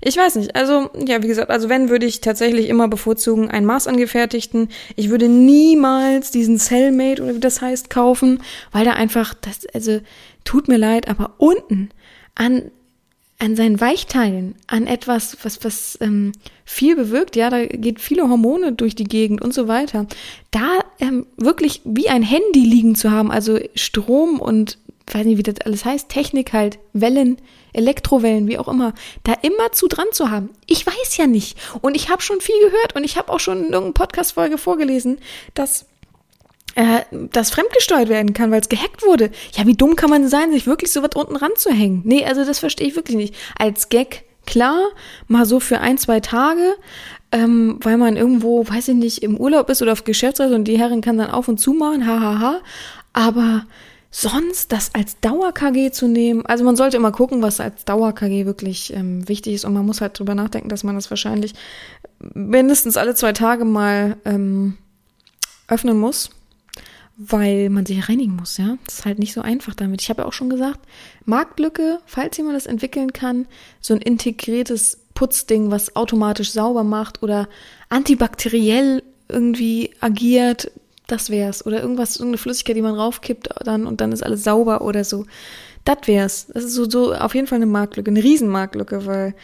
Ich 0.03 0.17
weiß 0.17 0.37
nicht. 0.37 0.55
Also, 0.55 0.91
ja, 1.07 1.23
wie 1.23 1.29
gesagt, 1.29 1.51
also 1.51 1.69
wenn 1.69 1.89
würde 1.89 2.05
ich 2.05 2.21
tatsächlich 2.21 2.69
immer 2.69 2.89
bevorzugen 2.89 3.51
einen 3.51 3.67
maßangefertigten. 3.67 4.69
Ich 4.97 5.09
würde 5.09 5.29
niemals 5.29 6.31
diesen 6.31 6.59
Cellmate 6.59 7.23
oder 7.23 7.35
wie 7.35 7.41
das 7.41 7.63
heißt 7.63 7.89
kaufen, 7.89 8.43
weil 8.71 8.85
da 8.85 8.93
einfach 8.93 9.33
das 9.35 9.67
also 9.73 10.01
tut 10.45 10.69
mir 10.69 10.79
leid, 10.79 11.09
aber 11.09 11.35
unten 11.39 11.91
an 12.35 12.71
an 13.41 13.57
seinen 13.57 13.81
Weichteilen, 13.81 14.55
an 14.67 14.87
etwas, 14.87 15.39
was, 15.43 15.65
was 15.65 15.99
ähm, 16.01 16.33
viel 16.65 16.95
bewirkt, 16.95 17.37
ja, 17.37 17.49
da 17.49 17.65
geht 17.65 18.01
viele 18.01 18.29
Hormone 18.29 18.73
durch 18.73 18.95
die 18.95 19.05
Gegend 19.05 19.41
und 19.41 19.55
so 19.55 19.67
weiter. 19.67 20.07
Da 20.51 20.81
ähm, 21.01 21.27
wirklich 21.37 21.81
wie 21.85 22.09
ein 22.09 22.23
Handy 22.23 22.65
liegen 22.65 22.95
zu 22.95 23.11
haben, 23.11 23.33
also 23.33 23.59
Strom 23.75 24.41
und 24.41 24.79
weiß 25.13 25.25
nicht, 25.25 25.39
wie 25.39 25.43
das 25.43 25.61
alles 25.65 25.85
heißt, 25.85 26.09
Technik 26.09 26.53
halt, 26.53 26.79
Wellen, 26.93 27.39
Elektrowellen, 27.73 28.47
wie 28.47 28.59
auch 28.59 28.69
immer, 28.69 28.95
da 29.25 29.33
immer 29.43 29.73
zu 29.73 29.89
dran 29.89 30.07
zu 30.13 30.31
haben. 30.31 30.51
Ich 30.67 30.87
weiß 30.87 31.17
ja 31.17 31.27
nicht. 31.27 31.59
Und 31.81 31.97
ich 31.97 32.11
habe 32.11 32.23
schon 32.23 32.41
viel 32.41 32.59
gehört 32.61 32.95
und 32.95 33.05
ich 33.05 33.17
habe 33.17 33.33
auch 33.33 33.41
schon 33.41 33.59
in 33.59 33.73
irgendeiner 33.73 33.95
Podcast-Folge 33.95 34.59
vorgelesen, 34.59 35.19
dass 35.55 35.87
äh, 36.81 37.05
das 37.31 37.51
fremdgesteuert 37.51 38.09
werden 38.09 38.33
kann, 38.33 38.51
weil 38.51 38.61
es 38.61 38.71
gehackt 38.71 39.05
wurde. 39.05 39.31
Ja, 39.53 39.67
wie 39.67 39.75
dumm 39.75 39.97
kann 39.97 40.09
man 40.09 40.29
sein, 40.29 40.51
sich 40.51 40.67
wirklich 40.67 40.91
so 40.91 41.03
was 41.03 41.11
unten 41.15 41.37
ranzuhängen? 41.37 42.01
Nee, 42.05 42.25
also 42.25 42.45
das 42.45 42.59
verstehe 42.59 42.89
ich 42.89 42.97
wirklich 42.97 43.19
nicht. 43.19 43.35
Als 43.59 43.91
Gag 43.91 44.25
klar, 44.47 44.81
mal 45.29 45.45
so 45.45 45.61
für 45.61 45.81
ein, 45.81 45.99
zwei 45.99 46.21
Tage, 46.21 46.75
ähm, 47.33 47.79
weil 47.83 47.99
man 47.99 48.17
irgendwo, 48.17 48.67
weiß 48.67 48.89
ich 48.89 48.95
nicht, 48.95 49.23
im 49.23 49.37
Urlaub 49.37 49.69
ist 49.69 49.83
oder 49.83 49.93
auf 49.93 50.05
Geschäftsreise 50.05 50.55
und 50.55 50.65
die 50.65 50.79
Herrin 50.79 51.03
kann 51.03 51.19
dann 51.19 51.31
auf 51.31 51.49
und 51.49 51.59
zu 51.59 51.75
machen, 51.75 52.07
hahaha. 52.07 52.61
Aber 53.13 53.67
sonst 54.11 54.73
das 54.73 54.95
als 54.95 55.21
Dauer-KG 55.21 55.91
zu 55.91 56.09
nehmen, 56.09 56.47
also 56.47 56.65
man 56.65 56.77
sollte 56.77 56.97
immer 56.97 57.13
gucken, 57.13 57.43
was 57.43 57.61
als 57.61 57.85
Dauer-KG 57.85 58.47
wirklich 58.47 58.95
ähm, 58.95 59.29
wichtig 59.29 59.55
ist 59.55 59.67
und 59.67 59.75
man 59.75 59.85
muss 59.85 60.01
halt 60.01 60.19
drüber 60.19 60.35
nachdenken, 60.35 60.71
dass 60.71 60.83
man 60.83 60.95
das 60.95 61.11
wahrscheinlich 61.11 61.53
mindestens 62.35 62.97
alle 62.97 63.15
zwei 63.15 63.33
Tage 63.33 63.67
mal 63.67 64.17
ähm, 64.25 64.79
öffnen 65.69 65.99
muss, 65.99 66.31
weil 67.23 67.69
man 67.69 67.85
sich 67.85 68.09
reinigen 68.09 68.35
muss, 68.35 68.57
ja. 68.57 68.79
Das 68.87 69.01
ist 69.01 69.05
halt 69.05 69.19
nicht 69.19 69.35
so 69.35 69.43
einfach 69.43 69.75
damit. 69.75 70.01
Ich 70.01 70.09
habe 70.09 70.23
ja 70.23 70.29
auch 70.29 70.33
schon 70.33 70.49
gesagt, 70.49 70.81
Marktlücke, 71.27 71.99
falls 72.07 72.39
jemand 72.39 72.57
das 72.57 72.65
entwickeln 72.65 73.13
kann, 73.13 73.47
so 73.83 73.93
ein 73.93 74.01
integriertes 74.01 74.99
Putzding, 75.13 75.71
was 75.71 75.97
automatisch 75.97 76.51
sauber 76.51 76.83
macht 76.83 77.23
oder 77.23 77.47
antibakteriell 77.91 79.03
irgendwie 79.29 79.91
agiert, 80.01 80.71
das 81.09 81.29
wär's. 81.29 81.67
Oder 81.67 81.83
irgendwas, 81.83 82.17
irgendeine 82.17 82.39
Flüssigkeit, 82.39 82.77
die 82.77 82.83
man 82.83 82.95
raufkippt 82.95 83.51
dann 83.65 83.87
und 83.87 84.01
dann 84.01 84.13
ist 84.13 84.23
alles 84.23 84.43
sauber 84.43 84.81
oder 84.81 85.05
so. 85.05 85.27
Das 85.85 85.99
wär's. 86.07 86.47
Das 86.47 86.65
ist 86.65 86.73
so, 86.73 86.89
so 86.89 87.13
auf 87.13 87.35
jeden 87.35 87.47
Fall 87.47 87.57
eine 87.57 87.67
Marktlücke, 87.67 88.11
eine 88.11 88.25
Riesenmarktlücke, 88.25 89.05
weil 89.05 89.35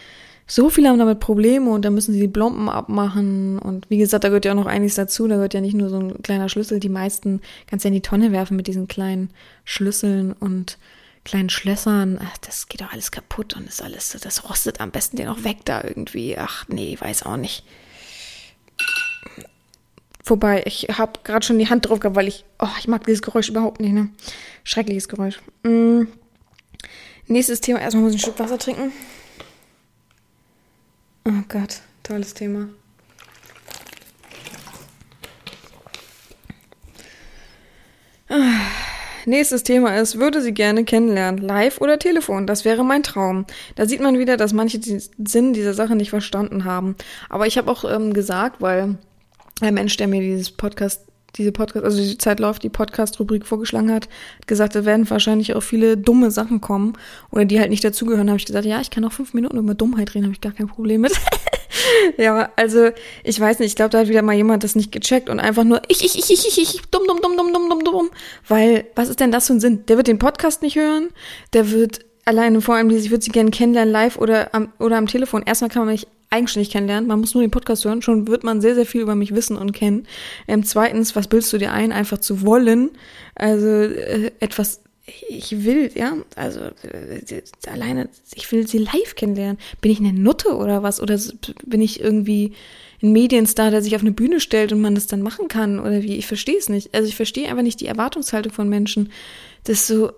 so 0.46 0.70
viele 0.70 0.88
haben 0.88 0.98
damit 0.98 1.18
Probleme 1.18 1.70
und 1.70 1.84
da 1.84 1.90
müssen 1.90 2.12
sie 2.12 2.20
die 2.20 2.28
Blompen 2.28 2.68
abmachen 2.68 3.58
und 3.58 3.90
wie 3.90 3.98
gesagt, 3.98 4.22
da 4.22 4.28
gehört 4.28 4.44
ja 4.44 4.52
auch 4.52 4.56
noch 4.56 4.66
einiges 4.66 4.94
dazu, 4.94 5.26
da 5.26 5.34
gehört 5.34 5.54
ja 5.54 5.60
nicht 5.60 5.74
nur 5.74 5.88
so 5.88 5.98
ein 5.98 6.22
kleiner 6.22 6.48
Schlüssel, 6.48 6.78
die 6.78 6.88
meisten 6.88 7.40
kannst 7.66 7.84
ja 7.84 7.88
in 7.88 7.94
die 7.94 8.02
Tonne 8.02 8.30
werfen 8.30 8.56
mit 8.56 8.68
diesen 8.68 8.86
kleinen 8.86 9.30
Schlüsseln 9.64 10.32
und 10.32 10.78
kleinen 11.24 11.50
Schlössern, 11.50 12.20
ach, 12.22 12.38
das 12.38 12.68
geht 12.68 12.80
doch 12.80 12.92
alles 12.92 13.10
kaputt 13.10 13.54
und 13.56 13.66
ist 13.66 13.82
alles, 13.82 14.16
das 14.22 14.48
rostet 14.48 14.80
am 14.80 14.92
besten 14.92 15.16
den 15.16 15.28
auch 15.28 15.42
weg 15.42 15.58
da 15.64 15.82
irgendwie. 15.82 16.38
Ach 16.38 16.64
nee, 16.68 16.96
weiß 16.98 17.24
auch 17.24 17.36
nicht. 17.36 17.64
Vorbei, 20.22 20.62
ich 20.64 20.86
habe 20.92 21.20
gerade 21.24 21.44
schon 21.44 21.58
die 21.58 21.68
Hand 21.68 21.88
drauf 21.88 21.98
gehabt, 21.98 22.16
weil 22.16 22.28
ich, 22.28 22.44
oh, 22.60 22.68
ich 22.78 22.88
mag 22.88 23.04
dieses 23.04 23.22
Geräusch 23.22 23.48
überhaupt 23.48 23.80
nicht, 23.80 23.92
ne? 23.92 24.08
Schreckliches 24.64 25.08
Geräusch. 25.08 25.40
Mm. 25.62 26.02
Nächstes 27.28 27.60
Thema, 27.60 27.80
erstmal 27.80 28.04
muss 28.04 28.14
ich 28.14 28.18
ein 28.18 28.22
Stück 28.22 28.38
Wasser 28.38 28.58
trinken. 28.58 28.92
Oh 31.28 31.42
Gott, 31.48 31.80
tolles 32.04 32.34
Thema. 32.34 32.68
Ah. 38.28 38.86
Nächstes 39.28 39.64
Thema 39.64 39.96
ist, 39.96 40.20
würde 40.20 40.40
sie 40.40 40.54
gerne 40.54 40.84
kennenlernen, 40.84 41.42
live 41.42 41.80
oder 41.80 41.98
Telefon. 41.98 42.46
Das 42.46 42.64
wäre 42.64 42.84
mein 42.84 43.02
Traum. 43.02 43.44
Da 43.74 43.86
sieht 43.86 44.00
man 44.00 44.20
wieder, 44.20 44.36
dass 44.36 44.52
manche 44.52 44.78
den 44.78 45.02
Sinn 45.18 45.52
dieser 45.52 45.74
Sache 45.74 45.96
nicht 45.96 46.10
verstanden 46.10 46.64
haben. 46.64 46.94
Aber 47.28 47.48
ich 47.48 47.58
habe 47.58 47.68
auch 47.72 47.84
ähm, 47.84 48.12
gesagt, 48.12 48.62
weil 48.62 48.96
der 49.60 49.72
Mensch, 49.72 49.96
der 49.96 50.06
mir 50.06 50.20
dieses 50.20 50.52
Podcast, 50.52 51.06
diese 51.38 51.52
Podcast, 51.52 51.84
also 51.84 51.98
die 51.98 52.18
Zeit 52.18 52.40
läuft, 52.40 52.62
die 52.62 52.68
Podcast-Rubrik 52.68 53.46
vorgeschlagen 53.46 53.92
hat, 53.92 54.08
gesagt, 54.46 54.74
da 54.74 54.84
werden 54.84 55.08
wahrscheinlich 55.08 55.54
auch 55.54 55.62
viele 55.62 55.96
dumme 55.96 56.30
Sachen 56.30 56.60
kommen 56.60 56.94
oder 57.30 57.44
die 57.44 57.60
halt 57.60 57.70
nicht 57.70 57.84
dazugehören, 57.84 58.28
habe 58.28 58.38
ich 58.38 58.46
gesagt, 58.46 58.64
ja, 58.64 58.80
ich 58.80 58.90
kann 58.90 59.04
auch 59.04 59.12
fünf 59.12 59.34
Minuten 59.34 59.58
über 59.58 59.74
Dummheit 59.74 60.14
reden, 60.14 60.24
habe 60.24 60.34
ich 60.34 60.40
gar 60.40 60.52
kein 60.52 60.68
Problem 60.68 61.02
mit. 61.02 61.12
ja, 62.18 62.50
also 62.56 62.90
ich 63.24 63.38
weiß 63.38 63.58
nicht, 63.58 63.68
ich 63.68 63.76
glaube, 63.76 63.90
da 63.90 63.98
hat 63.98 64.08
wieder 64.08 64.22
mal 64.22 64.34
jemand 64.34 64.64
das 64.64 64.74
nicht 64.74 64.92
gecheckt 64.92 65.28
und 65.28 65.40
einfach 65.40 65.64
nur 65.64 65.82
ich, 65.88 66.04
ich, 66.04 66.18
ich, 66.18 66.30
ich, 66.30 66.46
ich, 66.46 66.58
ich, 66.58 66.80
dumm, 66.90 67.02
dumm, 67.06 67.20
dumm, 67.22 67.36
dumm, 67.36 67.52
dumm, 67.52 67.68
dumm, 67.68 67.84
dumm. 67.84 68.10
Weil, 68.48 68.86
was 68.94 69.08
ist 69.08 69.20
denn 69.20 69.32
das 69.32 69.46
für 69.46 69.54
ein 69.54 69.60
Sinn? 69.60 69.84
Der 69.86 69.96
wird 69.96 70.06
den 70.06 70.18
Podcast 70.18 70.62
nicht 70.62 70.76
hören, 70.76 71.08
der 71.52 71.70
wird 71.70 72.00
alleine 72.24 72.60
vor 72.60 72.74
allem, 72.74 72.90
ich 72.90 73.10
würde 73.10 73.24
sie 73.24 73.30
gerne 73.30 73.50
kennenlernen, 73.50 73.92
live 73.92 74.18
oder 74.18 74.54
am, 74.54 74.72
oder 74.78 74.96
am 74.96 75.06
Telefon. 75.06 75.42
Erstmal 75.44 75.70
kann 75.70 75.84
man 75.84 75.94
mich 75.94 76.06
eigenständig 76.30 76.70
kennenlernen, 76.70 77.08
man 77.08 77.20
muss 77.20 77.34
nur 77.34 77.42
den 77.42 77.50
Podcast 77.50 77.84
hören, 77.84 78.02
schon 78.02 78.26
wird 78.26 78.44
man 78.44 78.60
sehr, 78.60 78.74
sehr 78.74 78.86
viel 78.86 79.00
über 79.00 79.14
mich 79.14 79.34
wissen 79.34 79.56
und 79.56 79.72
kennen. 79.72 80.06
Ähm, 80.48 80.64
zweitens, 80.64 81.14
was 81.16 81.28
bildest 81.28 81.52
du 81.52 81.58
dir 81.58 81.72
ein, 81.72 81.92
einfach 81.92 82.18
zu 82.18 82.42
wollen? 82.42 82.90
Also 83.34 83.66
äh, 83.66 84.32
etwas 84.40 84.80
ich 85.28 85.64
will, 85.64 85.90
ja, 85.94 86.16
also 86.34 86.60
äh, 86.60 87.42
alleine, 87.68 88.08
ich 88.34 88.50
will 88.50 88.66
sie 88.66 88.78
live 88.78 89.14
kennenlernen. 89.14 89.58
Bin 89.80 89.92
ich 89.92 90.00
eine 90.00 90.12
Nutte 90.12 90.56
oder 90.56 90.82
was? 90.82 91.00
Oder 91.00 91.18
bin 91.64 91.80
ich 91.80 92.00
irgendwie 92.00 92.54
ein 93.02 93.12
Medienstar, 93.12 93.70
der 93.70 93.82
sich 93.82 93.94
auf 93.94 94.02
eine 94.02 94.10
Bühne 94.10 94.40
stellt 94.40 94.72
und 94.72 94.80
man 94.80 94.96
das 94.96 95.06
dann 95.06 95.22
machen 95.22 95.46
kann? 95.46 95.78
Oder 95.78 96.02
wie? 96.02 96.16
Ich 96.16 96.26
verstehe 96.26 96.58
es 96.58 96.68
nicht. 96.68 96.92
Also 96.92 97.08
ich 97.08 97.14
verstehe 97.14 97.48
einfach 97.48 97.62
nicht 97.62 97.80
die 97.80 97.86
Erwartungshaltung 97.86 98.52
von 98.52 98.68
Menschen. 98.68 99.12
Das 99.62 99.80
ist 99.80 99.86
so, 99.86 100.12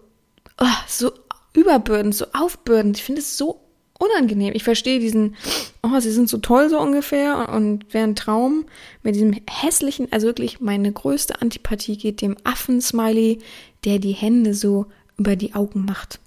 oh, 0.58 0.66
so 0.86 1.12
überbürdend, 1.52 2.14
so 2.14 2.24
aufbürdend. 2.32 2.96
Ich 2.96 3.04
finde 3.04 3.20
es 3.20 3.36
so 3.36 3.60
unangenehm. 3.98 4.54
Ich 4.54 4.64
verstehe 4.64 5.00
diesen, 5.00 5.36
oh, 5.82 5.98
sie 6.00 6.12
sind 6.12 6.28
so 6.28 6.38
toll 6.38 6.70
so 6.70 6.80
ungefähr 6.80 7.48
und 7.48 7.92
wäre 7.92 8.04
ein 8.04 8.16
Traum 8.16 8.64
mit 9.02 9.14
diesem 9.14 9.34
hässlichen, 9.48 10.10
also 10.12 10.26
wirklich 10.26 10.60
meine 10.60 10.92
größte 10.92 11.42
Antipathie 11.42 11.96
geht 11.96 12.20
dem 12.20 12.36
Affen-Smiley, 12.44 13.38
der 13.84 13.98
die 13.98 14.12
Hände 14.12 14.54
so 14.54 14.86
über 15.16 15.36
die 15.36 15.54
Augen 15.54 15.84
macht. 15.84 16.20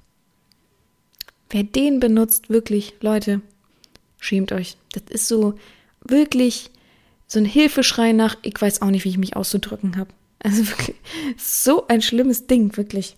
Wer 1.49 1.63
den 1.63 1.99
benutzt, 1.99 2.49
wirklich, 2.49 2.93
Leute, 3.01 3.41
schämt 4.19 4.51
euch. 4.51 4.77
Das 4.93 5.03
ist 5.09 5.27
so 5.27 5.55
wirklich 6.01 6.71
so 7.27 7.39
ein 7.39 7.45
Hilfeschrei 7.45 8.11
nach, 8.11 8.37
ich 8.41 8.59
weiß 8.59 8.81
auch 8.81 8.89
nicht, 8.89 9.05
wie 9.05 9.09
ich 9.09 9.17
mich 9.17 9.35
auszudrücken 9.35 9.97
habe. 9.97 10.11
Also 10.43 10.67
wirklich, 10.67 10.97
so 11.37 11.87
ein 11.87 12.01
schlimmes 12.01 12.47
Ding, 12.47 12.75
wirklich. 12.75 13.15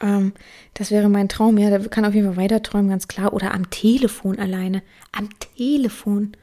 Ähm, 0.00 0.32
das 0.74 0.90
wäre 0.90 1.08
mein 1.08 1.28
Traum, 1.28 1.58
ja. 1.58 1.70
Der 1.70 1.80
kann 1.88 2.04
auf 2.04 2.14
jeden 2.14 2.26
Fall 2.26 2.44
weiter 2.44 2.62
träumen, 2.62 2.90
ganz 2.90 3.08
klar. 3.08 3.32
Oder 3.32 3.54
am 3.54 3.70
Telefon 3.70 4.38
alleine. 4.38 4.82
Am 5.12 5.28
Telefon. 5.56 6.36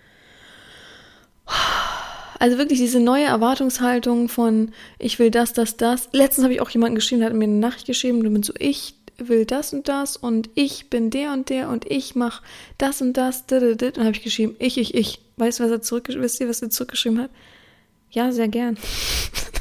Also 2.39 2.57
wirklich 2.57 2.79
diese 2.79 2.99
neue 2.99 3.25
Erwartungshaltung 3.25 4.29
von 4.29 4.71
ich 4.97 5.19
will 5.19 5.29
das, 5.29 5.53
das, 5.53 5.77
das. 5.77 6.09
Letztens 6.11 6.43
habe 6.43 6.53
ich 6.53 6.61
auch 6.61 6.69
jemanden 6.69 6.95
geschrieben, 6.95 7.21
der 7.21 7.29
hat 7.29 7.35
mir 7.35 7.43
eine 7.43 7.53
Nachricht 7.53 7.85
geschrieben, 7.85 8.23
du 8.23 8.31
bist 8.31 8.45
so, 8.45 8.53
ich 8.57 8.95
will 9.17 9.45
das 9.45 9.73
und 9.73 9.87
das 9.87 10.17
und 10.17 10.49
ich 10.55 10.89
bin 10.89 11.09
der 11.11 11.33
und 11.33 11.49
der 11.49 11.69
und 11.69 11.89
ich 11.89 12.15
mache 12.15 12.41
das 12.77 13.01
und 13.01 13.13
das. 13.13 13.43
Und 13.51 13.81
dann 13.81 14.05
habe 14.05 14.15
ich 14.15 14.23
geschrieben, 14.23 14.55
ich, 14.59 14.77
ich, 14.77 14.95
ich. 14.95 15.19
Weißt 15.37 15.59
du, 15.59 15.63
was 15.63 15.71
er 15.71 15.81
zurückgeschrieben 15.81 17.19
hat? 17.19 17.29
Ja, 18.09 18.31
sehr 18.31 18.47
gern. 18.47 18.77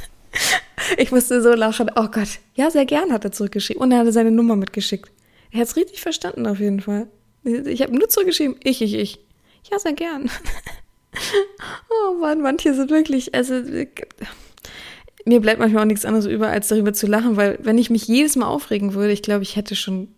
ich 0.97 1.13
musste 1.13 1.43
so 1.43 1.51
lachen. 1.51 1.91
Oh 1.97 2.09
Gott. 2.09 2.39
Ja, 2.55 2.71
sehr 2.71 2.87
gern 2.87 3.13
hat 3.13 3.25
er 3.25 3.33
zurückgeschrieben. 3.33 3.83
Und 3.83 3.93
er 3.93 3.99
hatte 3.99 4.13
seine 4.13 4.31
Nummer 4.31 4.57
mitgeschickt. 4.57 5.11
Er 5.51 5.61
hat 5.61 5.69
es 5.69 5.77
richtig 5.77 6.01
verstanden 6.01 6.47
auf 6.47 6.61
jeden 6.61 6.81
Fall. 6.81 7.09
Ich 7.45 7.83
habe 7.83 7.97
nur 7.97 8.09
zurückgeschrieben, 8.09 8.57
ich, 8.63 8.83
ich, 8.83 8.95
ich. 8.95 9.19
Ja, 9.71 9.79
sehr 9.79 9.93
gern. 9.93 10.31
oh 11.91 12.15
Mann, 12.15 12.41
manche 12.41 12.75
sind 12.75 12.91
wirklich, 12.91 13.35
also 13.35 13.63
mir 15.25 15.41
bleibt 15.41 15.61
manchmal 15.61 15.83
auch 15.83 15.87
nichts 15.87 16.05
anderes 16.05 16.27
über, 16.27 16.49
als 16.49 16.69
darüber 16.69 16.93
zu 16.93 17.07
lachen, 17.07 17.37
weil 17.37 17.59
wenn 17.63 17.79
ich 17.79 17.91
mich 17.91 18.07
jedes 18.07 18.37
Mal 18.37 18.47
aufregen 18.47 18.95
würde, 18.95 19.13
ich 19.13 19.23
glaube, 19.23 19.43
ich 19.43 19.57
hätte 19.57 19.77
schon 19.77 20.09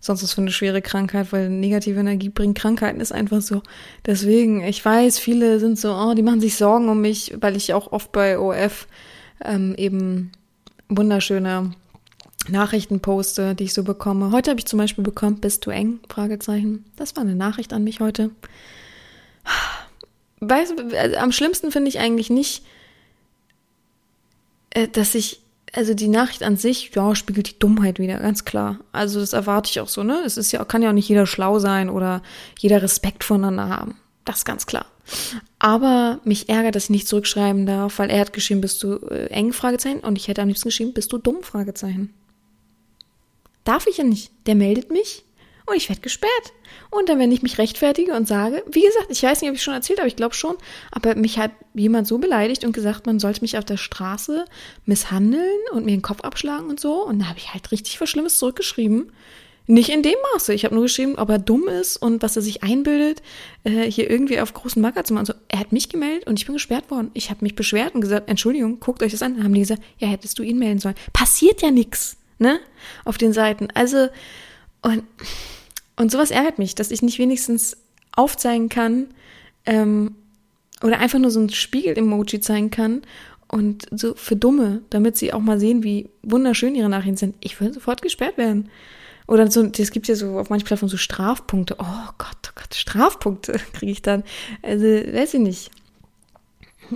sonst 0.00 0.22
was 0.22 0.34
für 0.34 0.42
eine 0.42 0.52
schwere 0.52 0.82
Krankheit, 0.82 1.32
weil 1.32 1.48
negative 1.48 1.98
Energie 1.98 2.28
bringt 2.28 2.58
Krankheiten, 2.58 3.00
ist 3.00 3.12
einfach 3.12 3.40
so. 3.40 3.62
Deswegen, 4.04 4.62
ich 4.62 4.84
weiß, 4.84 5.18
viele 5.18 5.58
sind 5.58 5.78
so, 5.78 5.94
oh, 5.94 6.14
die 6.14 6.22
machen 6.22 6.40
sich 6.40 6.56
Sorgen 6.56 6.88
um 6.90 7.00
mich, 7.00 7.34
weil 7.40 7.56
ich 7.56 7.72
auch 7.72 7.90
oft 7.90 8.12
bei 8.12 8.38
OF 8.38 8.86
ähm, 9.42 9.74
eben 9.76 10.32
wunderschöne 10.88 11.72
Nachrichten 12.48 13.00
poste, 13.00 13.54
die 13.54 13.64
ich 13.64 13.74
so 13.74 13.84
bekomme. 13.84 14.30
Heute 14.30 14.50
habe 14.50 14.60
ich 14.60 14.66
zum 14.66 14.78
Beispiel 14.78 15.04
bekommen, 15.04 15.40
bist 15.40 15.64
du 15.64 15.70
eng? 15.70 16.00
Fragezeichen. 16.08 16.84
Das 16.96 17.16
war 17.16 17.22
eine 17.22 17.34
Nachricht 17.34 17.72
an 17.72 17.84
mich 17.84 18.00
heute 18.00 18.30
weißt 20.48 20.74
du, 20.78 20.98
also 20.98 21.16
am 21.16 21.32
schlimmsten 21.32 21.70
finde 21.70 21.88
ich 21.88 21.98
eigentlich 21.98 22.30
nicht, 22.30 22.64
äh, 24.70 24.88
dass 24.88 25.14
ich, 25.14 25.40
also 25.72 25.94
die 25.94 26.08
Nachricht 26.08 26.42
an 26.42 26.56
sich, 26.56 26.92
ja, 26.94 27.14
spiegelt 27.14 27.48
die 27.48 27.58
Dummheit 27.58 27.98
wieder, 27.98 28.18
ganz 28.18 28.44
klar. 28.44 28.78
Also 28.92 29.20
das 29.20 29.32
erwarte 29.32 29.70
ich 29.70 29.80
auch 29.80 29.88
so, 29.88 30.02
ne? 30.02 30.22
Es 30.24 30.36
ist 30.36 30.52
ja, 30.52 30.64
kann 30.64 30.82
ja 30.82 30.90
auch 30.90 30.94
nicht 30.94 31.08
jeder 31.08 31.26
schlau 31.26 31.58
sein 31.58 31.90
oder 31.90 32.22
jeder 32.58 32.82
Respekt 32.82 33.24
voneinander 33.24 33.68
haben. 33.68 33.96
Das 34.24 34.38
ist 34.38 34.44
ganz 34.44 34.66
klar. 34.66 34.86
Aber 35.58 36.20
mich 36.24 36.48
ärgert, 36.48 36.74
dass 36.74 36.84
ich 36.84 36.90
nicht 36.90 37.08
zurückschreiben 37.08 37.66
darf, 37.66 37.98
weil 37.98 38.10
er 38.10 38.20
hat 38.20 38.32
geschrieben, 38.32 38.60
bist 38.60 38.82
du 38.82 38.96
äh, 39.08 39.26
eng, 39.26 39.52
Fragezeichen, 39.52 40.00
und 40.00 40.16
ich 40.16 40.28
hätte 40.28 40.42
am 40.42 40.48
liebsten 40.48 40.68
geschrieben, 40.68 40.94
bist 40.94 41.12
du 41.12 41.18
dumm, 41.18 41.42
Fragezeichen. 41.42 42.12
Darf 43.64 43.86
ich 43.86 43.98
ja 43.98 44.04
nicht. 44.04 44.30
Der 44.46 44.54
meldet 44.54 44.90
mich 44.90 45.24
und 45.66 45.76
ich 45.76 45.88
werde 45.88 46.02
gesperrt. 46.02 46.52
Und 46.90 47.08
dann, 47.08 47.18
wenn 47.18 47.32
ich 47.32 47.42
mich 47.42 47.58
rechtfertige 47.58 48.12
und 48.12 48.28
sage, 48.28 48.62
wie 48.70 48.82
gesagt, 48.82 49.06
ich 49.08 49.22
weiß 49.22 49.40
nicht, 49.40 49.50
ob 49.50 49.56
ich 49.56 49.62
schon 49.62 49.74
erzählt 49.74 49.98
habe, 49.98 50.08
ich 50.08 50.16
glaube 50.16 50.34
schon, 50.34 50.56
aber 50.90 51.14
mich 51.14 51.38
hat 51.38 51.52
jemand 51.72 52.06
so 52.06 52.18
beleidigt 52.18 52.64
und 52.64 52.72
gesagt, 52.72 53.06
man 53.06 53.18
sollte 53.18 53.40
mich 53.40 53.56
auf 53.56 53.64
der 53.64 53.78
Straße 53.78 54.44
misshandeln 54.84 55.58
und 55.72 55.86
mir 55.86 55.92
den 55.92 56.02
Kopf 56.02 56.20
abschlagen 56.20 56.68
und 56.68 56.80
so. 56.80 57.04
Und 57.04 57.20
da 57.20 57.26
habe 57.26 57.38
ich 57.38 57.52
halt 57.54 57.72
richtig 57.72 58.00
was 58.00 58.10
Schlimmes 58.10 58.38
zurückgeschrieben. 58.38 59.12
Nicht 59.66 59.88
in 59.88 60.02
dem 60.02 60.16
Maße. 60.32 60.52
Ich 60.52 60.64
habe 60.64 60.74
nur 60.74 60.84
geschrieben, 60.84 61.16
ob 61.16 61.30
er 61.30 61.38
dumm 61.38 61.68
ist 61.68 61.96
und 61.96 62.22
was 62.22 62.36
er 62.36 62.42
sich 62.42 62.62
einbildet, 62.62 63.22
äh, 63.64 63.90
hier 63.90 64.10
irgendwie 64.10 64.40
auf 64.40 64.52
großen 64.52 64.80
Macker 64.82 65.04
zu 65.04 65.14
machen. 65.14 65.28
Also, 65.28 65.34
er 65.48 65.58
hat 65.58 65.72
mich 65.72 65.88
gemeldet 65.88 66.26
und 66.26 66.38
ich 66.38 66.46
bin 66.46 66.54
gesperrt 66.54 66.90
worden. 66.90 67.10
Ich 67.14 67.30
habe 67.30 67.42
mich 67.42 67.54
beschwert 67.54 67.94
und 67.94 68.00
gesagt, 68.02 68.28
Entschuldigung, 68.28 68.80
guckt 68.80 69.02
euch 69.02 69.12
das 69.12 69.22
an. 69.22 69.36
Dann 69.36 69.44
haben 69.44 69.54
die 69.54 69.60
gesagt, 69.60 69.82
ja, 69.98 70.08
hättest 70.08 70.38
du 70.38 70.42
ihn 70.42 70.58
melden 70.58 70.80
sollen. 70.80 70.96
Passiert 71.12 71.62
ja 71.62 71.70
nichts, 71.70 72.16
ne? 72.38 72.60
Auf 73.04 73.16
den 73.16 73.32
Seiten. 73.32 73.68
Also, 73.74 74.08
und 74.82 75.02
Und 75.96 76.10
sowas 76.10 76.30
ärgert 76.30 76.58
mich, 76.58 76.74
dass 76.74 76.90
ich 76.90 77.02
nicht 77.02 77.18
wenigstens 77.18 77.76
aufzeigen 78.16 78.68
kann 78.68 79.06
ähm, 79.64 80.16
oder 80.82 80.98
einfach 80.98 81.18
nur 81.18 81.30
so 81.30 81.40
ein 81.40 81.50
Spiegel-Emoji 81.50 82.40
zeigen 82.40 82.70
kann 82.70 83.02
und 83.48 83.86
so 83.92 84.14
für 84.14 84.36
Dumme, 84.36 84.82
damit 84.90 85.16
sie 85.16 85.32
auch 85.32 85.40
mal 85.40 85.60
sehen, 85.60 85.84
wie 85.84 86.10
wunderschön 86.22 86.74
ihre 86.74 86.88
Nachrichten 86.88 87.16
sind. 87.16 87.36
Ich 87.40 87.60
würde 87.60 87.74
sofort 87.74 88.02
gesperrt 88.02 88.38
werden. 88.38 88.70
Oder 89.26 89.50
so, 89.50 89.64
es 89.64 89.90
gibt 89.90 90.06
ja 90.08 90.16
so 90.16 90.38
auf 90.38 90.50
manchen 90.50 90.66
Plattformen 90.66 90.90
so 90.90 90.96
Strafpunkte. 90.96 91.76
Oh 91.78 92.08
Gott, 92.18 92.36
oh 92.48 92.52
Gott, 92.54 92.74
Strafpunkte 92.74 93.52
kriege 93.72 93.92
ich 93.92 94.02
dann. 94.02 94.22
Also, 94.62 94.84
weiß 94.84 95.34
ich 95.34 95.40
nicht. 95.40 95.70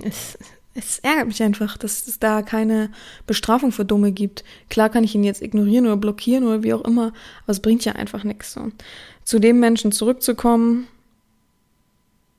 Es, 0.03 0.37
es 0.75 0.99
ärgert 0.99 1.27
mich 1.27 1.41
einfach, 1.41 1.77
dass 1.77 2.07
es 2.07 2.19
da 2.19 2.43
keine 2.43 2.91
Bestrafung 3.25 3.71
für 3.71 3.85
Dumme 3.85 4.11
gibt. 4.11 4.43
Klar 4.69 4.89
kann 4.89 5.03
ich 5.03 5.15
ihn 5.15 5.23
jetzt 5.23 5.41
ignorieren 5.41 5.87
oder 5.87 5.97
blockieren 5.97 6.45
oder 6.45 6.63
wie 6.63 6.73
auch 6.73 6.85
immer, 6.85 7.07
aber 7.43 7.51
es 7.51 7.61
bringt 7.61 7.83
ja 7.85 7.93
einfach 7.93 8.23
nichts. 8.23 8.53
So. 8.53 8.71
Zu 9.23 9.39
dem 9.39 9.59
Menschen 9.59 9.91
zurückzukommen, 9.91 10.87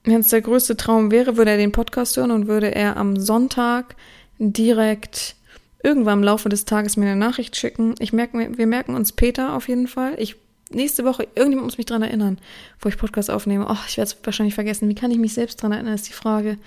wenn 0.05 0.21
es 0.21 0.29
der 0.29 0.41
größte 0.41 0.77
Traum 0.77 1.11
wäre, 1.11 1.37
würde 1.37 1.51
er 1.51 1.57
den 1.57 1.73
Podcast 1.73 2.17
hören 2.17 2.31
und 2.31 2.47
würde 2.47 2.75
er 2.75 2.97
am 2.97 3.19
Sonntag 3.19 3.97
direkt 4.39 5.37
irgendwann 5.83 6.19
im 6.19 6.25
Laufe 6.25 6.49
des 6.49 6.65
Tages 6.65 6.97
mir 6.97 7.07
eine 7.07 7.17
Nachricht 7.17 7.57
schicken. 7.57 7.95
Ich 7.99 8.13
merke, 8.13 8.57
wir 8.57 8.67
merken 8.67 8.95
uns 8.95 9.13
Peter 9.13 9.55
auf 9.55 9.69
jeden 9.69 9.89
Fall. 9.89 10.15
Ich 10.19 10.37
nächste 10.71 11.05
Woche, 11.05 11.27
irgendjemand 11.35 11.67
muss 11.67 11.79
mich 11.79 11.87
dran 11.87 12.03
erinnern, 12.03 12.39
wo 12.81 12.89
ich 12.89 12.99
Podcast 12.99 13.31
aufnehme. 13.31 13.67
Oh, 13.69 13.77
ich 13.89 13.97
werde 13.97 14.11
es 14.11 14.17
wahrscheinlich 14.25 14.55
vergessen. 14.55 14.89
Wie 14.89 14.95
kann 14.95 15.11
ich 15.11 15.19
mich 15.19 15.35
selbst 15.35 15.63
dran 15.63 15.73
erinnern, 15.73 15.95
ist 15.95 16.09
die 16.09 16.13
Frage. 16.13 16.59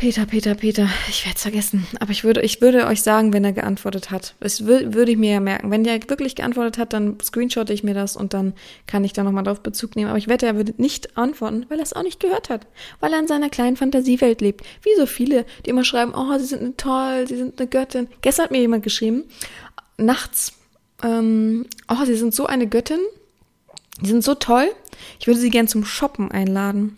Peter, 0.00 0.24
Peter, 0.24 0.54
Peter, 0.54 0.88
ich 1.10 1.26
werde 1.26 1.36
es 1.36 1.42
vergessen. 1.42 1.86
Aber 2.00 2.10
ich 2.10 2.24
würde, 2.24 2.40
ich 2.40 2.62
würde 2.62 2.86
euch 2.86 3.02
sagen, 3.02 3.34
wenn 3.34 3.44
er 3.44 3.52
geantwortet 3.52 4.10
hat. 4.10 4.34
Das 4.40 4.64
würde 4.64 5.10
ich 5.10 5.18
mir 5.18 5.32
ja 5.32 5.40
merken. 5.40 5.70
Wenn 5.70 5.84
der 5.84 6.00
wirklich 6.08 6.36
geantwortet 6.36 6.78
hat, 6.78 6.94
dann 6.94 7.18
screenshotte 7.22 7.74
ich 7.74 7.84
mir 7.84 7.92
das 7.92 8.16
und 8.16 8.32
dann 8.32 8.54
kann 8.86 9.04
ich 9.04 9.12
da 9.12 9.22
nochmal 9.22 9.44
drauf 9.44 9.60
Bezug 9.60 9.96
nehmen. 9.96 10.08
Aber 10.08 10.16
ich 10.16 10.26
wette, 10.26 10.46
er 10.46 10.56
würde 10.56 10.72
nicht 10.78 11.18
antworten, 11.18 11.66
weil 11.68 11.80
er 11.80 11.82
es 11.82 11.92
auch 11.92 12.02
nicht 12.02 12.18
gehört 12.18 12.48
hat. 12.48 12.66
Weil 13.00 13.12
er 13.12 13.18
in 13.18 13.28
seiner 13.28 13.50
kleinen 13.50 13.76
Fantasiewelt 13.76 14.40
lebt. 14.40 14.64
Wie 14.80 14.96
so 14.96 15.04
viele, 15.04 15.44
die 15.66 15.70
immer 15.70 15.84
schreiben, 15.84 16.14
oh, 16.16 16.38
sie 16.38 16.46
sind 16.46 16.78
toll, 16.78 17.26
sie 17.28 17.36
sind 17.36 17.60
eine 17.60 17.68
Göttin. 17.68 18.08
Gestern 18.22 18.44
hat 18.44 18.52
mir 18.52 18.60
jemand 18.62 18.82
geschrieben, 18.82 19.24
nachts, 19.98 20.54
ähm, 21.02 21.66
oh, 21.88 22.06
sie 22.06 22.16
sind 22.16 22.34
so 22.34 22.46
eine 22.46 22.66
Göttin. 22.68 23.00
Die 24.00 24.08
sind 24.08 24.24
so 24.24 24.34
toll. 24.34 24.70
Ich 25.18 25.26
würde 25.26 25.40
sie 25.40 25.50
gern 25.50 25.68
zum 25.68 25.84
Shoppen 25.84 26.30
einladen. 26.30 26.96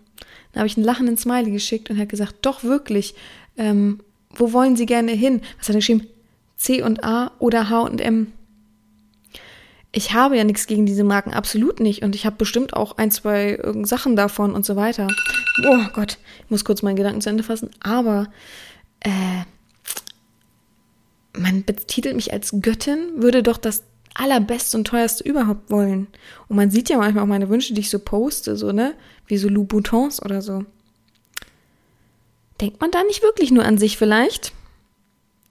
Dann 0.53 0.61
habe 0.61 0.67
ich 0.67 0.77
einen 0.77 0.87
lachenden 0.87 1.17
Smiley 1.17 1.51
geschickt 1.51 1.91
und 1.91 1.99
hat 1.99 2.09
gesagt, 2.09 2.37
doch 2.43 2.63
wirklich, 2.63 3.15
ähm, 3.57 4.01
wo 4.31 4.53
wollen 4.53 4.77
Sie 4.77 4.87
gerne 4.87 5.13
hin? 5.13 5.41
Was 5.59 5.69
hat 5.69 5.75
er 5.75 5.81
geschrieben? 5.81 6.07
C 6.57 6.83
und 6.83 7.05
A 7.05 7.33
oder 7.39 7.69
H 7.69 7.81
und 7.81 8.01
M? 8.01 8.33
Ich 9.95 10.15
habe 10.15 10.39
ja 10.39 10.45
nichts 10.45 10.67
gegen 10.67 10.87
diese 10.87 11.05
Marken, 11.05 11.35
absolut 11.35 11.81
nicht. 11.81 12.03
Und 12.03 12.15
ich 12.15 12.25
habe 12.25 12.37
bestimmt 12.37 12.73
auch 12.75 12.97
ein, 12.97 13.11
zwei 13.11 13.59
Sachen 13.83 14.17
davon 14.17 14.55
und 14.55 14.65
so 14.65 14.75
weiter. 14.75 15.09
Oh 15.67 15.85
Gott, 15.93 16.19
ich 16.45 16.51
muss 16.51 16.65
kurz 16.65 16.81
meinen 16.83 16.97
Gedanken 16.97 17.21
zu 17.21 17.29
Ende 17.29 17.43
fassen. 17.43 17.71
Aber 17.81 18.29
äh, 19.01 19.45
man 21.39 21.65
betitelt 21.65 22.17
mich 22.17 22.33
als 22.33 22.55
Göttin, 22.63 22.99
würde 23.17 23.43
doch 23.43 23.59
das 23.59 23.83
allerbeste 24.15 24.77
und 24.77 24.87
teuerste 24.87 25.25
überhaupt 25.25 25.71
wollen. 25.71 26.07
Und 26.49 26.57
man 26.57 26.71
sieht 26.71 26.89
ja 26.89 26.99
manchmal 26.99 27.25
auch 27.25 27.29
meine 27.29 27.49
Wünsche, 27.49 27.75
die 27.75 27.81
ich 27.81 27.91
so 27.91 27.99
poste, 27.99 28.57
so, 28.57 28.73
ne? 28.73 28.95
Wie 29.27 29.39
so 29.39 29.49
Louboutins 29.49 30.23
oder 30.23 30.43
so. 30.43 30.65
Denkt 32.61 32.81
man 32.81 32.91
da 32.91 33.03
nicht 33.05 33.23
wirklich 33.23 33.51
nur 33.51 33.65
an 33.65 33.79
sich 33.79 33.97
vielleicht? 33.97 34.53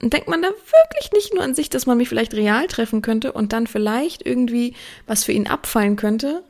Denkt 0.00 0.28
man 0.28 0.42
da 0.42 0.48
wirklich 0.48 1.12
nicht 1.12 1.34
nur 1.34 1.44
an 1.44 1.54
sich, 1.54 1.70
dass 1.70 1.86
man 1.86 1.98
mich 1.98 2.08
vielleicht 2.08 2.34
real 2.34 2.66
treffen 2.66 3.02
könnte 3.02 3.32
und 3.32 3.52
dann 3.52 3.66
vielleicht 3.66 4.26
irgendwie 4.26 4.74
was 5.06 5.24
für 5.24 5.32
ihn 5.32 5.46
abfallen 5.46 5.96
könnte, 5.96 6.42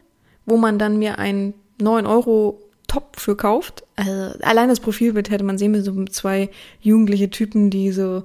wo 0.47 0.57
man 0.57 0.79
dann 0.79 0.99
mir 0.99 1.19
einen 1.19 1.55
9 1.81 2.07
Euro 2.07 2.63
Top 2.89 3.19
für 3.19 3.37
kauft? 3.37 3.85
Also 3.97 4.39
allein 4.43 4.69
das 4.69 4.81
Profilbild 4.81 5.31
hätte 5.31 5.45
man 5.45 5.59
sehen, 5.59 5.83
so 5.83 6.05
zwei 6.07 6.51
jugendliche 6.81 7.31
Typen, 7.31 7.71
die 7.71 7.91
so 7.91 8.25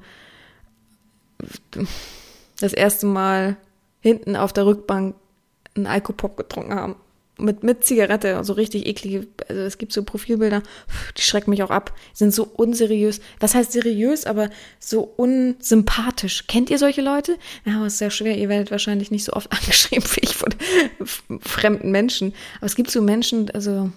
das 2.59 2.73
erste 2.73 3.05
Mal 3.05 3.57
hinten 4.07 4.35
auf 4.35 4.53
der 4.53 4.65
Rückbank 4.65 5.15
einen 5.75 5.87
Alkopop 5.87 6.37
getrunken 6.37 6.73
haben. 6.73 6.95
Mit, 7.39 7.61
mit 7.61 7.83
Zigarette, 7.83 8.31
so 8.31 8.37
also 8.37 8.53
richtig 8.53 8.87
eklige, 8.87 9.27
also 9.47 9.61
es 9.61 9.77
gibt 9.77 9.93
so 9.93 10.01
Profilbilder, 10.01 10.63
die 11.15 11.21
schrecken 11.21 11.51
mich 11.51 11.61
auch 11.61 11.69
ab, 11.69 11.93
sind 12.11 12.33
so 12.33 12.45
unseriös. 12.45 13.21
Was 13.39 13.53
heißt 13.53 13.73
seriös, 13.73 14.25
aber 14.25 14.49
so 14.79 15.01
unsympathisch. 15.01 16.47
Kennt 16.47 16.71
ihr 16.71 16.79
solche 16.79 17.03
Leute? 17.03 17.37
Ja, 17.63 17.75
aber 17.75 17.85
es 17.85 17.93
ist 17.93 17.99
sehr 17.99 18.09
schwer, 18.09 18.35
ihr 18.39 18.49
werdet 18.49 18.71
wahrscheinlich 18.71 19.11
nicht 19.11 19.23
so 19.23 19.33
oft 19.33 19.51
angeschrieben 19.51 20.09
wie 20.15 20.21
ich 20.21 20.35
von 20.35 20.55
fremden 21.41 21.91
Menschen. 21.91 22.33
Aber 22.57 22.65
es 22.65 22.75
gibt 22.75 22.89
so 22.89 23.03
Menschen, 23.03 23.51
also, 23.51 23.91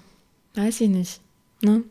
weiß 0.56 0.82
ich 0.82 0.90
nicht, 0.90 1.20
ne? 1.62 1.82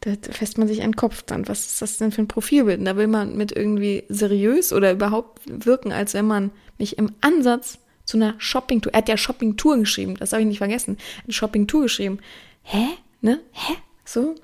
Da 0.00 0.12
fässt 0.32 0.56
man 0.56 0.66
sich 0.66 0.80
einen 0.80 0.96
Kopf 0.96 1.22
dann. 1.22 1.46
Was 1.46 1.66
ist 1.66 1.82
das 1.82 1.98
denn 1.98 2.10
für 2.10 2.22
ein 2.22 2.28
Profilbild? 2.28 2.86
Da 2.86 2.96
will 2.96 3.06
man 3.06 3.36
mit 3.36 3.52
irgendwie 3.52 4.04
seriös 4.08 4.72
oder 4.72 4.92
überhaupt 4.92 5.42
wirken, 5.46 5.92
als 5.92 6.14
wenn 6.14 6.26
man 6.26 6.50
mich 6.78 6.96
im 6.96 7.12
Ansatz 7.20 7.78
zu 8.06 8.16
einer 8.16 8.34
Shopping-Tour, 8.38 8.92
er 8.92 8.98
hat 8.98 9.08
ja 9.08 9.16
Shopping-Tour 9.16 9.78
geschrieben, 9.78 10.16
das 10.18 10.32
habe 10.32 10.42
ich 10.42 10.48
nicht 10.48 10.58
vergessen, 10.58 10.96
eine 11.24 11.32
Shopping-Tour 11.32 11.82
geschrieben. 11.82 12.18
Hä? 12.62 12.88
Ne? 13.20 13.40
Hä? 13.52 13.74
So? 14.04 14.34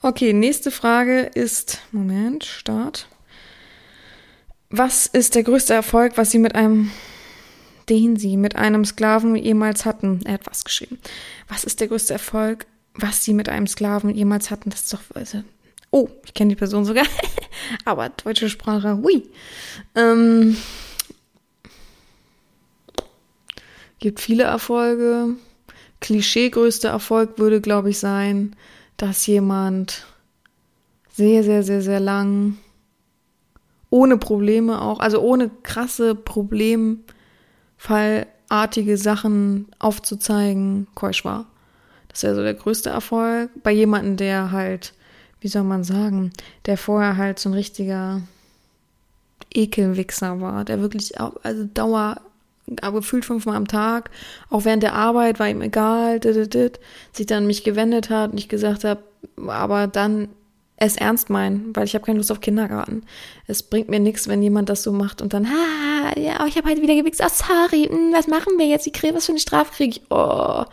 Okay, 0.00 0.32
nächste 0.32 0.70
Frage 0.70 1.22
ist, 1.22 1.80
Moment, 1.90 2.44
Start. 2.44 3.08
Was 4.70 5.06
ist 5.06 5.34
der 5.34 5.42
größte 5.42 5.74
Erfolg, 5.74 6.16
was 6.16 6.30
Sie 6.30 6.38
mit 6.38 6.54
einem, 6.54 6.90
den 7.88 8.16
Sie 8.16 8.36
mit 8.36 8.54
einem 8.54 8.84
Sklaven 8.84 9.34
jemals 9.34 9.84
hatten? 9.84 10.20
Er 10.24 10.34
hat 10.34 10.46
was 10.46 10.64
geschrieben. 10.64 10.98
Was 11.48 11.64
ist 11.64 11.80
der 11.80 11.88
größte 11.88 12.12
Erfolg, 12.12 12.66
was 12.98 13.24
Sie 13.24 13.32
mit 13.32 13.48
einem 13.48 13.66
Sklaven 13.66 14.14
jemals 14.14 14.50
hatten? 14.50 14.70
Das 14.70 14.82
ist 14.82 14.92
doch, 14.92 15.00
also, 15.14 15.42
oh, 15.90 16.08
ich 16.24 16.34
kenne 16.34 16.50
die 16.50 16.56
Person 16.56 16.84
sogar. 16.84 17.06
Aber 17.84 18.10
deutsche 18.10 18.48
Sprache, 18.48 18.98
hui. 18.98 19.28
Ähm, 19.94 20.56
gibt 23.98 24.20
viele 24.20 24.44
Erfolge. 24.44 25.30
Klischee 26.00 26.50
größter 26.50 26.90
Erfolg 26.90 27.38
würde, 27.38 27.60
glaube 27.60 27.90
ich, 27.90 27.98
sein, 27.98 28.54
dass 28.96 29.26
jemand 29.26 30.06
sehr, 31.10 31.42
sehr, 31.42 31.64
sehr, 31.64 31.82
sehr 31.82 32.00
lang 32.00 32.56
ohne 33.90 34.18
Probleme 34.18 34.80
auch, 34.80 35.00
also 35.00 35.20
ohne 35.20 35.50
krasse 35.62 36.14
Problemfallartige 36.14 38.96
Sachen 38.96 39.66
aufzuzeigen, 39.78 40.86
keusch 40.94 41.24
war. 41.24 41.46
Das 42.18 42.24
wäre 42.24 42.34
so 42.34 42.42
der 42.42 42.54
größte 42.54 42.90
Erfolg. 42.90 43.48
Bei 43.62 43.70
jemandem, 43.70 44.16
der 44.16 44.50
halt, 44.50 44.92
wie 45.40 45.46
soll 45.46 45.62
man 45.62 45.84
sagen, 45.84 46.32
der 46.66 46.76
vorher 46.76 47.16
halt 47.16 47.38
so 47.38 47.48
ein 47.48 47.54
richtiger 47.54 48.22
Ekelwichser 49.54 50.40
war, 50.40 50.64
der 50.64 50.80
wirklich, 50.80 51.20
also 51.20 51.64
Dauer 51.72 52.20
aber 52.82 52.98
gefühlt 52.98 53.24
fünfmal 53.24 53.54
am 53.54 53.68
Tag, 53.68 54.10
auch 54.50 54.64
während 54.64 54.82
der 54.82 54.94
Arbeit 54.94 55.38
war 55.38 55.48
ihm 55.48 55.62
egal, 55.62 56.18
dit, 56.18 56.52
dit, 56.52 56.80
sich 57.12 57.26
dann 57.26 57.46
mich 57.46 57.62
gewendet 57.62 58.10
hat 58.10 58.32
und 58.32 58.38
ich 58.38 58.48
gesagt 58.48 58.82
habe, 58.82 59.00
aber 59.46 59.86
dann 59.86 60.28
es 60.80 60.96
ernst 60.96 61.28
meinen, 61.28 61.74
weil 61.74 61.84
ich 61.84 61.94
habe 61.94 62.04
keine 62.04 62.18
Lust 62.18 62.30
auf 62.30 62.40
Kindergarten. 62.40 63.02
Es 63.46 63.62
bringt 63.64 63.88
mir 63.88 63.98
nichts, 63.98 64.28
wenn 64.28 64.42
jemand 64.42 64.68
das 64.68 64.82
so 64.82 64.92
macht 64.92 65.20
und 65.20 65.34
dann, 65.34 65.48
ha, 65.48 66.18
ja, 66.18 66.46
ich 66.46 66.56
habe 66.56 66.68
heute 66.68 66.82
wieder 66.82 66.94
gewichst, 66.94 67.20
oh, 67.24 67.28
sorry, 67.28 67.88
hm, 67.88 68.12
was 68.12 68.28
machen 68.28 68.58
wir 68.58 68.66
jetzt? 68.66 68.86
Ich 68.86 68.92
kriege 68.92 69.14
was 69.14 69.26
für 69.26 69.32
eine 69.32 69.40
Strafe 69.40 69.72
kriege 69.72 69.98
ich. 69.98 70.02
Oh, 70.10 70.64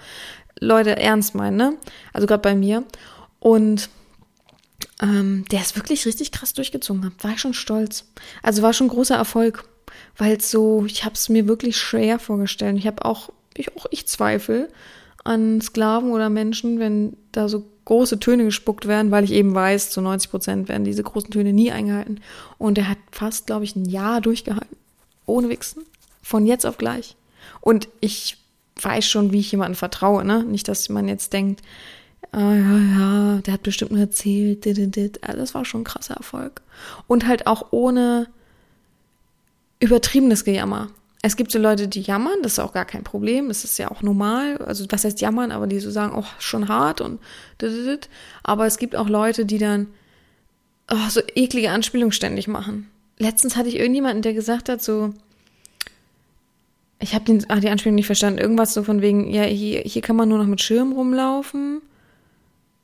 Leute, 0.60 0.98
ernst 0.98 1.36
meinen, 1.36 1.58
ne? 1.58 1.78
Also 2.14 2.28
gerade 2.28 2.42
bei 2.42 2.56
mir. 2.56 2.84
Und 3.40 3.90
ähm, 5.02 5.46
der 5.52 5.62
ist 5.62 5.76
wirklich 5.76 6.06
richtig 6.06 6.32
krass 6.32 6.54
durchgezogen 6.54 7.06
hat. 7.06 7.24
War 7.24 7.32
ich 7.32 7.42
schon 7.42 7.54
stolz. 7.54 8.06
Also 8.42 8.62
war 8.62 8.74
schon 8.74 8.88
großer 8.88 9.16
Erfolg 9.16 9.66
weil 10.18 10.40
so, 10.42 10.86
ich 10.86 11.04
habe 11.04 11.16
es 11.16 11.30
mir 11.30 11.48
wirklich 11.48 11.78
schwer 11.78 12.20
vorgestellt. 12.20 12.78
Ich 12.78 12.88
habe 12.88 13.04
auch, 13.06 13.30
ich 13.56 13.76
auch 13.76 13.86
ich 13.92 14.08
zweifle 14.08 14.70
an 15.24 15.60
Sklaven 15.62 16.12
oder 16.12 16.30
Menschen, 16.30 16.80
wenn 16.80 17.18
da 17.32 17.50
so 17.50 17.66
große 17.86 18.20
Töne 18.20 18.46
gespuckt 18.46 18.88
werden, 18.88 19.12
weil 19.12 19.24
ich 19.24 19.32
eben 19.32 19.54
weiß, 19.54 19.90
zu 19.90 20.02
90 20.02 20.32
Prozent 20.32 20.70
werden 20.70 20.86
diese 20.86 21.04
großen 21.04 21.32
Töne 21.32 21.54
nie 21.54 21.72
eingehalten. 21.72 22.22
Und 22.58 22.78
er 22.78 22.90
hat 22.90 22.98
fast, 23.12 23.48
glaube 23.48 23.64
ich, 23.64 23.76
ein 23.76 23.86
Jahr 23.86 24.22
durchgehalten. 24.22 24.78
Ohne 25.26 25.50
Wichsen. 25.50 25.84
Von 26.22 26.46
jetzt 26.46 26.66
auf 26.66 26.78
gleich. 26.78 27.16
Und 27.62 27.88
ich 28.00 28.38
weiß 28.82 29.08
schon, 29.08 29.32
wie 29.32 29.40
ich 29.40 29.52
jemandem 29.52 29.76
vertraue, 29.76 30.26
ne? 30.26 30.44
Nicht, 30.44 30.68
dass 30.68 30.90
man 30.90 31.08
jetzt 31.08 31.34
denkt, 31.34 31.62
ah, 32.32 32.54
ja, 32.54 32.78
ja, 32.78 33.42
der 33.42 33.54
hat 33.54 33.64
bestimmt 33.64 33.92
nur 33.92 34.02
erzählt, 34.02 34.66
dit, 34.66 34.96
dit. 34.96 35.24
Also 35.24 35.40
das 35.40 35.54
war 35.54 35.66
schon 35.66 35.82
ein 35.82 35.86
krasser 35.86 36.16
Erfolg. 36.16 36.62
Und 37.08 37.28
halt 37.28 37.48
auch 37.48 37.72
ohne 37.72 38.28
übertriebenes 39.80 40.44
Gejammer. 40.44 40.90
Es 41.22 41.38
gibt 41.38 41.52
so 41.52 41.58
Leute, 41.58 41.88
die 41.88 42.02
jammern, 42.02 42.44
das 42.44 42.54
ist 42.54 42.60
auch 42.60 42.74
gar 42.74 42.86
kein 42.86 43.04
Problem, 43.04 43.48
das 43.48 43.64
ist 43.64 43.80
ja 43.80 43.90
auch 43.90 44.04
normal. 44.04 44.58
Also 44.58 44.86
was 44.90 45.04
heißt 45.04 45.22
jammern, 45.22 45.52
aber 45.52 45.66
die 45.66 45.80
so 45.80 45.90
sagen, 45.90 46.14
oh, 46.16 46.26
schon 46.38 46.68
hart 46.68 47.02
und 47.02 47.20
dit. 47.62 48.10
aber 48.44 48.68
es 48.68 48.78
gibt 48.78 48.96
auch 48.96 49.10
Leute, 49.10 49.46
die 49.46 49.58
dann 49.58 49.88
oh, 50.92 51.10
so 51.10 51.22
eklige 51.34 51.72
Anspielungen 51.72 52.12
ständig 52.12 52.48
machen. 52.48 52.92
Letztens 53.18 53.56
hatte 53.56 53.70
ich 53.70 53.78
irgendjemanden, 53.78 54.22
der 54.22 54.34
gesagt 54.34 54.70
hat, 54.70 54.84
so, 54.84 55.14
Ich 57.06 57.14
habe 57.14 57.38
ach, 57.50 57.60
die 57.60 57.70
Anspielung 57.70 57.94
nicht 57.94 58.08
verstanden. 58.08 58.40
Irgendwas 58.40 58.74
so 58.74 58.82
von 58.82 59.00
wegen, 59.00 59.30
ja, 59.30 59.44
hier, 59.44 59.82
hier 59.82 60.02
kann 60.02 60.16
man 60.16 60.28
nur 60.28 60.40
noch 60.40 60.48
mit 60.48 60.60
Schirm 60.60 60.92
rumlaufen. 60.92 61.84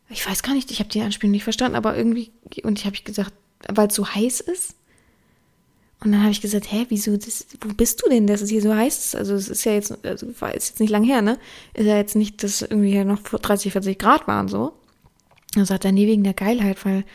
Ich 0.10 0.28
weiß 0.30 0.44
gar 0.44 0.54
nicht, 0.54 0.70
ich 0.70 0.78
habe 0.78 0.92
die 0.92 1.02
Anspielung 1.02 1.32
nicht 1.32 1.44
verstanden, 1.44 1.76
aber 1.76 1.98
irgendwie, 1.98 2.30
und 2.62 2.78
ich 2.78 2.86
habe 2.86 2.96
gesagt, 3.04 3.34
weil 3.68 3.88
es 3.88 3.96
so 3.96 4.08
heiß 4.08 4.42
ist. 4.42 4.76
Und 6.02 6.12
dann 6.12 6.22
habe 6.22 6.30
ich 6.30 6.40
gesagt, 6.40 6.72
hä, 6.72 6.86
wieso, 6.90 7.18
das, 7.18 7.48
wo 7.62 7.74
bist 7.74 8.04
du 8.04 8.10
denn, 8.10 8.28
dass 8.28 8.42
es 8.42 8.52
hier 8.52 8.62
so 8.62 8.76
heiß 8.76 9.06
ist? 9.06 9.16
Also 9.16 9.34
es 9.34 9.50
ist 9.50 9.64
ja 9.64 9.74
jetzt, 9.74 10.06
also 10.06 10.28
war 10.40 10.54
jetzt 10.54 10.80
nicht 10.80 10.92
lang 10.92 11.04
her, 11.04 11.24
ne? 11.24 11.40
Ist 11.74 11.88
ja 11.88 11.98
jetzt 11.98 12.16
nicht, 12.16 12.44
dass 12.44 12.62
irgendwie 12.62 13.04
noch 13.04 13.24
30, 13.24 13.72
40 13.72 13.98
Grad 13.98 14.28
waren 14.28 14.48
so. 14.48 14.74
Dann 15.56 15.66
sagt 15.66 15.84
er, 15.84 15.92
nee, 15.92 16.06
wegen 16.06 16.24
der 16.24 16.36
Geilheit, 16.36 16.86
weil 16.86 17.06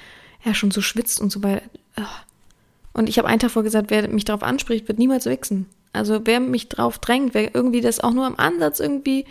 er 0.43 0.55
schon 0.55 0.73
so 0.73 0.81
schwitzt 0.81 1.21
und 1.21 1.31
so 1.31 1.45
weiter. 1.45 1.63
Und 2.93 3.09
ich 3.09 3.19
habe 3.19 3.29
einen 3.29 3.39
Tag 3.39 3.53
vorher 3.53 3.69
gesagt, 3.69 3.91
wer 3.91 4.09
mich 4.09 4.25
darauf 4.25 4.43
anspricht, 4.43 4.89
wird 4.89 4.99
niemals 4.99 5.27
wichsen. 5.27 5.67
Also 5.93 6.21
wer 6.25 6.41
mich 6.41 6.69
drauf 6.69 6.99
drängt, 6.99 7.35
wer 7.35 7.55
irgendwie 7.55 7.81
das 7.81 8.01
auch 8.01 8.13
nur 8.13 8.27
am 8.27 8.37
Ansatz 8.37 8.81
irgendwie 8.81 9.25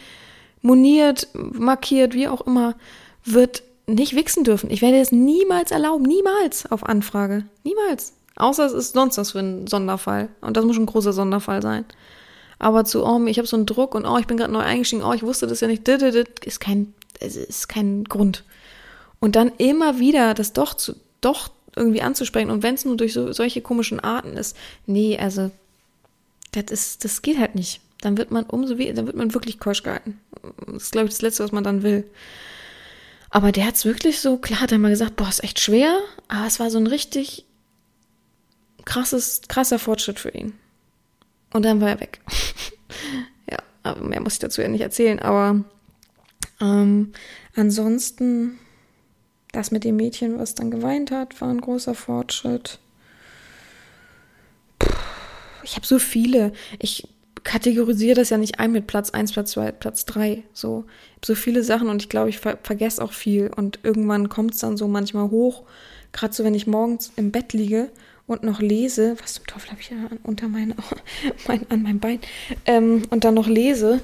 moniert, 0.61 1.27
markiert, 1.33 2.13
wie 2.13 2.27
auch 2.27 2.41
immer, 2.41 2.75
wird 3.23 3.63
nicht 3.87 4.15
wichsen 4.15 4.43
dürfen. 4.43 4.71
Ich 4.71 4.81
werde 4.81 4.97
es 4.97 5.11
niemals 5.11 5.71
erlauben, 5.71 6.03
niemals 6.03 6.69
auf 6.71 6.83
Anfrage. 6.83 7.45
Niemals. 7.63 8.13
Außer 8.35 8.65
es 8.65 8.73
ist 8.73 8.93
sonst 8.93 9.17
was 9.17 9.31
für 9.31 9.39
ein 9.39 9.67
Sonderfall. 9.67 10.29
Und 10.41 10.57
das 10.57 10.65
muss 10.65 10.75
schon 10.75 10.83
ein 10.83 10.87
großer 10.87 11.13
Sonderfall 11.13 11.61
sein. 11.61 11.85
Aber 12.57 12.85
zu, 12.85 13.05
oh, 13.05 13.23
ich 13.25 13.37
habe 13.37 13.47
so 13.47 13.57
einen 13.57 13.65
Druck 13.65 13.95
und 13.95 14.05
oh, 14.05 14.17
ich 14.17 14.27
bin 14.27 14.37
gerade 14.37 14.51
neu 14.51 14.59
eingestiegen, 14.59 15.03
oh, 15.03 15.13
ich 15.13 15.23
wusste 15.23 15.47
das 15.47 15.61
ja 15.61 15.67
nicht, 15.67 15.87
ist 15.87 16.59
kein, 16.59 16.93
ist 17.19 17.69
kein 17.69 18.05
Grund. 18.05 18.43
Und 19.19 19.35
dann 19.35 19.51
immer 19.57 19.99
wieder 19.99 20.33
das 20.33 20.53
doch 20.53 20.73
zu, 20.73 20.95
doch 21.21 21.49
irgendwie 21.75 22.01
anzusprechen 22.01 22.49
und 22.49 22.63
wenn 22.63 22.75
es 22.75 22.85
nur 22.85 22.95
durch 22.95 23.13
so, 23.13 23.33
solche 23.33 23.61
komischen 23.61 23.99
Arten 23.99 24.37
ist, 24.37 24.55
nee, 24.85 25.17
also 25.17 25.51
das 26.55 26.71
ist, 26.71 27.05
das 27.05 27.21
geht 27.21 27.39
halt 27.39 27.55
nicht. 27.55 27.81
Dann 28.01 28.17
wird 28.17 28.31
man 28.31 28.43
umso 28.45 28.77
wie, 28.77 28.91
dann 28.93 29.05
wird 29.05 29.15
man 29.15 29.33
wirklich 29.33 29.59
keusch 29.59 29.83
gehalten. 29.83 30.19
Das 30.67 30.83
ist, 30.83 30.91
glaube 30.91 31.07
ich, 31.07 31.13
das 31.13 31.21
Letzte, 31.21 31.43
was 31.43 31.51
man 31.51 31.63
dann 31.63 31.83
will. 31.83 32.05
Aber 33.29 33.51
der 33.51 33.65
hat 33.65 33.75
es 33.75 33.85
wirklich 33.85 34.19
so, 34.19 34.37
klar 34.37 34.61
hat 34.61 34.71
er 34.71 34.77
mal 34.77 34.89
gesagt, 34.89 35.15
boah, 35.15 35.27
ist 35.27 35.43
echt 35.43 35.59
schwer, 35.59 35.99
aber 36.27 36.47
es 36.47 36.59
war 36.59 36.69
so 36.69 36.77
ein 36.77 36.87
richtig 36.87 37.45
krasses, 38.85 39.41
krasser 39.47 39.79
Fortschritt 39.79 40.19
für 40.19 40.29
ihn. 40.29 40.53
Und 41.51 41.63
dann 41.63 41.81
war 41.81 41.89
er 41.89 41.99
weg. 41.99 42.21
ja, 43.49 43.57
aber 43.83 44.03
mehr 44.05 44.21
muss 44.21 44.33
ich 44.33 44.39
dazu 44.39 44.61
ja 44.61 44.67
nicht 44.67 44.81
erzählen, 44.81 45.19
aber 45.19 45.63
ähm, 46.61 47.13
ansonsten 47.55 48.59
das 49.51 49.71
mit 49.71 49.83
dem 49.83 49.95
Mädchen, 49.95 50.37
was 50.37 50.55
dann 50.55 50.69
geweint 50.69 51.11
hat, 51.11 51.39
war 51.41 51.49
ein 51.49 51.61
großer 51.61 51.95
Fortschritt. 51.95 52.79
Ich 55.65 55.75
habe 55.75 55.85
so 55.85 55.99
viele. 55.99 56.53
Ich 56.79 57.07
kategorisiere 57.43 58.15
das 58.15 58.29
ja 58.29 58.37
nicht 58.37 58.59
ein 58.59 58.71
mit 58.71 58.87
Platz 58.87 59.11
1, 59.11 59.33
Platz 59.33 59.51
2, 59.51 59.71
Platz 59.71 60.05
3. 60.05 60.43
So, 60.53 60.85
so 61.23 61.35
viele 61.35 61.63
Sachen 61.63 61.89
und 61.89 62.01
ich 62.01 62.09
glaube, 62.09 62.29
ich 62.29 62.39
ver 62.39 62.57
vergesse 62.63 63.03
auch 63.03 63.13
viel. 63.13 63.51
Und 63.55 63.79
irgendwann 63.83 64.29
kommt 64.29 64.53
es 64.53 64.59
dann 64.59 64.77
so 64.77 64.87
manchmal 64.87 65.29
hoch. 65.29 65.63
Gerade 66.11 66.33
so, 66.33 66.43
wenn 66.43 66.55
ich 66.55 66.67
morgens 66.67 67.11
im 67.15 67.31
Bett 67.31 67.53
liege 67.53 67.89
und 68.27 68.43
noch 68.43 68.61
lese, 68.61 69.15
was 69.21 69.33
zum 69.35 69.45
Teufel 69.45 69.71
habe 69.71 69.81
ich 69.81 69.89
ja 69.89 69.97
unter 70.23 70.47
mein, 70.47 70.73
mein, 71.47 71.69
an 71.69 71.83
meinem 71.83 71.99
Bein, 71.99 72.19
ähm, 72.65 73.03
und 73.09 73.23
dann 73.23 73.35
noch 73.35 73.47
lese, 73.47 74.01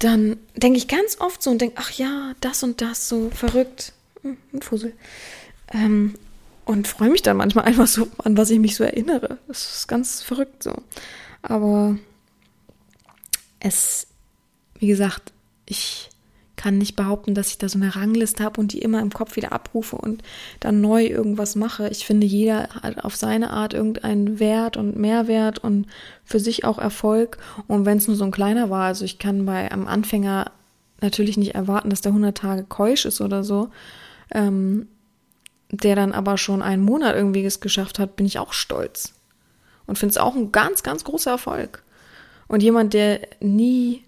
dann 0.00 0.36
denke 0.56 0.78
ich 0.78 0.88
ganz 0.88 1.20
oft 1.20 1.42
so 1.42 1.50
und 1.50 1.60
denke, 1.60 1.76
ach 1.78 1.90
ja, 1.92 2.32
das 2.40 2.62
und 2.62 2.80
das, 2.80 3.08
so 3.08 3.30
verrückt. 3.30 3.92
Hm, 4.22 4.36
ein 4.52 4.62
Fussel. 4.62 4.94
Ähm, 5.72 6.14
und 6.70 6.86
freue 6.86 7.10
mich 7.10 7.22
dann 7.22 7.36
manchmal 7.36 7.64
einfach 7.64 7.86
so, 7.86 8.08
an 8.18 8.36
was 8.36 8.50
ich 8.50 8.60
mich 8.60 8.76
so 8.76 8.84
erinnere. 8.84 9.38
Das 9.48 9.78
ist 9.78 9.88
ganz 9.88 10.22
verrückt 10.22 10.62
so. 10.62 10.74
Aber 11.42 11.96
es, 13.58 14.06
wie 14.78 14.86
gesagt, 14.86 15.32
ich 15.66 16.10
kann 16.54 16.78
nicht 16.78 16.94
behaupten, 16.94 17.34
dass 17.34 17.48
ich 17.48 17.58
da 17.58 17.68
so 17.68 17.78
eine 17.78 17.96
Rangliste 17.96 18.44
habe 18.44 18.60
und 18.60 18.72
die 18.72 18.80
immer 18.80 19.00
im 19.00 19.10
Kopf 19.10 19.34
wieder 19.34 19.52
abrufe 19.52 19.96
und 19.96 20.22
dann 20.60 20.80
neu 20.80 21.06
irgendwas 21.06 21.56
mache. 21.56 21.88
Ich 21.88 22.04
finde, 22.04 22.26
jeder 22.26 22.68
hat 22.82 23.02
auf 23.02 23.16
seine 23.16 23.50
Art 23.50 23.74
irgendeinen 23.74 24.38
Wert 24.38 24.76
und 24.76 24.96
Mehrwert 24.96 25.58
und 25.58 25.86
für 26.24 26.38
sich 26.38 26.64
auch 26.64 26.78
Erfolg. 26.78 27.38
Und 27.66 27.86
wenn 27.86 27.98
es 27.98 28.06
nur 28.06 28.16
so 28.16 28.24
ein 28.24 28.30
kleiner 28.30 28.70
war, 28.70 28.84
also 28.84 29.04
ich 29.04 29.18
kann 29.18 29.46
bei 29.46 29.72
einem 29.72 29.86
Anfänger 29.86 30.52
natürlich 31.00 31.36
nicht 31.36 31.54
erwarten, 31.54 31.90
dass 31.90 32.02
der 32.02 32.12
100 32.12 32.36
Tage 32.36 32.64
keusch 32.64 33.06
ist 33.06 33.20
oder 33.22 33.42
so, 33.42 33.70
ähm, 34.32 34.86
der 35.70 35.96
dann 35.96 36.12
aber 36.12 36.36
schon 36.36 36.62
einen 36.62 36.84
Monat 36.84 37.14
irgendwie 37.14 37.44
es 37.44 37.60
geschafft 37.60 37.98
hat, 37.98 38.16
bin 38.16 38.26
ich 38.26 38.38
auch 38.38 38.52
stolz. 38.52 39.14
Und 39.86 39.98
finde 39.98 40.10
es 40.10 40.18
auch 40.18 40.36
ein 40.36 40.52
ganz, 40.52 40.82
ganz 40.82 41.04
großer 41.04 41.32
Erfolg. 41.32 41.82
Und 42.48 42.62
jemand, 42.62 42.94
der 42.94 43.20
nie 43.40 44.04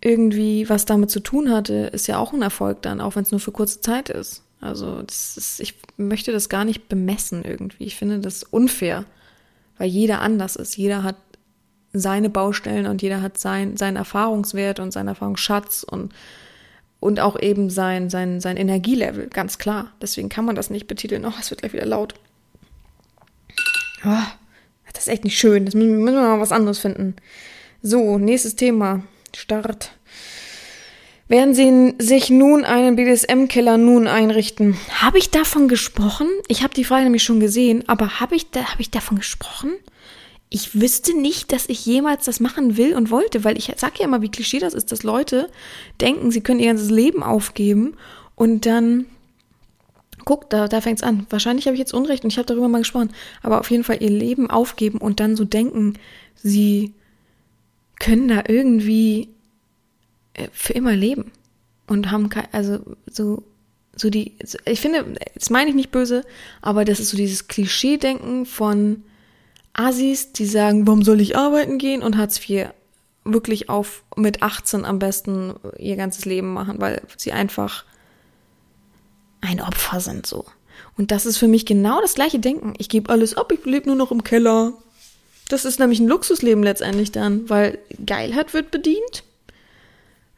irgendwie 0.00 0.68
was 0.68 0.84
damit 0.84 1.10
zu 1.10 1.20
tun 1.20 1.50
hatte, 1.50 1.74
ist 1.74 2.08
ja 2.08 2.18
auch 2.18 2.32
ein 2.32 2.42
Erfolg 2.42 2.82
dann, 2.82 3.00
auch 3.00 3.14
wenn 3.14 3.22
es 3.22 3.30
nur 3.30 3.40
für 3.40 3.52
kurze 3.52 3.80
Zeit 3.80 4.08
ist. 4.08 4.42
Also 4.60 4.98
ist, 5.00 5.60
ich 5.60 5.74
möchte 5.96 6.32
das 6.32 6.48
gar 6.48 6.64
nicht 6.64 6.88
bemessen 6.88 7.44
irgendwie. 7.44 7.84
Ich 7.84 7.96
finde 7.96 8.20
das 8.20 8.42
unfair, 8.44 9.04
weil 9.78 9.88
jeder 9.88 10.20
anders 10.20 10.56
ist. 10.56 10.76
Jeder 10.76 11.02
hat 11.02 11.16
seine 11.92 12.30
Baustellen 12.30 12.86
und 12.86 13.02
jeder 13.02 13.22
hat 13.22 13.38
sein, 13.38 13.76
seinen 13.76 13.96
Erfahrungswert 13.96 14.80
und 14.80 14.92
seinen 14.92 15.08
Erfahrungsschatz 15.08 15.82
und 15.82 16.12
und 17.02 17.18
auch 17.18 17.38
eben 17.40 17.68
sein, 17.68 18.10
sein, 18.10 18.40
sein 18.40 18.56
Energielevel, 18.56 19.26
ganz 19.26 19.58
klar. 19.58 19.92
Deswegen 20.00 20.28
kann 20.28 20.44
man 20.44 20.54
das 20.54 20.70
nicht 20.70 20.86
betiteln. 20.86 21.26
Oh, 21.26 21.32
es 21.40 21.50
wird 21.50 21.60
gleich 21.60 21.72
wieder 21.72 21.84
laut. 21.84 22.14
Oh, 24.04 24.22
das 24.92 25.08
ist 25.08 25.08
echt 25.08 25.24
nicht 25.24 25.36
schön. 25.36 25.64
Das 25.64 25.74
müssen, 25.74 25.98
müssen 26.04 26.14
wir 26.14 26.22
mal 26.22 26.38
was 26.38 26.52
anderes 26.52 26.78
finden. 26.78 27.16
So, 27.82 28.18
nächstes 28.18 28.54
Thema. 28.54 29.02
Start. 29.34 29.90
Werden 31.26 31.54
Sie 31.54 31.94
sich 31.98 32.30
nun 32.30 32.64
einen 32.64 32.94
BDSM-Keller 32.94 33.78
nun 33.78 34.06
einrichten? 34.06 34.76
Habe 35.00 35.18
ich 35.18 35.30
davon 35.30 35.66
gesprochen? 35.66 36.28
Ich 36.46 36.62
habe 36.62 36.74
die 36.74 36.84
Frage 36.84 37.02
nämlich 37.02 37.24
schon 37.24 37.40
gesehen, 37.40 37.82
aber 37.88 38.20
habe 38.20 38.36
ich, 38.36 38.50
da, 38.52 38.70
hab 38.70 38.78
ich 38.78 38.92
davon 38.92 39.16
gesprochen? 39.18 39.72
Ich 40.52 40.78
wüsste 40.78 41.18
nicht, 41.18 41.50
dass 41.50 41.68
ich 41.68 41.86
jemals 41.86 42.26
das 42.26 42.38
machen 42.38 42.76
will 42.76 42.94
und 42.94 43.10
wollte, 43.10 43.42
weil 43.42 43.56
ich 43.56 43.72
sage 43.76 43.94
ja 44.00 44.04
immer, 44.04 44.20
wie 44.20 44.30
Klischee 44.30 44.58
das 44.58 44.74
ist, 44.74 44.92
dass 44.92 45.02
Leute 45.02 45.48
denken, 46.00 46.30
sie 46.30 46.42
können 46.42 46.60
ihr 46.60 46.66
ganzes 46.66 46.90
Leben 46.90 47.22
aufgeben 47.22 47.96
und 48.34 48.66
dann 48.66 49.06
guck, 50.26 50.50
da, 50.50 50.68
da 50.68 50.82
fängt 50.82 50.98
es 50.98 51.02
an. 51.02 51.26
Wahrscheinlich 51.30 51.66
habe 51.66 51.74
ich 51.74 51.80
jetzt 51.80 51.94
Unrecht 51.94 52.22
und 52.24 52.30
ich 52.30 52.36
habe 52.36 52.46
darüber 52.46 52.68
mal 52.68 52.78
gesprochen, 52.78 53.12
aber 53.42 53.60
auf 53.60 53.70
jeden 53.70 53.82
Fall 53.82 54.02
ihr 54.02 54.10
Leben 54.10 54.50
aufgeben 54.50 54.98
und 54.98 55.20
dann 55.20 55.36
so 55.36 55.46
denken, 55.46 55.94
sie 56.34 56.92
können 57.98 58.28
da 58.28 58.44
irgendwie 58.46 59.30
äh, 60.34 60.48
für 60.52 60.74
immer 60.74 60.94
leben 60.94 61.32
und 61.86 62.10
haben 62.10 62.28
kein, 62.28 62.48
also 62.52 62.78
so 63.06 63.42
so 63.94 64.08
die 64.10 64.36
ich 64.64 64.80
finde, 64.80 65.04
das 65.34 65.50
meine 65.50 65.70
ich 65.70 65.76
nicht 65.76 65.90
böse, 65.90 66.24
aber 66.60 66.84
das 66.84 67.00
ist 67.00 67.10
so 67.10 67.16
dieses 67.16 67.48
Klischee-Denken 67.48 68.46
von 68.46 69.02
Asis, 69.74 70.32
die 70.32 70.46
sagen, 70.46 70.86
warum 70.86 71.02
soll 71.02 71.20
ich 71.20 71.36
arbeiten 71.36 71.78
gehen 71.78 72.02
und 72.02 72.16
Hartz 72.16 72.38
IV 72.48 72.68
wirklich 73.24 73.68
auf 73.68 74.02
mit 74.16 74.42
18 74.42 74.84
am 74.84 74.98
besten 74.98 75.54
ihr 75.78 75.96
ganzes 75.96 76.24
Leben 76.24 76.52
machen, 76.52 76.80
weil 76.80 77.02
sie 77.16 77.32
einfach 77.32 77.84
ein 79.40 79.60
Opfer 79.60 80.00
sind 80.00 80.26
so. 80.26 80.44
Und 80.96 81.10
das 81.10 81.26
ist 81.26 81.38
für 81.38 81.48
mich 81.48 81.66
genau 81.66 82.00
das 82.00 82.14
gleiche 82.14 82.38
Denken. 82.38 82.74
Ich 82.78 82.88
gebe 82.88 83.10
alles 83.10 83.36
ab, 83.36 83.52
ich 83.52 83.64
lebe 83.64 83.88
nur 83.88 83.96
noch 83.96 84.10
im 84.10 84.24
Keller. 84.24 84.74
Das 85.48 85.64
ist 85.64 85.78
nämlich 85.78 86.00
ein 86.00 86.08
Luxusleben 86.08 86.62
letztendlich 86.62 87.12
dann, 87.12 87.48
weil 87.48 87.78
Geilheit 88.04 88.54
wird 88.54 88.70
bedient, 88.70 89.24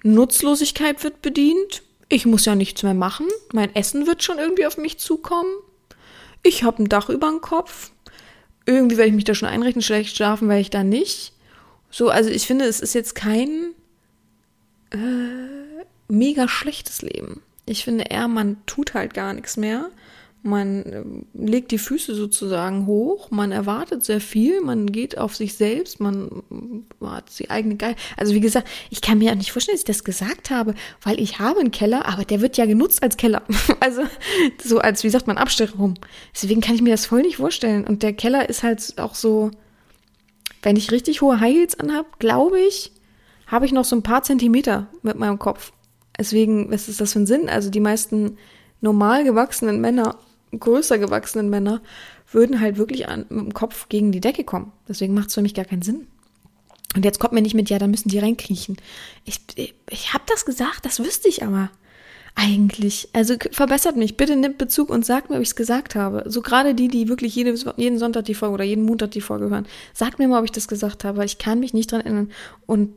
Nutzlosigkeit 0.03 1.05
wird 1.05 1.23
bedient, 1.23 1.83
ich 2.09 2.27
muss 2.27 2.45
ja 2.45 2.55
nichts 2.55 2.83
mehr 2.83 2.95
machen, 2.95 3.27
mein 3.53 3.75
Essen 3.75 4.07
wird 4.07 4.23
schon 4.23 4.39
irgendwie 4.39 4.67
auf 4.67 4.77
mich 4.77 4.99
zukommen, 4.99 5.51
ich 6.43 6.65
habe 6.65 6.83
ein 6.83 6.89
Dach 6.89 7.09
über 7.11 7.29
dem 7.29 7.41
Kopf, 7.41 7.93
irgendwie 8.67 8.97
werde 8.97 9.09
ich 9.09 9.15
mich 9.15 9.25
da 9.25 9.35
schon 9.35 9.49
einrichten, 9.49 9.83
schlecht 9.83 10.17
schlafen 10.17 10.49
werde 10.49 10.61
ich 10.61 10.71
da 10.71 10.85
nicht. 10.85 11.33
So, 11.91 12.09
also 12.09 12.31
ich 12.31 12.47
finde, 12.47 12.65
es 12.65 12.81
ist 12.81 12.95
jetzt 12.95 13.15
kein 13.15 13.75
äh, 14.91 15.85
mega 16.09 16.49
schlechtes 16.49 17.03
Leben. 17.03 17.43
Ich 17.67 17.85
finde 17.85 18.05
eher, 18.05 18.29
man 18.29 18.57
tut 18.67 18.95
halt 18.95 19.15
gar 19.15 19.33
nichts 19.33 19.57
mehr 19.57 19.91
man 20.45 20.83
äh, 20.85 21.05
legt 21.33 21.71
die 21.71 21.79
Füße 21.79 22.15
sozusagen 22.15 22.87
hoch, 22.87 23.31
man 23.31 23.51
erwartet 23.51 24.05
sehr 24.05 24.21
viel, 24.21 24.61
man 24.61 24.93
geht 24.93 25.17
auf 25.17 25.35
sich 25.35 25.55
selbst, 25.55 26.01
man 26.01 26.43
hat 27.01 27.39
die 27.39 27.49
eigene 27.51 27.77
Geil. 27.77 27.97
Also 28.19 28.35
wie 28.35 28.41
gesagt, 28.41 28.69
ich 28.91 29.01
kann 29.01 29.19
mir 29.19 29.33
auch 29.33 29.37
nicht 29.37 29.53
vorstellen, 29.53 29.75
dass 29.75 29.81
ich 29.81 29.87
das 29.87 30.05
gesagt 30.05 30.51
habe, 30.51 30.75
weil 31.03 31.19
ich 31.19 31.39
habe 31.39 31.61
einen 31.61 31.71
Keller, 31.71 32.07
aber 32.07 32.25
der 32.25 32.43
wird 32.43 32.59
ja 32.59 32.67
genutzt 32.67 33.03
als 33.03 33.17
Keller. 33.17 33.43
Also 33.81 34.03
so 34.63 34.79
als, 34.79 35.05
wie 35.05 35.11
sagt 35.11 35.27
man, 35.27 35.37
Abstellraum. 35.37 35.95
Deswegen 36.35 36.63
kann 36.63 36.75
ich 36.75 36.81
mir 36.81 36.91
das 36.91 37.05
voll 37.05 37.21
nicht 37.21 37.37
vorstellen. 37.37 37.87
Und 37.87 38.03
der 38.03 38.15
Keller 38.15 38.49
ist 38.49 38.63
halt 38.63 38.95
auch 38.99 39.15
so, 39.15 39.51
wenn 40.63 40.77
ich 40.77 40.91
richtig 40.91 41.21
hohe 41.21 41.39
High 41.41 41.55
Heels 41.55 41.79
anhab, 41.79 42.19
glaube 42.19 42.61
ich, 42.61 42.93
habe 43.47 43.67
ich 43.67 43.73
noch 43.73 43.85
so 43.85 43.95
ein 43.95 44.03
paar 44.03 44.23
Zentimeter 44.23 44.87
mit 45.03 45.19
meinem 45.19 45.39
Kopf. 45.39 45.73
Deswegen, 46.19 46.71
was 46.71 46.89
ist 46.89 47.01
das 47.01 47.13
für 47.13 47.21
ein 47.21 47.27
Sinn? 47.27 47.51
Also 47.51 47.69
die 47.69 47.81
meisten 47.81 48.39
normal 48.81 49.25
gewachsenen 49.25 49.81
Männer 49.81 50.17
größer 50.61 50.99
gewachsenen 50.99 51.51
Männer 51.51 51.81
würden 52.31 52.61
halt 52.61 52.77
wirklich 52.77 53.09
an, 53.09 53.27
mit 53.29 53.41
dem 53.41 53.55
Kopf 53.55 53.89
gegen 53.89 54.13
die 54.13 54.21
Decke 54.21 54.45
kommen. 54.45 54.73
Deswegen 54.89 55.15
macht 55.15 55.29
es 55.29 55.35
für 55.35 55.43
mich 55.43 55.55
gar 55.55 55.65
keinen 55.65 55.83
Sinn. 55.83 56.07
Und 56.95 57.05
jetzt 57.05 57.19
kommt 57.19 57.33
mir 57.33 57.43
nicht 57.43 57.55
mit, 57.55 57.71
ja, 57.71 57.79
da 57.79 57.87
müssen 57.87 58.09
die 58.09 58.19
reinkriechen. 58.19 58.77
Ich, 59.25 59.41
ich, 59.57 59.75
ich 59.91 60.15
habe 60.15 60.25
das 60.29 60.45
gesagt, 60.45 60.85
das 60.85 61.01
wüsste 61.01 61.29
ich 61.29 61.43
aber 61.43 61.71
eigentlich. 62.37 63.09
Also 63.13 63.35
verbessert 63.53 63.97
mich, 63.97 64.17
bitte 64.17 64.37
nimmt 64.37 64.59
Bezug 64.59 64.91
und 64.91 65.07
sagt 65.07 65.31
mir, 65.31 65.37
ob 65.37 65.43
ich 65.43 65.49
es 65.49 65.57
gesagt 65.57 65.95
habe. 65.95 66.25
So 66.27 66.43
gerade 66.43 66.75
die, 66.75 66.89
die 66.89 67.09
wirklich 67.09 67.35
jede, 67.35 67.55
jeden 67.77 67.99
Sonntag 67.99 68.25
die 68.25 68.35
Folge 68.35 68.55
oder 68.55 68.65
jeden 68.65 68.85
Montag 68.85 69.13
die 69.13 69.21
Folge 69.21 69.51
hören. 69.51 69.67
Sagt 69.93 70.19
mir 70.19 70.29
mal, 70.29 70.39
ob 70.39 70.45
ich 70.45 70.53
das 70.53 70.69
gesagt 70.69 71.05
habe. 71.05 71.25
Ich 71.25 71.39
kann 71.39 71.61
mich 71.61 71.75
nicht 71.75 71.93
dran 71.93 72.01
erinnern. 72.01 72.31
Und 72.67 72.91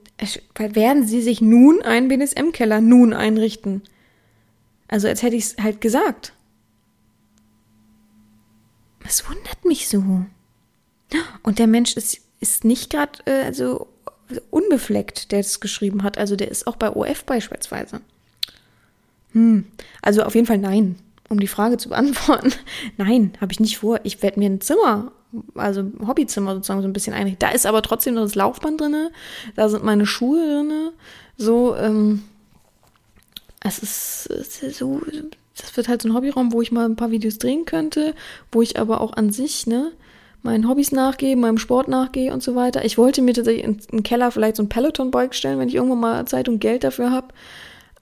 weil 0.56 0.76
werden 0.76 1.06
sie 1.06 1.22
sich 1.22 1.42
nun 1.42 1.82
einen 1.82 2.08
BDSM-Keller 2.08 2.82
nun 2.82 3.14
einrichten? 3.14 3.84
Also 4.88 5.08
als 5.08 5.22
hätte 5.22 5.36
ich 5.36 5.44
es 5.44 5.58
halt 5.62 5.82
gesagt. 5.82 6.34
Es 9.08 9.28
wundert 9.28 9.64
mich 9.64 9.88
so. 9.88 10.04
Und 11.42 11.60
der 11.60 11.68
Mensch 11.68 11.96
ist, 11.96 12.20
ist 12.42 12.66
nicht 12.66 12.90
gerade 12.90 13.20
äh, 13.26 13.46
also 13.46 13.88
unbefleckt, 14.50 15.32
der 15.32 15.40
es 15.40 15.60
geschrieben 15.62 16.04
hat. 16.04 16.18
Also 16.18 16.36
der 16.36 16.52
ist 16.52 16.68
auch 16.68 16.76
bei 16.76 16.90
OF 16.90 17.24
beispielsweise. 17.24 18.02
Hm, 19.32 19.66
also 20.02 20.24
auf 20.24 20.36
jeden 20.36 20.48
Fall 20.48 20.58
nein. 20.58 20.98
Um 21.30 21.40
die 21.40 21.48
Frage 21.48 21.78
zu 21.78 21.90
beantworten, 21.90 22.54
nein, 22.98 23.34
habe 23.40 23.52
ich 23.52 23.60
nicht 23.60 23.78
vor. 23.78 24.00
Ich 24.04 24.22
werde 24.22 24.40
mir 24.40 24.50
ein 24.50 24.62
Zimmer, 24.62 25.12
also 25.56 25.82
ein 25.82 26.08
Hobbyzimmer 26.08 26.56
sozusagen 26.56 26.82
so 26.82 26.88
ein 26.88 26.94
bisschen 26.94 27.14
einrichten. 27.14 27.40
Da 27.40 27.50
ist 27.50 27.66
aber 27.66 27.82
trotzdem 27.82 28.16
noch 28.16 28.24
das 28.24 28.36
Laufband 28.36 28.80
drinne, 28.82 29.12
da 29.56 29.70
sind 29.70 29.84
meine 29.84 30.06
Schuhe 30.06 30.40
drinne. 30.40 30.94
So, 31.38 31.76
ähm, 31.76 32.24
es 33.62 33.80
ist 33.80 34.78
so, 34.78 35.02
das 35.58 35.76
wird 35.76 35.88
halt 35.88 36.02
so 36.02 36.10
ein 36.10 36.14
Hobbyraum, 36.14 36.54
wo 36.54 36.62
ich 36.62 36.72
mal 36.72 36.86
ein 36.86 36.96
paar 36.96 37.12
Videos 37.12 37.38
drehen 37.38 37.66
könnte, 37.66 38.14
wo 38.52 38.62
ich 38.62 38.80
aber 38.80 39.02
auch 39.02 39.14
an 39.14 39.32
sich, 39.32 39.68
ne, 39.68 39.92
meinen 40.44 40.68
Hobbys 40.70 40.92
nachgehe, 40.92 41.36
meinem 41.36 41.58
Sport 41.58 41.88
nachgehe 41.88 42.32
und 42.32 42.44
so 42.44 42.56
weiter. 42.56 42.86
Ich 42.86 42.98
wollte 42.98 43.22
mir 43.22 43.34
tatsächlich 43.34 43.64
in 43.64 43.78
den 43.92 44.04
Keller 44.04 44.32
vielleicht 44.32 44.56
so 44.56 44.64
ein 44.64 44.70
Peloton-Bike 44.70 45.36
stellen, 45.36 45.60
wenn 45.60 45.68
ich 45.68 45.76
irgendwann 45.76 46.00
mal 46.00 46.28
Zeit 46.28 46.48
und 46.48 46.60
Geld 46.60 46.84
dafür 46.84 47.12
habe. 47.12 47.28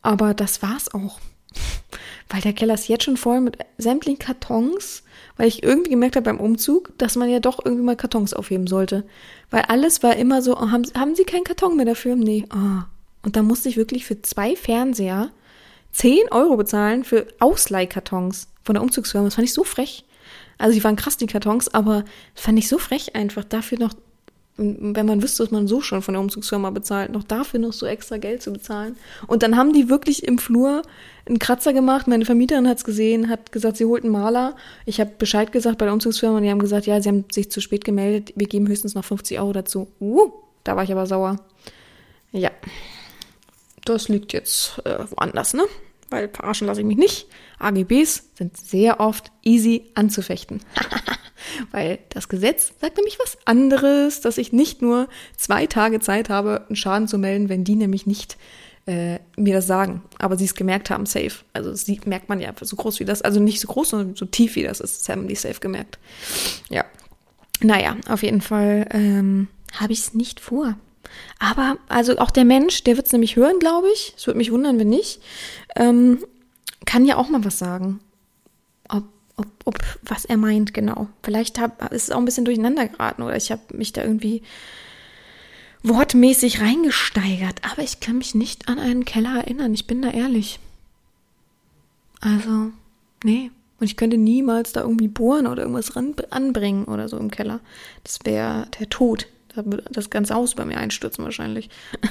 Aber 0.01 0.33
das 0.33 0.61
war's 0.61 0.93
auch. 0.93 1.19
Weil 2.29 2.41
der 2.41 2.53
Keller 2.53 2.73
ist 2.73 2.87
jetzt 2.87 3.03
schon 3.03 3.17
voll 3.17 3.39
mit 3.39 3.57
sämtlichen 3.77 4.19
Kartons, 4.19 5.03
weil 5.37 5.47
ich 5.47 5.63
irgendwie 5.63 5.91
gemerkt 5.91 6.15
habe 6.15 6.25
beim 6.25 6.39
Umzug, 6.39 6.97
dass 6.97 7.15
man 7.15 7.29
ja 7.29 7.39
doch 7.39 7.63
irgendwie 7.63 7.83
mal 7.83 7.95
Kartons 7.95 8.33
aufheben 8.33 8.67
sollte. 8.67 9.03
Weil 9.51 9.63
alles 9.63 10.01
war 10.01 10.15
immer 10.15 10.41
so, 10.41 10.57
oh, 10.57 10.71
haben, 10.71 10.85
haben 10.97 11.15
Sie 11.15 11.23
keinen 11.23 11.43
Karton 11.43 11.75
mehr 11.75 11.85
dafür? 11.85 12.15
Nee. 12.15 12.45
Oh. 12.51 12.83
Und 13.23 13.35
da 13.35 13.43
musste 13.43 13.69
ich 13.69 13.77
wirklich 13.77 14.05
für 14.05 14.21
zwei 14.21 14.55
Fernseher 14.55 15.29
10 15.95 16.31
Euro 16.31 16.57
bezahlen 16.57 17.05
für 17.05 17.25
Ausleihkartons 17.39 18.49
von 18.63 18.75
der 18.75 18.83
Umzugsfirma. 18.83 19.27
Das 19.27 19.35
fand 19.35 19.47
ich 19.47 19.53
so 19.53 19.63
frech. 19.63 20.03
Also 20.57 20.75
die 20.75 20.83
waren 20.83 20.97
krass, 20.97 21.15
die 21.15 21.25
Kartons, 21.25 21.73
aber 21.73 22.03
fand 22.33 22.59
ich 22.59 22.67
so 22.67 22.77
frech 22.77 23.15
einfach, 23.15 23.45
dafür 23.45 23.79
noch 23.79 23.93
wenn 24.57 25.05
man 25.05 25.21
wüsste, 25.21 25.43
dass 25.43 25.51
man 25.51 25.67
so 25.67 25.81
schon 25.81 26.01
von 26.01 26.13
der 26.13 26.21
Umzugsfirma 26.21 26.69
bezahlt, 26.69 27.11
noch 27.11 27.23
dafür 27.23 27.59
noch 27.59 27.73
so 27.73 27.85
extra 27.85 28.17
Geld 28.17 28.41
zu 28.41 28.53
bezahlen. 28.53 28.95
Und 29.27 29.43
dann 29.43 29.57
haben 29.57 29.73
die 29.73 29.89
wirklich 29.89 30.23
im 30.23 30.37
Flur 30.37 30.81
einen 31.25 31.39
Kratzer 31.39 31.73
gemacht. 31.73 32.07
Meine 32.07 32.23
Vermieterin 32.23 32.67
hat 32.67 32.77
es 32.77 32.85
gesehen, 32.85 33.29
hat 33.29 33.51
gesagt, 33.51 33.75
sie 33.75 33.83
holt 33.83 34.03
einen 34.03 34.13
Maler. 34.13 34.55
Ich 34.85 35.01
habe 35.01 35.11
Bescheid 35.17 35.51
gesagt 35.51 35.77
bei 35.77 35.85
der 35.85 35.93
Umzugsfirma 35.93 36.37
und 36.37 36.43
die 36.43 36.49
haben 36.49 36.59
gesagt, 36.59 36.85
ja, 36.85 37.01
sie 37.01 37.09
haben 37.09 37.25
sich 37.29 37.51
zu 37.51 37.59
spät 37.59 37.83
gemeldet. 37.83 38.31
Wir 38.37 38.47
geben 38.47 38.69
höchstens 38.69 38.95
noch 38.95 39.03
50 39.03 39.39
Euro 39.39 39.51
dazu. 39.51 39.89
Uh, 39.99 40.31
da 40.63 40.77
war 40.77 40.85
ich 40.85 40.91
aber 40.91 41.05
sauer. 41.05 41.35
Ja, 42.31 42.51
das 43.83 44.07
liegt 44.07 44.31
jetzt 44.31 44.81
äh, 44.85 44.99
woanders, 45.11 45.53
ne? 45.53 45.63
Weil 46.15 46.29
verarschen 46.29 46.65
lasse 46.65 46.79
ich 46.79 46.87
mich 46.87 46.95
nicht. 46.95 47.27
AGBs 47.59 48.29
sind 48.37 48.55
sehr 48.55 49.01
oft 49.01 49.33
easy 49.43 49.91
anzufechten. 49.95 50.61
Weil 51.71 51.99
das 52.07 52.29
Gesetz 52.29 52.71
sagt 52.79 52.95
nämlich 52.95 53.19
was 53.19 53.37
anderes, 53.43 54.21
dass 54.21 54.37
ich 54.37 54.53
nicht 54.53 54.81
nur 54.81 55.09
zwei 55.35 55.65
Tage 55.65 55.99
Zeit 55.99 56.29
habe, 56.29 56.63
einen 56.67 56.77
Schaden 56.77 57.09
zu 57.09 57.17
melden, 57.17 57.49
wenn 57.49 57.65
die 57.65 57.75
nämlich 57.75 58.07
nicht 58.07 58.37
äh, 58.85 59.19
mir 59.35 59.55
das 59.55 59.67
sagen, 59.67 60.03
aber 60.17 60.37
sie 60.37 60.45
es 60.45 60.55
gemerkt 60.55 60.89
haben, 60.89 61.05
safe. 61.05 61.43
Also 61.51 61.73
sie 61.73 61.99
merkt 62.05 62.29
man 62.29 62.39
ja 62.39 62.53
so 62.61 62.77
groß 62.77 63.01
wie 63.01 63.05
das, 63.05 63.21
also 63.21 63.41
nicht 63.41 63.59
so 63.59 63.67
groß, 63.67 63.89
sondern 63.89 64.15
so 64.15 64.25
tief 64.25 64.55
wie 64.55 64.63
das 64.63 64.79
ist, 64.79 65.09
haben 65.09 65.27
die 65.27 65.35
safe 65.35 65.59
gemerkt. 65.59 65.99
Ja. 66.69 66.85
Naja, 67.59 67.97
auf 68.07 68.23
jeden 68.23 68.39
Fall 68.39 68.87
ähm, 68.91 69.49
habe 69.73 69.91
ich 69.91 69.99
es 69.99 70.13
nicht 70.13 70.39
vor. 70.39 70.77
Aber, 71.39 71.77
also 71.87 72.17
auch 72.17 72.31
der 72.31 72.45
Mensch, 72.45 72.83
der 72.83 72.97
wird 72.97 73.07
es 73.07 73.11
nämlich 73.11 73.35
hören, 73.35 73.59
glaube 73.59 73.87
ich. 73.93 74.13
Es 74.17 74.27
würde 74.27 74.37
mich 74.37 74.51
wundern, 74.51 74.79
wenn 74.79 74.89
nicht. 74.89 75.21
Ähm, 75.75 76.23
kann 76.85 77.05
ja 77.05 77.17
auch 77.17 77.29
mal 77.29 77.43
was 77.43 77.59
sagen 77.59 77.99
ob, 79.37 79.47
ob 79.65 79.77
was 80.03 80.25
er 80.25 80.37
meint, 80.37 80.73
genau. 80.73 81.07
Vielleicht 81.23 81.59
hab, 81.59 81.91
ist 81.91 82.03
es 82.03 82.11
auch 82.11 82.19
ein 82.19 82.25
bisschen 82.25 82.45
durcheinander 82.45 82.87
geraten 82.87 83.21
oder 83.21 83.35
ich 83.35 83.51
habe 83.51 83.61
mich 83.73 83.93
da 83.93 84.03
irgendwie 84.03 84.43
wortmäßig 85.83 86.61
reingesteigert. 86.61 87.61
Aber 87.69 87.83
ich 87.83 87.99
kann 87.99 88.17
mich 88.17 88.35
nicht 88.35 88.67
an 88.69 88.79
einen 88.79 89.05
Keller 89.05 89.35
erinnern, 89.37 89.73
ich 89.73 89.87
bin 89.87 90.01
da 90.01 90.09
ehrlich. 90.09 90.59
Also, 92.21 92.71
nee. 93.23 93.51
Und 93.79 93.87
ich 93.87 93.97
könnte 93.97 94.17
niemals 94.17 94.71
da 94.71 94.81
irgendwie 94.81 95.09
bohren 95.09 95.47
oder 95.47 95.63
irgendwas 95.63 95.95
anbringen 96.31 96.85
oder 96.85 97.09
so 97.09 97.17
im 97.17 97.29
Keller. 97.29 97.59
Das 98.03 98.19
wäre 98.23 98.67
der 98.79 98.89
Tod. 98.89 99.27
Da 99.55 99.65
würde 99.65 99.83
das 99.89 100.09
ganze 100.09 100.35
Haus 100.35 100.55
bei 100.55 100.65
mir 100.65 100.77
einstürzen 100.77 101.23
wahrscheinlich. 101.23 101.69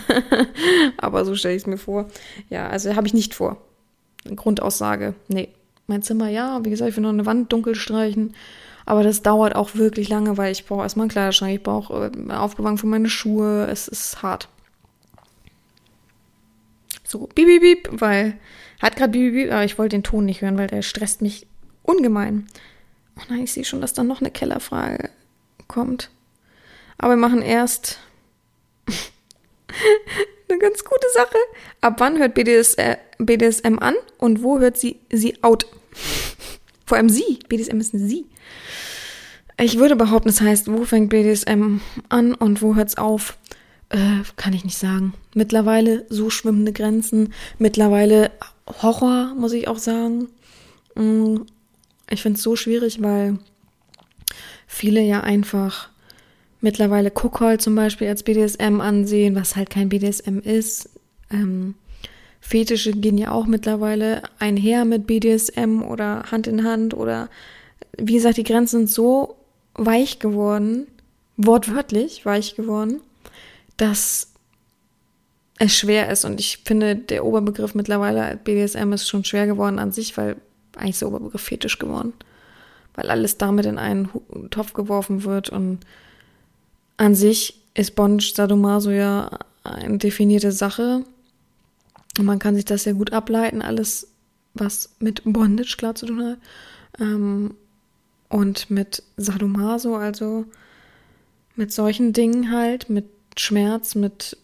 Aber 0.96 1.24
so 1.24 1.34
stelle 1.34 1.54
ich 1.54 1.62
es 1.62 1.66
mir 1.66 1.78
vor. 1.78 2.08
Ja, 2.48 2.68
also 2.68 2.94
habe 2.96 3.06
ich 3.06 3.14
nicht 3.14 3.34
vor. 3.34 3.58
Grundaussage, 4.34 5.14
nee, 5.28 5.50
mein 5.86 6.02
Zimmer, 6.02 6.28
ja, 6.28 6.64
wie 6.64 6.70
gesagt, 6.70 6.90
ich 6.90 6.96
will 6.96 7.02
noch 7.02 7.10
eine 7.10 7.26
Wand 7.26 7.52
dunkel 7.52 7.74
streichen. 7.74 8.34
Aber 8.86 9.02
das 9.02 9.22
dauert 9.22 9.54
auch 9.54 9.74
wirklich 9.74 10.08
lange, 10.08 10.36
weil 10.36 10.52
ich 10.52 10.66
brauche 10.66 10.82
erstmal 10.82 11.04
einen 11.04 11.10
Kleiderschrank, 11.10 11.54
ich 11.54 11.62
brauche 11.62 12.10
äh, 12.10 12.32
Aufbewahrung 12.32 12.78
für 12.78 12.86
meine 12.86 13.08
Schuhe. 13.08 13.66
Es 13.70 13.88
ist 13.88 14.22
hart. 14.22 14.48
So, 17.02 17.28
bieb, 17.34 17.46
bieb, 17.46 17.60
bieb, 17.60 17.88
weil, 17.92 18.38
hat 18.82 18.96
gerade 18.96 19.12
bieb, 19.12 19.32
bieb, 19.32 19.52
aber 19.52 19.64
ich 19.64 19.78
wollte 19.78 19.96
den 19.96 20.02
Ton 20.02 20.24
nicht 20.24 20.42
hören, 20.42 20.58
weil 20.58 20.66
der 20.66 20.82
stresst 20.82 21.22
mich 21.22 21.46
ungemein. 21.82 22.46
Oh 23.18 23.22
nein, 23.28 23.44
ich 23.44 23.52
sehe 23.52 23.64
schon, 23.64 23.80
dass 23.80 23.92
da 23.92 24.04
noch 24.04 24.20
eine 24.20 24.30
Kellerfrage 24.30 25.10
kommt. 25.68 26.10
Aber 26.98 27.12
wir 27.12 27.16
machen 27.18 27.42
erst 27.42 27.98
eine 30.48 30.58
ganz 30.58 30.84
gute 30.84 31.06
Sache. 31.14 31.38
Ab 31.80 31.94
wann 31.98 32.18
hört 32.18 32.34
BDS, 32.34 32.74
äh, 32.74 32.96
BDSM 33.18 33.78
an 33.78 33.94
und 34.18 34.42
wo 34.42 34.58
hört 34.58 34.76
sie 34.76 35.00
sie 35.10 35.42
out? 35.42 35.66
Vor 36.86 36.98
allem 36.98 37.08
sie. 37.08 37.38
BDSM 37.48 37.80
ist 37.80 37.92
sie. 37.92 38.26
Ich 39.60 39.78
würde 39.78 39.96
behaupten, 39.96 40.28
das 40.28 40.40
heißt, 40.40 40.70
wo 40.70 40.84
fängt 40.84 41.10
BDSM 41.10 41.80
an 42.08 42.34
und 42.34 42.60
wo 42.60 42.74
hört's 42.74 42.98
auf? 42.98 43.38
Äh, 43.88 44.22
kann 44.36 44.52
ich 44.52 44.64
nicht 44.64 44.78
sagen. 44.78 45.14
Mittlerweile 45.34 46.04
so 46.08 46.28
schwimmende 46.30 46.72
Grenzen. 46.72 47.32
Mittlerweile 47.58 48.32
Horror, 48.82 49.34
muss 49.34 49.52
ich 49.52 49.68
auch 49.68 49.78
sagen. 49.78 50.28
Mm, 50.96 51.42
ich 52.10 52.22
finde 52.22 52.36
es 52.36 52.42
so 52.42 52.56
schwierig, 52.56 53.02
weil 53.02 53.38
viele 54.66 55.00
ja 55.00 55.20
einfach 55.20 55.90
mittlerweile 56.64 57.10
Cookhall 57.10 57.60
zum 57.60 57.76
Beispiel 57.76 58.08
als 58.08 58.22
BDSM 58.22 58.80
ansehen, 58.80 59.36
was 59.36 59.54
halt 59.54 59.70
kein 59.70 59.90
BDSM 59.90 60.38
ist. 60.38 60.88
Ähm, 61.30 61.74
Fetische 62.40 62.92
gehen 62.92 63.18
ja 63.18 63.30
auch 63.30 63.46
mittlerweile 63.46 64.22
einher 64.38 64.84
mit 64.84 65.06
BDSM 65.06 65.82
oder 65.82 66.24
Hand 66.30 66.46
in 66.46 66.64
Hand 66.64 66.94
oder 66.94 67.28
wie 67.96 68.14
gesagt, 68.14 68.38
die 68.38 68.44
Grenzen 68.44 68.78
sind 68.80 68.90
so 68.90 69.36
weich 69.74 70.18
geworden, 70.18 70.86
wortwörtlich 71.36 72.24
weich 72.26 72.56
geworden, 72.56 73.00
dass 73.76 74.32
es 75.58 75.76
schwer 75.76 76.10
ist. 76.10 76.24
Und 76.24 76.40
ich 76.40 76.58
finde, 76.64 76.96
der 76.96 77.24
Oberbegriff 77.24 77.74
mittlerweile 77.74 78.38
BDSM 78.42 78.92
ist 78.92 79.08
schon 79.08 79.24
schwer 79.24 79.46
geworden 79.46 79.78
an 79.78 79.92
sich, 79.92 80.16
weil 80.16 80.36
eigentlich 80.76 80.90
ist 80.90 81.02
der 81.02 81.08
Oberbegriff 81.08 81.42
fetisch 81.42 81.78
geworden. 81.78 82.14
Weil 82.94 83.10
alles 83.10 83.38
damit 83.38 83.66
in 83.66 83.78
einen 83.78 84.08
Topf 84.50 84.72
geworfen 84.72 85.24
wird 85.24 85.50
und 85.50 85.80
an 86.96 87.14
sich 87.14 87.60
ist 87.74 87.94
Bondage 87.94 88.32
Sadomaso 88.34 88.90
ja 88.90 89.38
eine 89.62 89.98
definierte 89.98 90.52
Sache. 90.52 91.04
Und 92.18 92.26
man 92.26 92.38
kann 92.38 92.54
sich 92.54 92.64
das 92.64 92.84
sehr 92.84 92.94
gut 92.94 93.12
ableiten, 93.12 93.62
alles, 93.62 94.08
was 94.54 94.94
mit 95.00 95.22
Bondage 95.24 95.76
klar 95.76 95.94
zu 95.94 96.06
tun 96.06 96.24
hat. 96.24 96.38
Ähm, 97.00 97.54
und 98.28 98.70
mit 98.70 99.02
Sadomaso, 99.16 99.96
also 99.96 100.44
mit 101.56 101.72
solchen 101.72 102.12
Dingen 102.12 102.50
halt, 102.50 102.88
mit 102.88 103.06
Schmerz, 103.36 103.94
mit, 103.96 104.36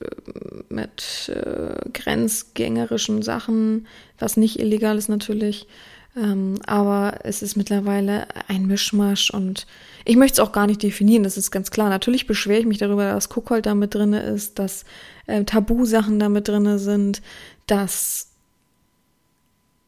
mit 0.69 1.29
äh, 1.29 1.91
grenzgängerischen 1.93 3.23
Sachen, 3.23 3.87
was 4.19 4.37
nicht 4.37 4.59
illegal 4.59 4.99
ist 4.99 5.09
natürlich. 5.09 5.69
Ähm, 6.17 6.57
aber 6.67 7.21
es 7.23 7.41
ist 7.43 7.57
mittlerweile 7.57 8.27
ein 8.49 8.67
Mischmasch 8.67 9.31
und 9.31 9.67
ich 10.05 10.17
möchte 10.17 10.41
es 10.41 10.47
auch 10.47 10.53
gar 10.53 10.67
nicht 10.67 10.83
definieren, 10.83 11.23
das 11.23 11.37
ist 11.37 11.51
ganz 11.51 11.71
klar. 11.71 11.89
Natürlich 11.89 12.27
beschwere 12.27 12.61
ich 12.61 12.67
mich 12.67 12.79
darüber, 12.79 13.05
dass 13.05 13.29
Kuckold 13.29 13.67
da 13.67 13.75
mit 13.75 13.95
drin 13.95 14.13
ist, 14.13 14.59
dass 14.59 14.85
äh, 15.27 15.45
Tabusachen 15.45 16.19
da 16.19 16.29
mit 16.29 16.49
drin 16.49 16.79
sind, 16.79 17.23
dass 17.67 18.33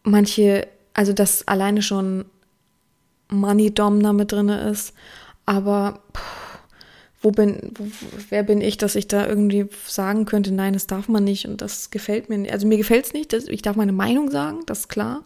manche, 0.04 0.68
also 0.94 1.12
dass 1.12 1.46
alleine 1.48 1.82
schon 1.82 2.26
Money 3.28 3.74
Dom 3.74 4.00
da 4.02 4.12
mit 4.12 4.30
drin 4.30 4.48
ist, 4.48 4.94
aber 5.44 6.02
pff, 6.16 6.42
wo 7.20 7.30
bin, 7.30 7.72
wo, 7.74 7.86
wer 8.28 8.42
bin 8.42 8.60
ich, 8.60 8.76
dass 8.76 8.94
ich 8.94 9.08
da 9.08 9.26
irgendwie 9.26 9.68
sagen 9.86 10.24
könnte, 10.24 10.52
nein, 10.52 10.72
das 10.72 10.86
darf 10.86 11.08
man 11.08 11.24
nicht 11.24 11.46
und 11.46 11.62
das 11.62 11.90
gefällt 11.90 12.28
mir 12.28 12.38
nicht. 12.38 12.52
Also 12.52 12.66
mir 12.66 12.76
gefällt 12.76 13.06
es 13.06 13.12
nicht, 13.12 13.32
ich 13.32 13.62
darf 13.62 13.76
meine 13.76 13.92
Meinung 13.92 14.30
sagen, 14.30 14.60
das 14.66 14.80
ist 14.80 14.88
klar. 14.88 15.24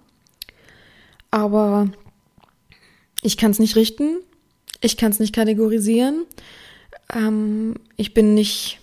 Aber 1.37 1.91
ich 3.21 3.37
kann 3.37 3.51
es 3.51 3.59
nicht 3.59 3.77
richten, 3.77 4.21
ich 4.81 4.97
kann 4.97 5.11
es 5.11 5.21
nicht 5.21 5.35
kategorisieren. 5.35 6.25
Ähm, 7.13 7.75
ich 7.99 8.15
bin 8.15 8.33
nicht 8.33 8.81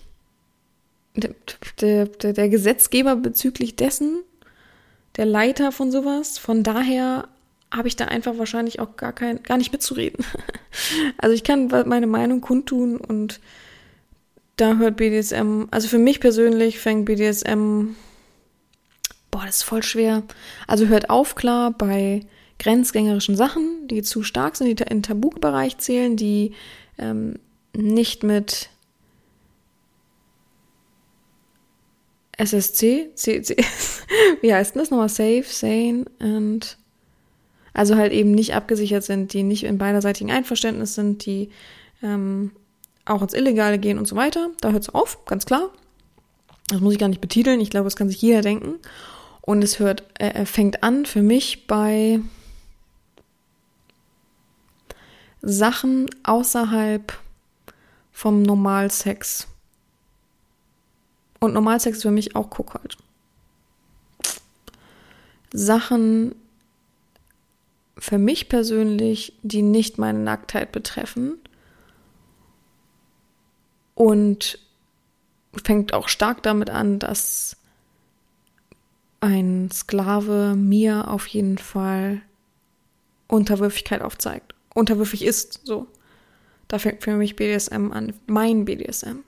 der, 1.16 1.34
der, 1.80 2.06
der 2.06 2.48
Gesetzgeber 2.48 3.16
bezüglich 3.16 3.74
dessen, 3.74 4.22
der 5.16 5.26
Leiter 5.26 5.72
von 5.72 5.90
sowas. 5.90 6.38
Von 6.38 6.62
daher 6.62 7.26
habe 7.72 7.88
ich 7.88 7.96
da 7.96 8.04
einfach 8.04 8.38
wahrscheinlich 8.38 8.78
auch 8.78 8.94
gar 8.96 9.12
kein, 9.12 9.42
gar 9.42 9.58
nicht 9.58 9.72
mitzureden. 9.72 10.24
also 11.18 11.34
ich 11.34 11.42
kann 11.42 11.66
meine 11.86 12.06
Meinung 12.06 12.40
kundtun 12.40 12.98
und 12.98 13.40
da 14.54 14.76
hört 14.76 14.96
BDSM, 14.96 15.64
also 15.72 15.88
für 15.88 15.98
mich 15.98 16.20
persönlich 16.20 16.78
fängt 16.78 17.06
BDSM, 17.06 17.96
boah, 19.32 19.44
das 19.44 19.56
ist 19.56 19.62
voll 19.64 19.82
schwer. 19.82 20.22
Also 20.68 20.86
hört 20.86 21.10
auf 21.10 21.34
klar 21.34 21.72
bei 21.72 22.24
grenzgängerischen 22.58 23.36
Sachen, 23.36 23.88
die 23.88 24.02
zu 24.02 24.22
stark 24.22 24.56
sind, 24.56 24.80
die 24.80 24.84
in 24.84 25.02
Tabubereich 25.02 25.78
zählen, 25.78 26.16
die 26.16 26.52
ähm, 26.98 27.38
nicht 27.76 28.22
mit 28.22 28.70
SSC, 32.36 33.10
C, 33.14 33.42
C, 33.42 33.56
wie 34.40 34.52
heißt 34.52 34.74
denn 34.74 34.80
das 34.80 34.90
nochmal? 34.90 35.08
Safe, 35.08 35.44
sane 35.46 36.06
und 36.18 36.78
also 37.72 37.96
halt 37.96 38.12
eben 38.12 38.32
nicht 38.32 38.54
abgesichert 38.54 39.04
sind, 39.04 39.32
die 39.32 39.42
nicht 39.42 39.64
in 39.64 39.78
beiderseitigen 39.78 40.30
Einverständnis 40.30 40.94
sind, 40.94 41.26
die 41.26 41.50
ähm, 42.02 42.52
auch 43.04 43.20
ins 43.20 43.34
Illegale 43.34 43.78
gehen 43.78 43.98
und 43.98 44.06
so 44.06 44.16
weiter. 44.16 44.50
Da 44.60 44.70
hört 44.70 44.82
es 44.82 44.88
auf, 44.88 45.24
ganz 45.26 45.44
klar. 45.44 45.70
Das 46.68 46.80
muss 46.80 46.94
ich 46.94 46.98
gar 46.98 47.08
nicht 47.08 47.20
betiteln. 47.20 47.60
Ich 47.60 47.70
glaube, 47.70 47.84
das 47.84 47.96
kann 47.96 48.08
sich 48.08 48.22
jeder 48.22 48.40
denken. 48.40 48.76
Und 49.40 49.62
es 49.62 49.78
hört, 49.80 50.04
äh, 50.18 50.46
fängt 50.46 50.82
an 50.82 51.04
für 51.04 51.20
mich 51.20 51.66
bei 51.66 52.20
Sachen 55.44 56.08
außerhalb 56.22 57.12
vom 58.12 58.42
Normalsex. 58.42 59.46
Und 61.40 61.52
Normalsex 61.52 62.02
für 62.02 62.10
mich 62.10 62.34
auch 62.34 62.48
Guck 62.48 62.74
halt. 62.74 62.96
Sachen 65.52 66.34
für 67.98 68.18
mich 68.18 68.48
persönlich, 68.48 69.34
die 69.42 69.62
nicht 69.62 69.98
meine 69.98 70.18
Nacktheit 70.18 70.72
betreffen. 70.72 71.38
Und 73.94 74.58
fängt 75.62 75.92
auch 75.92 76.08
stark 76.08 76.42
damit 76.42 76.70
an, 76.70 76.98
dass 76.98 77.56
ein 79.20 79.70
Sklave 79.70 80.54
mir 80.56 81.08
auf 81.08 81.26
jeden 81.26 81.58
Fall 81.58 82.22
Unterwürfigkeit 83.28 84.02
aufzeigt. 84.02 84.53
Unterwürfig 84.74 85.24
ist, 85.24 85.60
so. 85.64 85.86
Da 86.68 86.78
fängt 86.78 87.02
für 87.02 87.14
mich 87.14 87.36
BDSM 87.36 87.92
an, 87.92 88.14
mein 88.26 88.64
BDSM. 88.64 89.18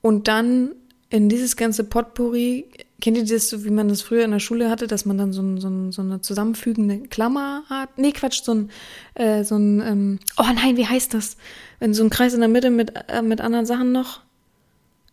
Und 0.00 0.28
dann 0.28 0.74
in 1.08 1.28
dieses 1.28 1.56
ganze 1.56 1.84
Potpourri, 1.84 2.66
kennt 3.00 3.16
ihr 3.16 3.24
das, 3.24 3.50
so 3.50 3.64
wie 3.64 3.70
man 3.70 3.88
das 3.88 4.00
früher 4.00 4.24
in 4.24 4.30
der 4.30 4.38
Schule 4.38 4.70
hatte, 4.70 4.86
dass 4.86 5.04
man 5.04 5.18
dann 5.18 5.32
so, 5.32 5.42
ein, 5.42 5.60
so, 5.60 5.68
ein, 5.68 5.92
so 5.92 6.00
eine 6.00 6.20
zusammenfügende 6.20 7.06
Klammer 7.08 7.64
hat? 7.68 7.98
Nee, 7.98 8.12
Quatsch, 8.12 8.42
so 8.42 8.54
ein, 8.54 8.70
äh, 9.14 9.44
so 9.44 9.56
ein, 9.56 9.80
ähm, 9.80 10.18
oh 10.38 10.46
nein, 10.54 10.76
wie 10.76 10.86
heißt 10.86 11.12
das? 11.12 11.36
Wenn 11.78 11.94
so 11.94 12.02
ein 12.02 12.10
Kreis 12.10 12.32
in 12.32 12.40
der 12.40 12.48
Mitte 12.48 12.70
mit, 12.70 12.94
äh, 13.08 13.20
mit 13.20 13.40
anderen 13.40 13.66
Sachen 13.66 13.92
noch, 13.92 14.20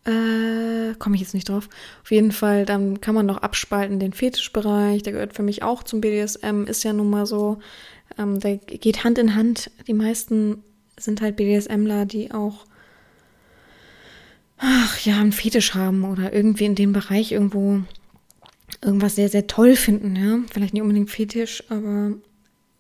äh, 0.06 0.96
komme 1.00 1.16
ich 1.16 1.22
jetzt 1.22 1.34
nicht 1.34 1.50
drauf. 1.50 1.68
Auf 2.02 2.12
jeden 2.12 2.32
Fall, 2.32 2.66
dann 2.66 3.02
kann 3.02 3.16
man 3.16 3.26
noch 3.26 3.40
abspalten 3.40 4.00
den 4.00 4.14
Fetischbereich, 4.14 5.04
der 5.04 5.14
gehört 5.14 5.34
für 5.34 5.44
mich 5.44 5.64
auch 5.64 5.84
zum 5.84 6.00
BDSM, 6.00 6.64
ist 6.66 6.84
ja 6.84 6.94
nun 6.94 7.10
mal 7.10 7.26
so, 7.26 7.60
ähm, 8.18 8.40
der 8.40 8.58
geht 8.58 9.04
Hand 9.04 9.18
in 9.18 9.36
Hand. 9.36 9.72
Die 9.88 9.94
meisten 9.94 10.64
sind 10.98 11.22
halt 11.22 11.36
BDSMler, 11.36 12.06
die 12.06 12.32
auch 12.32 12.66
ach 14.60 15.00
ja, 15.00 15.20
einen 15.20 15.32
Fetisch 15.32 15.74
haben 15.74 16.04
oder 16.04 16.34
irgendwie 16.34 16.66
in 16.66 16.76
dem 16.76 16.94
Bereich 16.94 17.32
irgendwo 17.32 17.82
irgendwas 18.82 19.16
sehr, 19.16 19.30
sehr 19.30 19.48
toll 19.48 19.76
finden, 19.76 20.16
ja. 20.16 20.40
Vielleicht 20.52 20.74
nicht 20.74 20.84
unbedingt 20.84 21.10
Fetisch, 21.10 21.64
aber 21.70 22.14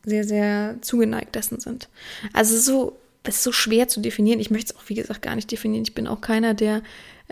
sehr, 0.05 0.23
sehr 0.23 0.77
zugeneigt 0.81 1.35
dessen 1.35 1.59
sind. 1.59 1.89
Also 2.33 2.57
so, 2.57 2.99
es 3.23 3.37
ist 3.37 3.43
so 3.43 3.51
schwer 3.51 3.87
zu 3.87 4.01
definieren. 4.01 4.39
Ich 4.39 4.51
möchte 4.51 4.73
es 4.73 4.79
auch, 4.79 4.87
wie 4.87 4.95
gesagt, 4.95 5.21
gar 5.21 5.35
nicht 5.35 5.51
definieren. 5.51 5.83
Ich 5.83 5.95
bin 5.95 6.07
auch 6.07 6.21
keiner, 6.21 6.53
der 6.53 6.83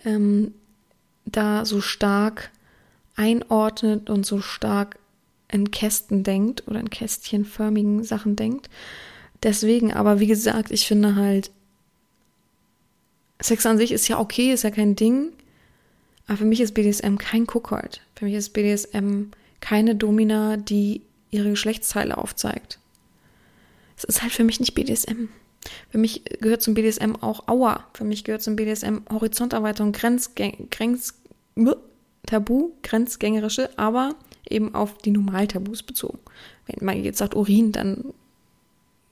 ähm, 0.05 0.53
da 1.25 1.65
so 1.65 1.81
stark 1.81 2.51
einordnet 3.15 4.09
und 4.09 4.25
so 4.25 4.41
stark 4.41 4.97
in 5.51 5.71
Kästen 5.71 6.23
denkt 6.23 6.67
oder 6.67 6.79
in 6.79 6.89
kästchenförmigen 6.89 8.03
Sachen 8.03 8.35
denkt. 8.35 8.69
Deswegen, 9.43 9.93
aber 9.93 10.19
wie 10.19 10.27
gesagt, 10.27 10.71
ich 10.71 10.87
finde 10.87 11.15
halt, 11.15 11.51
Sex 13.39 13.65
an 13.65 13.77
sich 13.77 13.91
ist 13.91 14.07
ja 14.07 14.19
okay, 14.19 14.51
ist 14.51 14.63
ja 14.63 14.71
kein 14.71 14.95
Ding. 14.95 15.31
Aber 16.25 16.37
für 16.37 16.45
mich 16.45 16.59
ist 16.59 16.73
BDSM 16.73 17.17
kein 17.17 17.43
Cookhold. 17.43 18.01
Für 18.15 18.25
mich 18.25 18.33
ist 18.33 18.49
BDSM 18.49 19.25
keine 19.61 19.95
Domina, 19.95 20.57
die 20.57 21.01
ihre 21.31 21.51
Geschlechtsteile 21.51 22.17
aufzeigt. 22.17 22.79
Es 23.95 24.03
ist 24.03 24.21
halt 24.21 24.33
für 24.33 24.43
mich 24.43 24.59
nicht 24.59 24.73
BDSM. 24.73 25.29
Für 25.89 25.97
mich 25.97 26.23
gehört 26.41 26.61
zum 26.61 26.73
BDSM 26.73 27.15
auch 27.21 27.47
Aua. 27.47 27.85
Für 27.93 28.03
mich 28.03 28.23
gehört 28.23 28.41
zum 28.41 28.55
BDSM 28.55 28.99
Horizonterweiterung, 29.11 29.91
Grenzgäng, 29.91 30.67
Grenz, 30.71 31.15
Tabu, 32.25 32.71
grenzgängerische, 32.83 33.69
aber 33.77 34.15
eben 34.49 34.75
auf 34.75 34.97
die 34.97 35.11
Normaltabus 35.11 35.83
bezogen. 35.83 36.19
Wenn 36.65 36.85
man 36.85 37.03
jetzt 37.03 37.19
sagt 37.19 37.35
Urin, 37.35 37.71
dann 37.71 38.13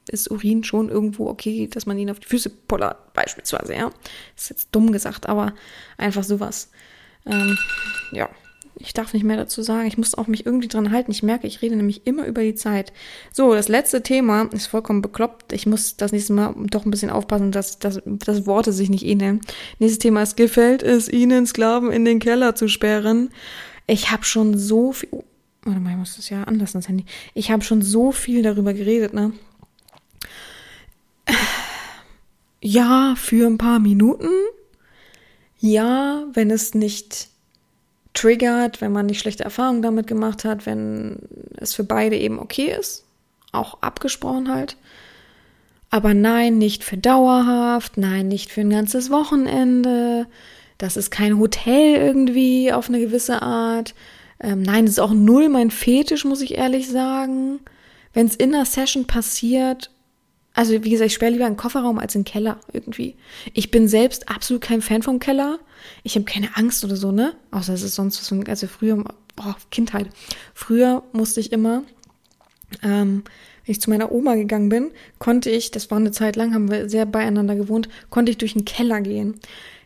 ist 0.10 0.30
Urin 0.30 0.64
schon 0.64 0.90
irgendwo 0.90 1.28
okay, 1.28 1.68
dass 1.68 1.86
man 1.86 1.98
ihn 1.98 2.12
auf 2.12 2.20
die 2.20 2.28
Füße 2.28 2.50
pollert, 2.50 3.14
beispielsweise, 3.14 3.76
ja. 3.76 3.92
Ist 4.36 4.50
jetzt 4.50 4.70
dumm 4.72 4.92
gesagt, 4.92 5.28
aber 5.28 5.54
einfach 5.98 6.24
sowas. 6.24 6.70
Ähm, 7.26 7.58
ja, 8.12 8.30
ich 8.78 8.94
darf 8.94 9.14
nicht 9.14 9.24
mehr 9.24 9.38
dazu 9.38 9.62
sagen. 9.62 9.88
Ich 9.88 9.98
muss 9.98 10.16
auch 10.16 10.28
mich 10.28 10.46
irgendwie 10.46 10.68
dran 10.68 10.92
halten. 10.92 11.12
Ich 11.12 11.24
merke, 11.24 11.48
ich 11.48 11.62
rede 11.62 11.76
nämlich 11.76 12.06
immer 12.06 12.26
über 12.26 12.42
die 12.42 12.56
Zeit. 12.56 12.92
So, 13.32 13.54
das 13.54 13.70
letzte 13.70 14.04
Thema 14.04 14.50
ist 14.52 14.68
vollkommen 14.68 15.02
bekloppt. 15.02 15.54
Ich 15.54 15.66
muss 15.66 15.96
das 15.96 16.12
nächste 16.12 16.34
Mal 16.34 16.54
doch 16.70 16.86
ein 16.86 16.92
bisschen 16.92 17.10
aufpassen, 17.10 17.52
dass, 17.52 17.80
dass, 17.80 18.02
dass 18.06 18.46
Worte 18.46 18.74
sich 18.74 18.90
nicht 18.90 19.06
ähneln. 19.06 19.42
Nächstes 19.80 20.00
Thema 20.00 20.24
ist, 20.24 20.36
gefällt 20.36 20.84
es 20.84 21.10
Ihnen, 21.10 21.48
Sklaven 21.48 21.92
in 21.92 22.06
den 22.06 22.20
Keller 22.20 22.56
zu 22.56 22.68
sperren? 22.68 23.30
Ich 23.88 24.12
habe 24.12 24.24
schon 24.24 24.58
so 24.58 24.92
viel... 24.92 25.10
Oh, 25.12 25.24
warte 25.64 25.80
mal, 25.80 25.92
ich 25.92 25.98
muss 25.98 26.16
das 26.16 26.30
ja 26.30 26.44
anlassen, 26.44 26.80
das 26.80 26.88
Handy. 26.88 27.06
Ich 27.34 27.52
habe 27.52 27.64
schon 27.64 27.82
so 27.82 28.12
viel 28.12 28.42
darüber 28.44 28.74
geredet, 28.74 29.14
ne? 29.14 29.34
Ja, 32.62 33.14
für 33.16 33.46
ein 33.46 33.58
paar 33.58 33.80
Minuten. 33.80 34.30
Ja, 35.60 36.26
wenn 36.34 36.50
es 36.50 36.74
nicht 36.74 37.30
triggert, 38.14 38.82
wenn 38.82 38.92
man 38.92 39.06
nicht 39.06 39.20
schlechte 39.20 39.44
Erfahrungen 39.44 39.82
damit 39.82 40.08
gemacht 40.08 40.46
hat, 40.46 40.66
wenn 40.66 41.20
es 41.58 41.76
für 41.76 41.84
beide 41.84 42.18
eben 42.18 42.40
okay 42.40 42.76
ist. 42.80 43.06
Auch 43.52 43.82
abgesprochen 43.82 44.52
halt. 44.52 44.78
Aber 45.92 46.14
nein, 46.14 46.58
nicht 46.58 46.84
für 46.84 46.98
dauerhaft, 46.98 47.98
nein, 47.98 48.28
nicht 48.28 48.52
für 48.52 48.62
ein 48.62 48.70
ganzes 48.70 49.12
Wochenende. 49.12 50.28
Das 50.78 50.98
ist 50.98 51.12
kein 51.12 51.40
Hotel 51.40 51.96
irgendwie 51.96 52.72
auf 52.72 52.90
eine 52.90 53.00
gewisse 53.00 53.42
Art. 53.42 53.96
Ähm, 54.40 54.62
nein, 54.62 54.86
das 54.86 54.96
ist 54.96 55.00
auch 55.00 55.14
null 55.14 55.50
mein 55.50 55.72
Fetisch, 55.72 56.26
muss 56.26 56.42
ich 56.42 56.56
ehrlich 56.56 56.90
sagen. 56.90 57.60
Wenn 58.14 58.28
es 58.28 58.36
in 58.36 58.54
einer 58.54 58.66
Session 58.66 59.06
passiert 59.06 59.90
also 60.56 60.72
wie 60.72 60.90
gesagt, 60.90 61.08
ich 61.08 61.14
sperre 61.14 61.34
lieber 61.34 61.46
einen 61.46 61.58
Kofferraum 61.58 62.00
als 62.00 62.16
einen 62.16 62.24
Keller 62.24 62.60
irgendwie. 62.72 63.16
Ich 63.54 63.72
bin 63.72 63.90
selbst 63.90 64.30
absolut 64.30 64.64
kein 64.64 64.82
Fan 64.82 65.04
vom 65.04 65.20
Keller. 65.20 65.60
Ich 66.04 66.16
habe 66.16 66.24
keine 66.24 66.56
Angst 66.56 66.86
oder 66.86 66.96
so, 66.96 67.12
ne? 67.12 67.36
Außer 67.52 67.74
es 67.74 67.84
ist 67.84 67.96
sonst 67.96 68.24
so, 68.24 68.42
also 68.48 68.68
früher, 68.68 69.04
oh, 69.38 69.54
Kindheit. 69.70 70.08
Früher 70.54 71.04
musste 71.12 71.42
ich 71.42 71.52
immer, 71.52 71.84
ähm, 72.82 73.24
wenn 73.66 73.72
ich 73.74 73.82
zu 73.82 73.90
meiner 73.90 74.14
Oma 74.14 74.36
gegangen 74.36 74.70
bin, 74.70 74.92
konnte 75.20 75.50
ich, 75.50 75.72
das 75.72 75.92
war 75.92 75.98
eine 75.98 76.12
Zeit 76.12 76.38
lang, 76.38 76.54
haben 76.54 76.72
wir 76.72 76.88
sehr 76.88 77.06
beieinander 77.06 77.56
gewohnt, 77.56 77.90
konnte 78.10 78.32
ich 78.32 78.38
durch 78.38 78.54
den 78.54 78.64
Keller 78.64 79.02
gehen. 79.02 79.36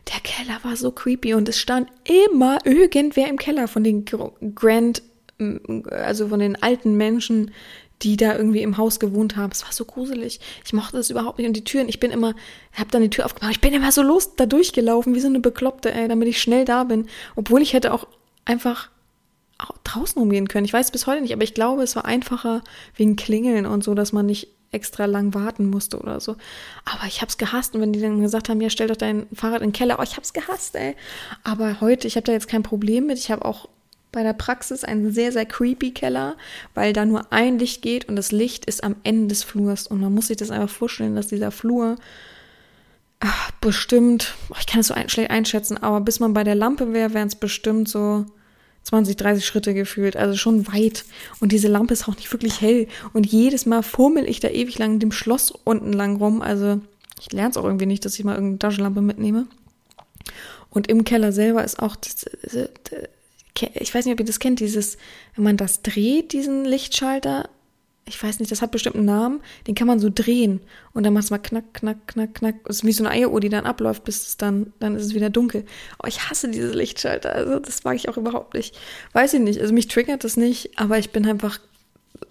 Der 0.08 0.20
Keller 0.20 0.58
war 0.62 0.76
so 0.76 0.90
creepy 0.90 1.34
und 1.34 1.48
es 1.48 1.58
stand 1.58 1.88
immer 2.04 2.58
irgendwer 2.64 3.28
im 3.28 3.38
Keller 3.38 3.68
von 3.68 3.84
den 3.84 4.04
Grand, 4.04 5.02
also 5.90 6.28
von 6.28 6.40
den 6.40 6.60
alten 6.62 6.96
Menschen, 6.96 7.52
die 8.02 8.16
da 8.16 8.34
irgendwie 8.34 8.62
im 8.62 8.78
Haus 8.78 8.98
gewohnt 8.98 9.36
haben. 9.36 9.52
Es 9.52 9.62
war 9.62 9.72
so 9.72 9.84
gruselig. 9.84 10.40
Ich 10.64 10.72
mochte 10.72 10.96
das 10.96 11.10
überhaupt 11.10 11.38
nicht. 11.38 11.46
Und 11.46 11.56
die 11.56 11.64
Türen, 11.64 11.88
ich 11.88 12.00
bin 12.00 12.10
immer, 12.10 12.34
hab 12.72 12.90
dann 12.90 13.02
die 13.02 13.10
Tür 13.10 13.26
aufgemacht. 13.26 13.52
Ich 13.52 13.60
bin 13.60 13.74
immer 13.74 13.92
so 13.92 14.02
los 14.02 14.36
da 14.36 14.46
durchgelaufen, 14.46 15.14
wie 15.14 15.20
so 15.20 15.28
eine 15.28 15.40
Bekloppte, 15.40 15.92
ey, 15.92 16.08
damit 16.08 16.28
ich 16.28 16.40
schnell 16.40 16.64
da 16.64 16.84
bin. 16.84 17.08
Obwohl 17.36 17.60
ich 17.60 17.74
hätte 17.74 17.92
auch 17.92 18.06
einfach 18.46 18.88
draußen 19.84 20.20
umgehen 20.20 20.48
können. 20.48 20.64
Ich 20.64 20.72
weiß 20.72 20.90
bis 20.90 21.06
heute 21.06 21.20
nicht, 21.20 21.34
aber 21.34 21.42
ich 21.42 21.52
glaube, 21.52 21.82
es 21.82 21.94
war 21.94 22.06
einfacher 22.06 22.62
wegen 22.96 23.16
Klingeln 23.16 23.66
und 23.66 23.84
so, 23.84 23.94
dass 23.94 24.12
man 24.12 24.24
nicht 24.24 24.48
extra 24.72 25.06
lang 25.06 25.34
warten 25.34 25.68
musste 25.68 25.98
oder 25.98 26.20
so. 26.20 26.36
Aber 26.84 27.06
ich 27.06 27.20
habe 27.20 27.28
es 27.28 27.38
gehasst. 27.38 27.74
Und 27.74 27.80
wenn 27.80 27.92
die 27.92 28.00
dann 28.00 28.20
gesagt 28.20 28.48
haben, 28.48 28.60
ja, 28.60 28.70
stell 28.70 28.88
doch 28.88 28.96
dein 28.96 29.26
Fahrrad 29.34 29.62
in 29.62 29.68
den 29.68 29.72
Keller, 29.72 29.98
oh, 29.98 30.02
ich 30.02 30.12
habe 30.12 30.22
es 30.22 30.32
gehasst, 30.32 30.76
ey. 30.76 30.96
Aber 31.42 31.80
heute, 31.80 32.06
ich 32.06 32.16
habe 32.16 32.24
da 32.24 32.32
jetzt 32.32 32.48
kein 32.48 32.62
Problem 32.62 33.06
mit. 33.06 33.18
Ich 33.18 33.30
habe 33.30 33.44
auch 33.44 33.68
bei 34.12 34.22
der 34.22 34.32
Praxis 34.32 34.84
einen 34.84 35.12
sehr, 35.12 35.32
sehr 35.32 35.46
creepy 35.46 35.92
Keller, 35.92 36.36
weil 36.74 36.92
da 36.92 37.04
nur 37.04 37.32
ein 37.32 37.58
Licht 37.58 37.82
geht 37.82 38.08
und 38.08 38.16
das 38.16 38.32
Licht 38.32 38.64
ist 38.64 38.82
am 38.82 38.96
Ende 39.04 39.28
des 39.28 39.42
Flurs. 39.42 39.86
Und 39.86 40.00
man 40.00 40.14
muss 40.14 40.28
sich 40.28 40.36
das 40.36 40.50
einfach 40.50 40.70
vorstellen, 40.74 41.14
dass 41.14 41.28
dieser 41.28 41.50
Flur 41.50 41.96
ach, 43.20 43.50
bestimmt, 43.60 44.34
ich 44.58 44.66
kann 44.66 44.80
es 44.80 44.88
so 44.88 44.94
ein, 44.94 45.08
schlecht 45.08 45.30
einschätzen, 45.30 45.76
aber 45.76 46.00
bis 46.00 46.20
man 46.20 46.32
bei 46.32 46.42
der 46.42 46.54
Lampe 46.54 46.92
wäre, 46.92 47.14
wären 47.14 47.28
es 47.28 47.36
bestimmt 47.36 47.88
so 47.88 48.24
20, 48.84 49.16
30 49.16 49.44
Schritte 49.44 49.74
gefühlt, 49.74 50.16
also 50.16 50.36
schon 50.36 50.66
weit. 50.68 51.04
Und 51.40 51.52
diese 51.52 51.68
Lampe 51.68 51.92
ist 51.92 52.08
auch 52.08 52.16
nicht 52.16 52.32
wirklich 52.32 52.60
hell. 52.60 52.88
Und 53.12 53.26
jedes 53.26 53.66
Mal 53.66 53.82
fummel 53.82 54.28
ich 54.28 54.40
da 54.40 54.48
ewig 54.48 54.78
lang 54.78 54.98
dem 54.98 55.12
Schloss 55.12 55.50
unten 55.50 55.92
lang 55.92 56.16
rum. 56.16 56.42
Also 56.42 56.80
ich 57.20 57.32
lerne 57.32 57.50
es 57.50 57.56
auch 57.56 57.64
irgendwie 57.64 57.86
nicht, 57.86 58.04
dass 58.04 58.18
ich 58.18 58.24
mal 58.24 58.34
irgendeine 58.34 58.58
Taschenlampe 58.58 59.00
mitnehme. 59.02 59.46
Und 60.70 60.88
im 60.88 61.04
Keller 61.04 61.32
selber 61.32 61.64
ist 61.64 61.80
auch, 61.80 61.96
das, 61.96 62.26
ich 63.54 63.94
weiß 63.94 64.04
nicht, 64.04 64.14
ob 64.14 64.20
ihr 64.20 64.26
das 64.26 64.38
kennt, 64.38 64.60
dieses, 64.60 64.96
wenn 65.34 65.44
man 65.44 65.56
das 65.56 65.82
dreht, 65.82 66.32
diesen 66.32 66.64
Lichtschalter, 66.64 67.48
ich 68.06 68.22
weiß 68.22 68.40
nicht, 68.40 68.50
das 68.50 68.62
hat 68.62 68.70
bestimmt 68.70 68.96
einen 68.96 69.04
Namen, 69.04 69.40
den 69.66 69.74
kann 69.74 69.86
man 69.86 70.00
so 70.00 70.10
drehen 70.12 70.60
und 70.92 71.04
dann 71.04 71.12
macht 71.12 71.24
es 71.24 71.30
mal 71.30 71.38
knack, 71.38 71.74
knack, 71.74 72.08
knack, 72.08 72.34
knack. 72.34 72.56
Das 72.64 72.76
ist 72.76 72.84
wie 72.84 72.92
so 72.92 73.04
eine 73.04 73.12
Eieruhr, 73.14 73.40
die 73.40 73.48
dann 73.48 73.66
abläuft, 73.66 74.04
bis 74.04 74.26
es 74.26 74.36
dann, 74.36 74.72
dann 74.80 74.96
ist 74.96 75.04
es 75.04 75.14
wieder 75.14 75.30
dunkel. 75.30 75.64
Oh, 76.02 76.06
ich 76.06 76.28
hasse 76.28 76.48
diese 76.48 76.72
Lichtschalter, 76.72 77.32
also 77.32 77.58
das 77.58 77.84
mag 77.84 77.96
ich 77.96 78.08
auch 78.08 78.16
überhaupt 78.16 78.54
nicht. 78.54 78.76
Weiß 79.12 79.34
ich 79.34 79.40
nicht, 79.40 79.60
also 79.60 79.72
mich 79.72 79.88
triggert 79.88 80.24
das 80.24 80.36
nicht, 80.36 80.78
aber 80.78 80.98
ich 80.98 81.10
bin 81.10 81.26
einfach, 81.26 81.60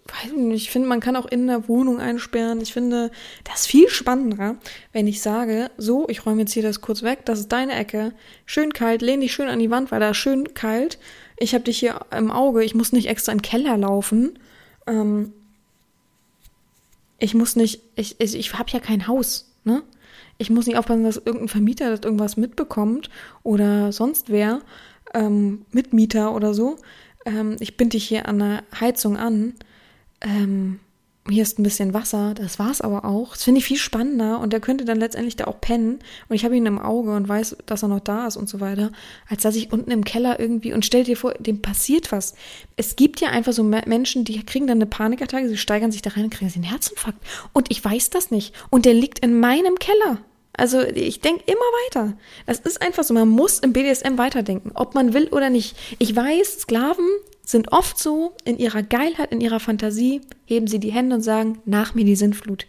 weiß 0.08 0.32
ich 0.32 0.38
nicht, 0.38 0.64
ich 0.64 0.72
finde, 0.72 0.90
man 0.90 1.00
kann 1.00 1.16
auch 1.16 1.28
in 1.28 1.48
der 1.48 1.70
Wohnung 1.70 2.00
einsperren. 2.00 2.60
Ich 2.62 2.74
finde, 2.74 3.12
das 3.46 3.62
ist 3.62 3.68
viel 3.68 3.90
spannender, 3.90 4.58
wenn 4.92 5.08
ich 5.08 5.22
sage, 5.22 5.72
so, 5.78 6.08
ich 6.10 6.26
räume 6.26 6.42
jetzt 6.42 6.54
hier 6.54 6.64
das 6.64 6.82
kurz 6.82 7.04
weg, 7.04 7.20
das 7.26 7.40
ist 7.40 7.52
deine 7.52 7.74
Ecke, 7.76 8.14
schön 8.46 8.74
kalt, 8.74 9.02
lehn 9.02 9.22
dich 9.22 9.34
schön 9.34 9.48
an 9.48 9.60
die 9.60 9.70
Wand, 9.70 9.92
weil 9.92 10.02
da 10.02 10.10
ist 10.10 10.18
schön 10.18 10.54
kalt. 10.54 11.00
Ich 11.38 11.54
habe 11.54 11.64
dich 11.64 11.80
hier 11.80 12.02
im 12.12 12.32
Auge, 12.32 12.66
ich 12.66 12.76
muss 12.76 12.92
nicht 12.92 13.08
extra 13.08 13.32
in 13.32 13.38
den 13.38 13.44
Keller 13.44 13.78
laufen. 13.78 14.38
Ähm, 14.86 15.34
ich 17.20 17.34
muss 17.34 17.56
nicht, 17.56 17.82
ich, 17.96 18.20
ich, 18.20 18.36
ich 18.36 18.54
habe 18.54 18.70
ja 18.72 18.80
kein 18.80 19.08
Haus, 19.08 19.52
ne? 19.64 19.84
Ich 20.38 20.50
muss 20.50 20.68
nicht 20.68 20.78
aufpassen, 20.78 21.04
dass 21.04 21.18
irgendein 21.18 21.50
Vermieter 21.50 21.90
das 21.90 22.00
irgendwas 22.02 22.38
mitbekommt 22.38 23.10
oder 23.44 23.92
sonst 23.92 24.30
wer, 24.30 24.62
ähm, 25.14 25.66
Mitmieter 25.72 26.34
oder 26.34 26.54
so. 26.54 26.78
Ähm, 27.26 27.58
ich 27.60 27.76
binde 27.76 27.98
dich 27.98 28.08
hier 28.08 28.28
an 28.28 28.40
der 28.40 28.64
Heizung 28.80 29.18
an. 29.18 29.54
Ähm, 30.22 30.80
hier 31.28 31.44
ist 31.44 31.60
ein 31.60 31.64
bisschen 31.64 31.94
Wasser, 31.94 32.34
das 32.34 32.60
war's 32.60 32.82
aber 32.82 33.06
auch. 33.06 33.34
Das 33.34 33.44
finde 33.44 33.60
ich 33.60 33.66
viel 33.66 33.78
spannender 33.78 34.40
und 34.40 34.54
der 34.54 34.60
könnte 34.60 34.86
dann 34.86 35.00
letztendlich 35.00 35.36
da 35.36 35.46
auch 35.46 35.62
pennen 35.62 36.00
und 36.28 36.36
ich 36.36 36.46
habe 36.46 36.56
ihn 36.56 36.66
im 36.66 36.80
Auge 36.80 37.16
und 37.16 37.28
weiß, 37.28 37.58
dass 37.66 37.84
er 37.84 37.90
noch 37.90 38.00
da 38.00 38.28
ist 38.28 38.38
und 38.38 38.50
so 38.50 38.60
weiter, 38.60 38.92
als 39.28 39.44
dass 39.44 39.56
ich 39.56 39.72
unten 39.72 39.92
im 39.92 40.04
Keller 40.04 40.40
irgendwie 40.40 40.74
und 40.74 40.86
stell 40.86 41.04
dir 41.04 41.18
vor, 41.18 41.34
dem 41.34 41.62
passiert 41.62 42.12
was. 42.12 42.36
Es 42.78 42.96
gibt 42.96 43.22
ja 43.22 43.30
einfach 43.30 43.54
so 43.54 43.64
Menschen, 43.64 44.26
die 44.26 44.44
kriegen 44.44 44.68
dann 44.68 44.78
eine 44.78 44.86
Panikattacke, 44.86 45.50
sie 45.50 45.58
steigern 45.58 45.92
sich 45.92 46.02
da 46.02 46.12
rein 46.12 46.26
und 46.26 46.34
kriegen 46.34 46.52
einen 46.54 46.64
Herzinfarkt 46.64 47.20
und 47.54 47.70
ich 47.72 47.84
weiß 47.84 48.10
das 48.10 48.32
nicht 48.32 48.56
und 48.70 48.86
der 48.86 48.94
liegt 48.94 49.20
in 49.20 49.40
meinem 49.40 49.78
Keller. 49.78 50.20
Also 50.54 50.82
ich 50.82 51.22
denke 51.22 51.44
immer 51.46 51.60
weiter. 51.86 52.18
Das 52.46 52.60
ist 52.60 52.82
einfach 52.82 53.04
so, 53.04 53.14
man 53.14 53.30
muss 53.30 53.60
im 53.60 53.72
BDSM 53.72 54.18
weiterdenken, 54.18 54.72
ob 54.74 54.94
man 54.94 55.14
will 55.14 55.30
oder 55.30 55.50
nicht. 55.50 55.78
Ich 56.00 56.14
weiß, 56.14 56.62
Sklaven 56.62 57.08
sind 57.50 57.72
oft 57.72 57.98
so, 57.98 58.36
in 58.46 58.60
ihrer 58.60 58.84
Geilheit, 58.84 59.32
in 59.32 59.42
ihrer 59.42 59.60
Fantasie, 59.60 60.22
heben 60.46 60.68
sie 60.68 60.80
die 60.80 60.92
Hände 60.92 61.16
und 61.16 61.22
sagen, 61.24 61.60
nach 61.66 61.96
mir 61.96 62.06
die 62.06 62.16
Sintflut. 62.16 62.68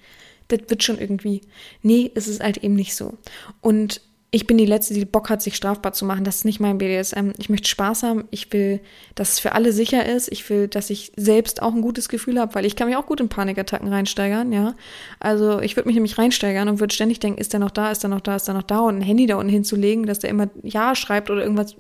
Das 0.49 0.61
wird 0.68 0.83
schon 0.83 0.99
irgendwie. 0.99 1.43
Nee, 1.83 2.11
es 2.14 2.26
ist 2.26 2.43
halt 2.43 2.59
eben 2.64 2.74
nicht 2.74 2.97
so. 2.97 3.18
Und 3.61 4.01
ich 4.33 4.47
bin 4.47 4.57
die 4.57 4.66
Letzte, 4.66 4.95
die 4.95 5.05
Bock 5.05 5.28
hat, 5.28 5.43
sich 5.43 5.57
strafbar 5.57 5.93
zu 5.93 6.05
machen. 6.05 6.24
Das 6.24 6.37
ist 6.37 6.45
nicht 6.45 6.61
mein 6.61 6.78
BDSM. 6.78 7.33
Ich 7.37 7.51
möchte 7.51 7.68
Spaß 7.68 8.05
haben. 8.05 8.24
Ich 8.31 8.51
will, 8.53 8.81
dass 9.16 9.33
es 9.33 9.39
für 9.39 9.53
alle 9.53 9.72
sicher 9.72 10.07
ist. 10.07 10.31
Ich 10.33 10.49
will, 10.49 10.68
dass 10.68 10.89
ich 10.89 11.12
selbst 11.16 11.61
auch 11.61 11.74
ein 11.74 11.83
gutes 11.83 12.09
Gefühl 12.09 12.41
habe, 12.41 12.55
weil 12.55 12.64
ich 12.64 12.74
kann 12.74 12.89
mich 12.89 12.97
auch 12.97 13.07
gut 13.07 13.20
in 13.20 13.28
Panikattacken 13.28 13.89
reinsteigern, 13.89 14.53
ja. 14.53 14.76
Also 15.18 15.61
ich 15.61 15.76
würde 15.76 15.89
mich 15.89 15.97
nämlich 15.97 16.16
reinsteigern 16.16 16.68
und 16.68 16.81
würde 16.81 16.95
ständig 16.95 17.18
denken, 17.18 17.41
ist 17.41 17.53
der 17.53 17.61
noch 17.61 17.72
da, 17.72 17.91
ist 17.91 18.03
der 18.03 18.11
noch 18.11 18.20
da, 18.20 18.37
ist 18.37 18.47
der 18.47 18.55
noch 18.55 18.62
da 18.62 18.81
und 18.81 18.99
ein 18.99 19.03
Handy 19.03 19.26
da 19.26 19.35
unten 19.37 19.51
hinzulegen, 19.51 20.07
dass 20.07 20.20
der 20.20 20.31
immer 20.31 20.49
Ja 20.62 20.95
schreibt 20.95 21.28
oder 21.28 21.43
irgendwas 21.43 21.74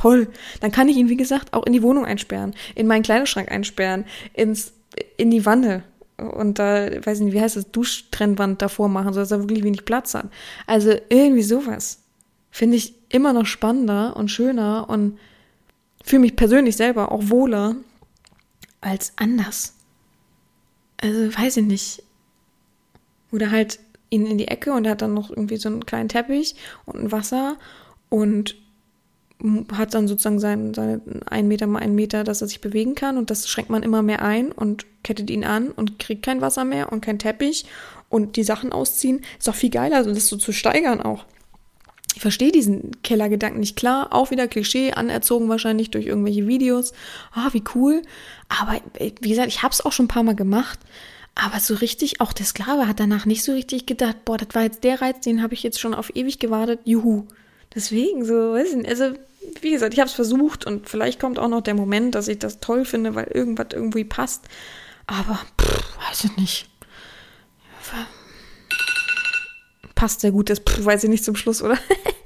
toll. 0.00 0.28
Dann 0.60 0.72
kann 0.72 0.88
ich 0.88 0.96
ihn, 0.96 1.08
wie 1.08 1.16
gesagt, 1.16 1.52
auch 1.52 1.66
in 1.66 1.72
die 1.72 1.82
Wohnung 1.82 2.04
einsperren, 2.04 2.54
in 2.74 2.86
meinen 2.86 3.02
Kleiderschrank 3.02 3.50
einsperren, 3.50 4.04
ins, 4.34 4.72
in 5.16 5.30
die 5.30 5.46
Wanne 5.46 5.82
und 6.20 6.58
da, 6.58 6.90
weiß 7.04 7.18
ich 7.18 7.24
nicht, 7.24 7.34
wie 7.34 7.40
heißt 7.40 7.56
das, 7.56 7.70
Duschtrennwand 7.70 8.60
davor 8.62 8.88
machen, 8.88 9.12
sodass 9.12 9.30
er 9.30 9.40
wirklich 9.40 9.64
wenig 9.64 9.84
Platz 9.84 10.14
hat. 10.14 10.28
Also 10.66 10.94
irgendwie 11.08 11.42
sowas 11.42 12.02
finde 12.50 12.76
ich 12.76 12.94
immer 13.08 13.32
noch 13.32 13.46
spannender 13.46 14.16
und 14.16 14.30
schöner 14.30 14.88
und 14.88 15.18
fühle 16.04 16.20
mich 16.20 16.36
persönlich 16.36 16.76
selber 16.76 17.12
auch 17.12 17.28
wohler 17.28 17.76
als 18.80 19.12
anders. 19.16 19.74
Also 21.00 21.34
weiß 21.34 21.58
ich 21.58 21.64
nicht. 21.64 22.02
Oder 23.32 23.50
halt 23.50 23.78
ihn 24.10 24.26
in 24.26 24.38
die 24.38 24.48
Ecke 24.48 24.72
und 24.72 24.84
er 24.84 24.92
hat 24.92 25.02
dann 25.02 25.14
noch 25.14 25.30
irgendwie 25.30 25.56
so 25.56 25.68
einen 25.68 25.86
kleinen 25.86 26.08
Teppich 26.08 26.56
und 26.84 27.00
ein 27.00 27.12
Wasser 27.12 27.56
und 28.08 28.56
hat 29.72 29.94
dann 29.94 30.08
sozusagen 30.08 30.38
seinen, 30.38 30.74
seine 30.74 31.00
ein 31.26 31.48
Meter 31.48 31.66
mal 31.66 31.80
ein 31.80 31.94
Meter, 31.94 32.24
dass 32.24 32.42
er 32.42 32.48
sich 32.48 32.60
bewegen 32.60 32.94
kann 32.94 33.16
und 33.16 33.30
das 33.30 33.48
schränkt 33.48 33.70
man 33.70 33.82
immer 33.82 34.02
mehr 34.02 34.22
ein 34.22 34.52
und 34.52 34.86
kettet 35.02 35.30
ihn 35.30 35.44
an 35.44 35.68
und 35.68 35.98
kriegt 35.98 36.24
kein 36.24 36.40
Wasser 36.40 36.64
mehr 36.64 36.92
und 36.92 37.00
kein 37.00 37.18
Teppich 37.18 37.64
und 38.08 38.36
die 38.36 38.42
Sachen 38.42 38.72
ausziehen. 38.72 39.22
Ist 39.38 39.48
doch 39.48 39.54
viel 39.54 39.70
geiler, 39.70 39.96
also 39.96 40.12
das 40.12 40.26
so 40.26 40.36
zu 40.36 40.52
steigern 40.52 41.00
auch. 41.00 41.24
Ich 42.14 42.22
verstehe 42.22 42.52
diesen 42.52 43.02
Kellergedanken 43.02 43.60
nicht 43.60 43.76
klar, 43.76 44.12
auch 44.12 44.30
wieder 44.30 44.48
Klischee, 44.48 44.92
anerzogen 44.92 45.48
wahrscheinlich 45.48 45.90
durch 45.90 46.06
irgendwelche 46.06 46.46
Videos. 46.46 46.92
Ah, 47.32 47.48
wie 47.52 47.62
cool. 47.74 48.02
Aber 48.48 48.80
wie 48.98 49.28
gesagt, 49.28 49.48
ich 49.48 49.62
habe 49.62 49.72
es 49.72 49.84
auch 49.84 49.92
schon 49.92 50.06
ein 50.06 50.08
paar 50.08 50.24
Mal 50.24 50.34
gemacht. 50.34 50.78
Aber 51.34 51.60
so 51.60 51.74
richtig, 51.74 52.20
auch 52.20 52.32
der 52.32 52.44
Sklave 52.44 52.88
hat 52.88 52.98
danach 52.98 53.24
nicht 53.24 53.44
so 53.44 53.52
richtig 53.52 53.86
gedacht, 53.86 54.24
boah, 54.24 54.36
das 54.36 54.48
war 54.54 54.64
jetzt 54.64 54.82
der 54.82 55.00
Reiz, 55.00 55.20
den 55.20 55.42
habe 55.42 55.54
ich 55.54 55.62
jetzt 55.62 55.78
schon 55.78 55.94
auf 55.94 56.14
ewig 56.14 56.40
gewartet. 56.40 56.80
Juhu. 56.84 57.26
Deswegen 57.74 58.24
so, 58.24 58.34
weiß 58.34 58.70
ich 58.70 58.76
nicht, 58.76 58.88
also 58.88 59.14
wie 59.60 59.72
gesagt, 59.72 59.94
ich 59.94 60.00
habe 60.00 60.08
es 60.08 60.14
versucht 60.14 60.66
und 60.66 60.88
vielleicht 60.88 61.20
kommt 61.20 61.38
auch 61.38 61.48
noch 61.48 61.62
der 61.62 61.74
Moment, 61.74 62.14
dass 62.14 62.28
ich 62.28 62.38
das 62.38 62.60
toll 62.60 62.84
finde, 62.84 63.14
weil 63.14 63.26
irgendwas 63.26 63.68
irgendwie 63.72 64.04
passt. 64.04 64.44
Aber, 65.06 65.38
pff, 65.60 65.98
weiß 66.08 66.24
ich 66.24 66.36
nicht. 66.36 66.70
Passt 69.94 70.20
sehr 70.20 70.32
gut, 70.32 70.50
das 70.50 70.60
pff, 70.60 70.84
weiß 70.84 71.04
ich 71.04 71.10
nicht 71.10 71.24
zum 71.24 71.36
Schluss, 71.36 71.62
oder? 71.62 71.78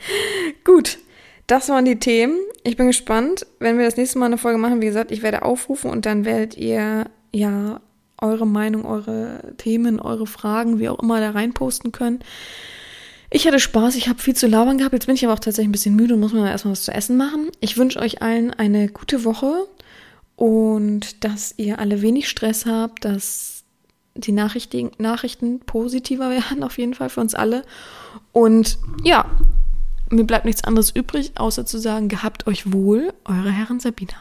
gut, 0.65 0.99
das 1.47 1.69
waren 1.69 1.85
die 1.85 1.99
Themen. 1.99 2.39
Ich 2.63 2.77
bin 2.77 2.87
gespannt, 2.87 3.47
wenn 3.59 3.79
wir 3.79 3.85
das 3.85 3.97
nächste 3.97 4.19
Mal 4.19 4.27
eine 4.27 4.39
Folge 4.39 4.59
machen. 4.59 4.81
Wie 4.81 4.87
gesagt, 4.87 5.11
ich 5.11 5.23
werde 5.23 5.43
aufrufen 5.43 5.91
und 5.91 6.07
dann 6.07 6.25
werdet 6.25 6.57
ihr 6.57 7.07
ja 7.33 7.81
eure 8.19 8.47
Meinung, 8.47 8.85
eure 8.85 9.55
Themen, 9.59 10.01
eure 10.01 10.27
Fragen, 10.27 10.79
wie 10.79 10.89
auch 10.89 11.01
immer 11.01 11.21
da 11.21 11.31
reinposten 11.31 11.93
können. 11.93 12.21
Ich 13.35 13.49
hatte 13.49 13.59
Spaß, 13.59 13.97
ich 13.97 14.09
habe 14.09 14.23
viel 14.23 14.37
zu 14.37 14.47
labern 14.47 14.79
gehabt. 14.79 14.93
Jetzt 14.93 15.07
bin 15.07 15.17
ich 15.17 15.25
aber 15.25 15.35
auch 15.35 15.41
tatsächlich 15.41 15.69
ein 15.69 15.73
bisschen 15.73 15.97
müde 15.97 16.15
und 16.15 16.21
muss 16.21 16.33
mir 16.33 16.43
mal 16.43 16.51
erstmal 16.51 16.71
was 16.71 16.85
zu 16.85 16.95
essen 16.95 17.17
machen. 17.17 17.51
Ich 17.59 17.77
wünsche 17.77 17.99
euch 17.99 18.23
allen 18.23 18.53
eine 18.53 18.87
gute 18.87 19.25
Woche 19.25 19.67
und 20.37 21.25
dass 21.25 21.53
ihr 21.57 21.81
alle 21.81 22.01
wenig 22.01 22.29
Stress 22.29 22.65
habt, 22.65 23.05
dass 23.05 23.65
die 24.15 24.31
Nachrichten, 24.31 24.93
Nachrichten 24.99 25.59
positiver 25.59 26.31
werden, 26.51 26.63
auf 26.63 26.79
jeden 26.79 26.95
Fall 26.95 27.09
für 27.09 27.21
uns 27.21 27.35
alle. 27.35 27.65
Und 28.31 28.79
ja, 29.03 29.29
mir 30.11 30.25
bleibt 30.25 30.45
nichts 30.45 30.63
anderes 30.63 30.91
übrig, 30.91 31.33
außer 31.35 31.67
zu 31.67 31.79
sagen, 31.79 32.09
gehabt 32.09 32.47
euch 32.47 32.73
wohl, 32.73 33.13
eure 33.25 33.51
Herren 33.51 33.81
Sabina. 33.81 34.15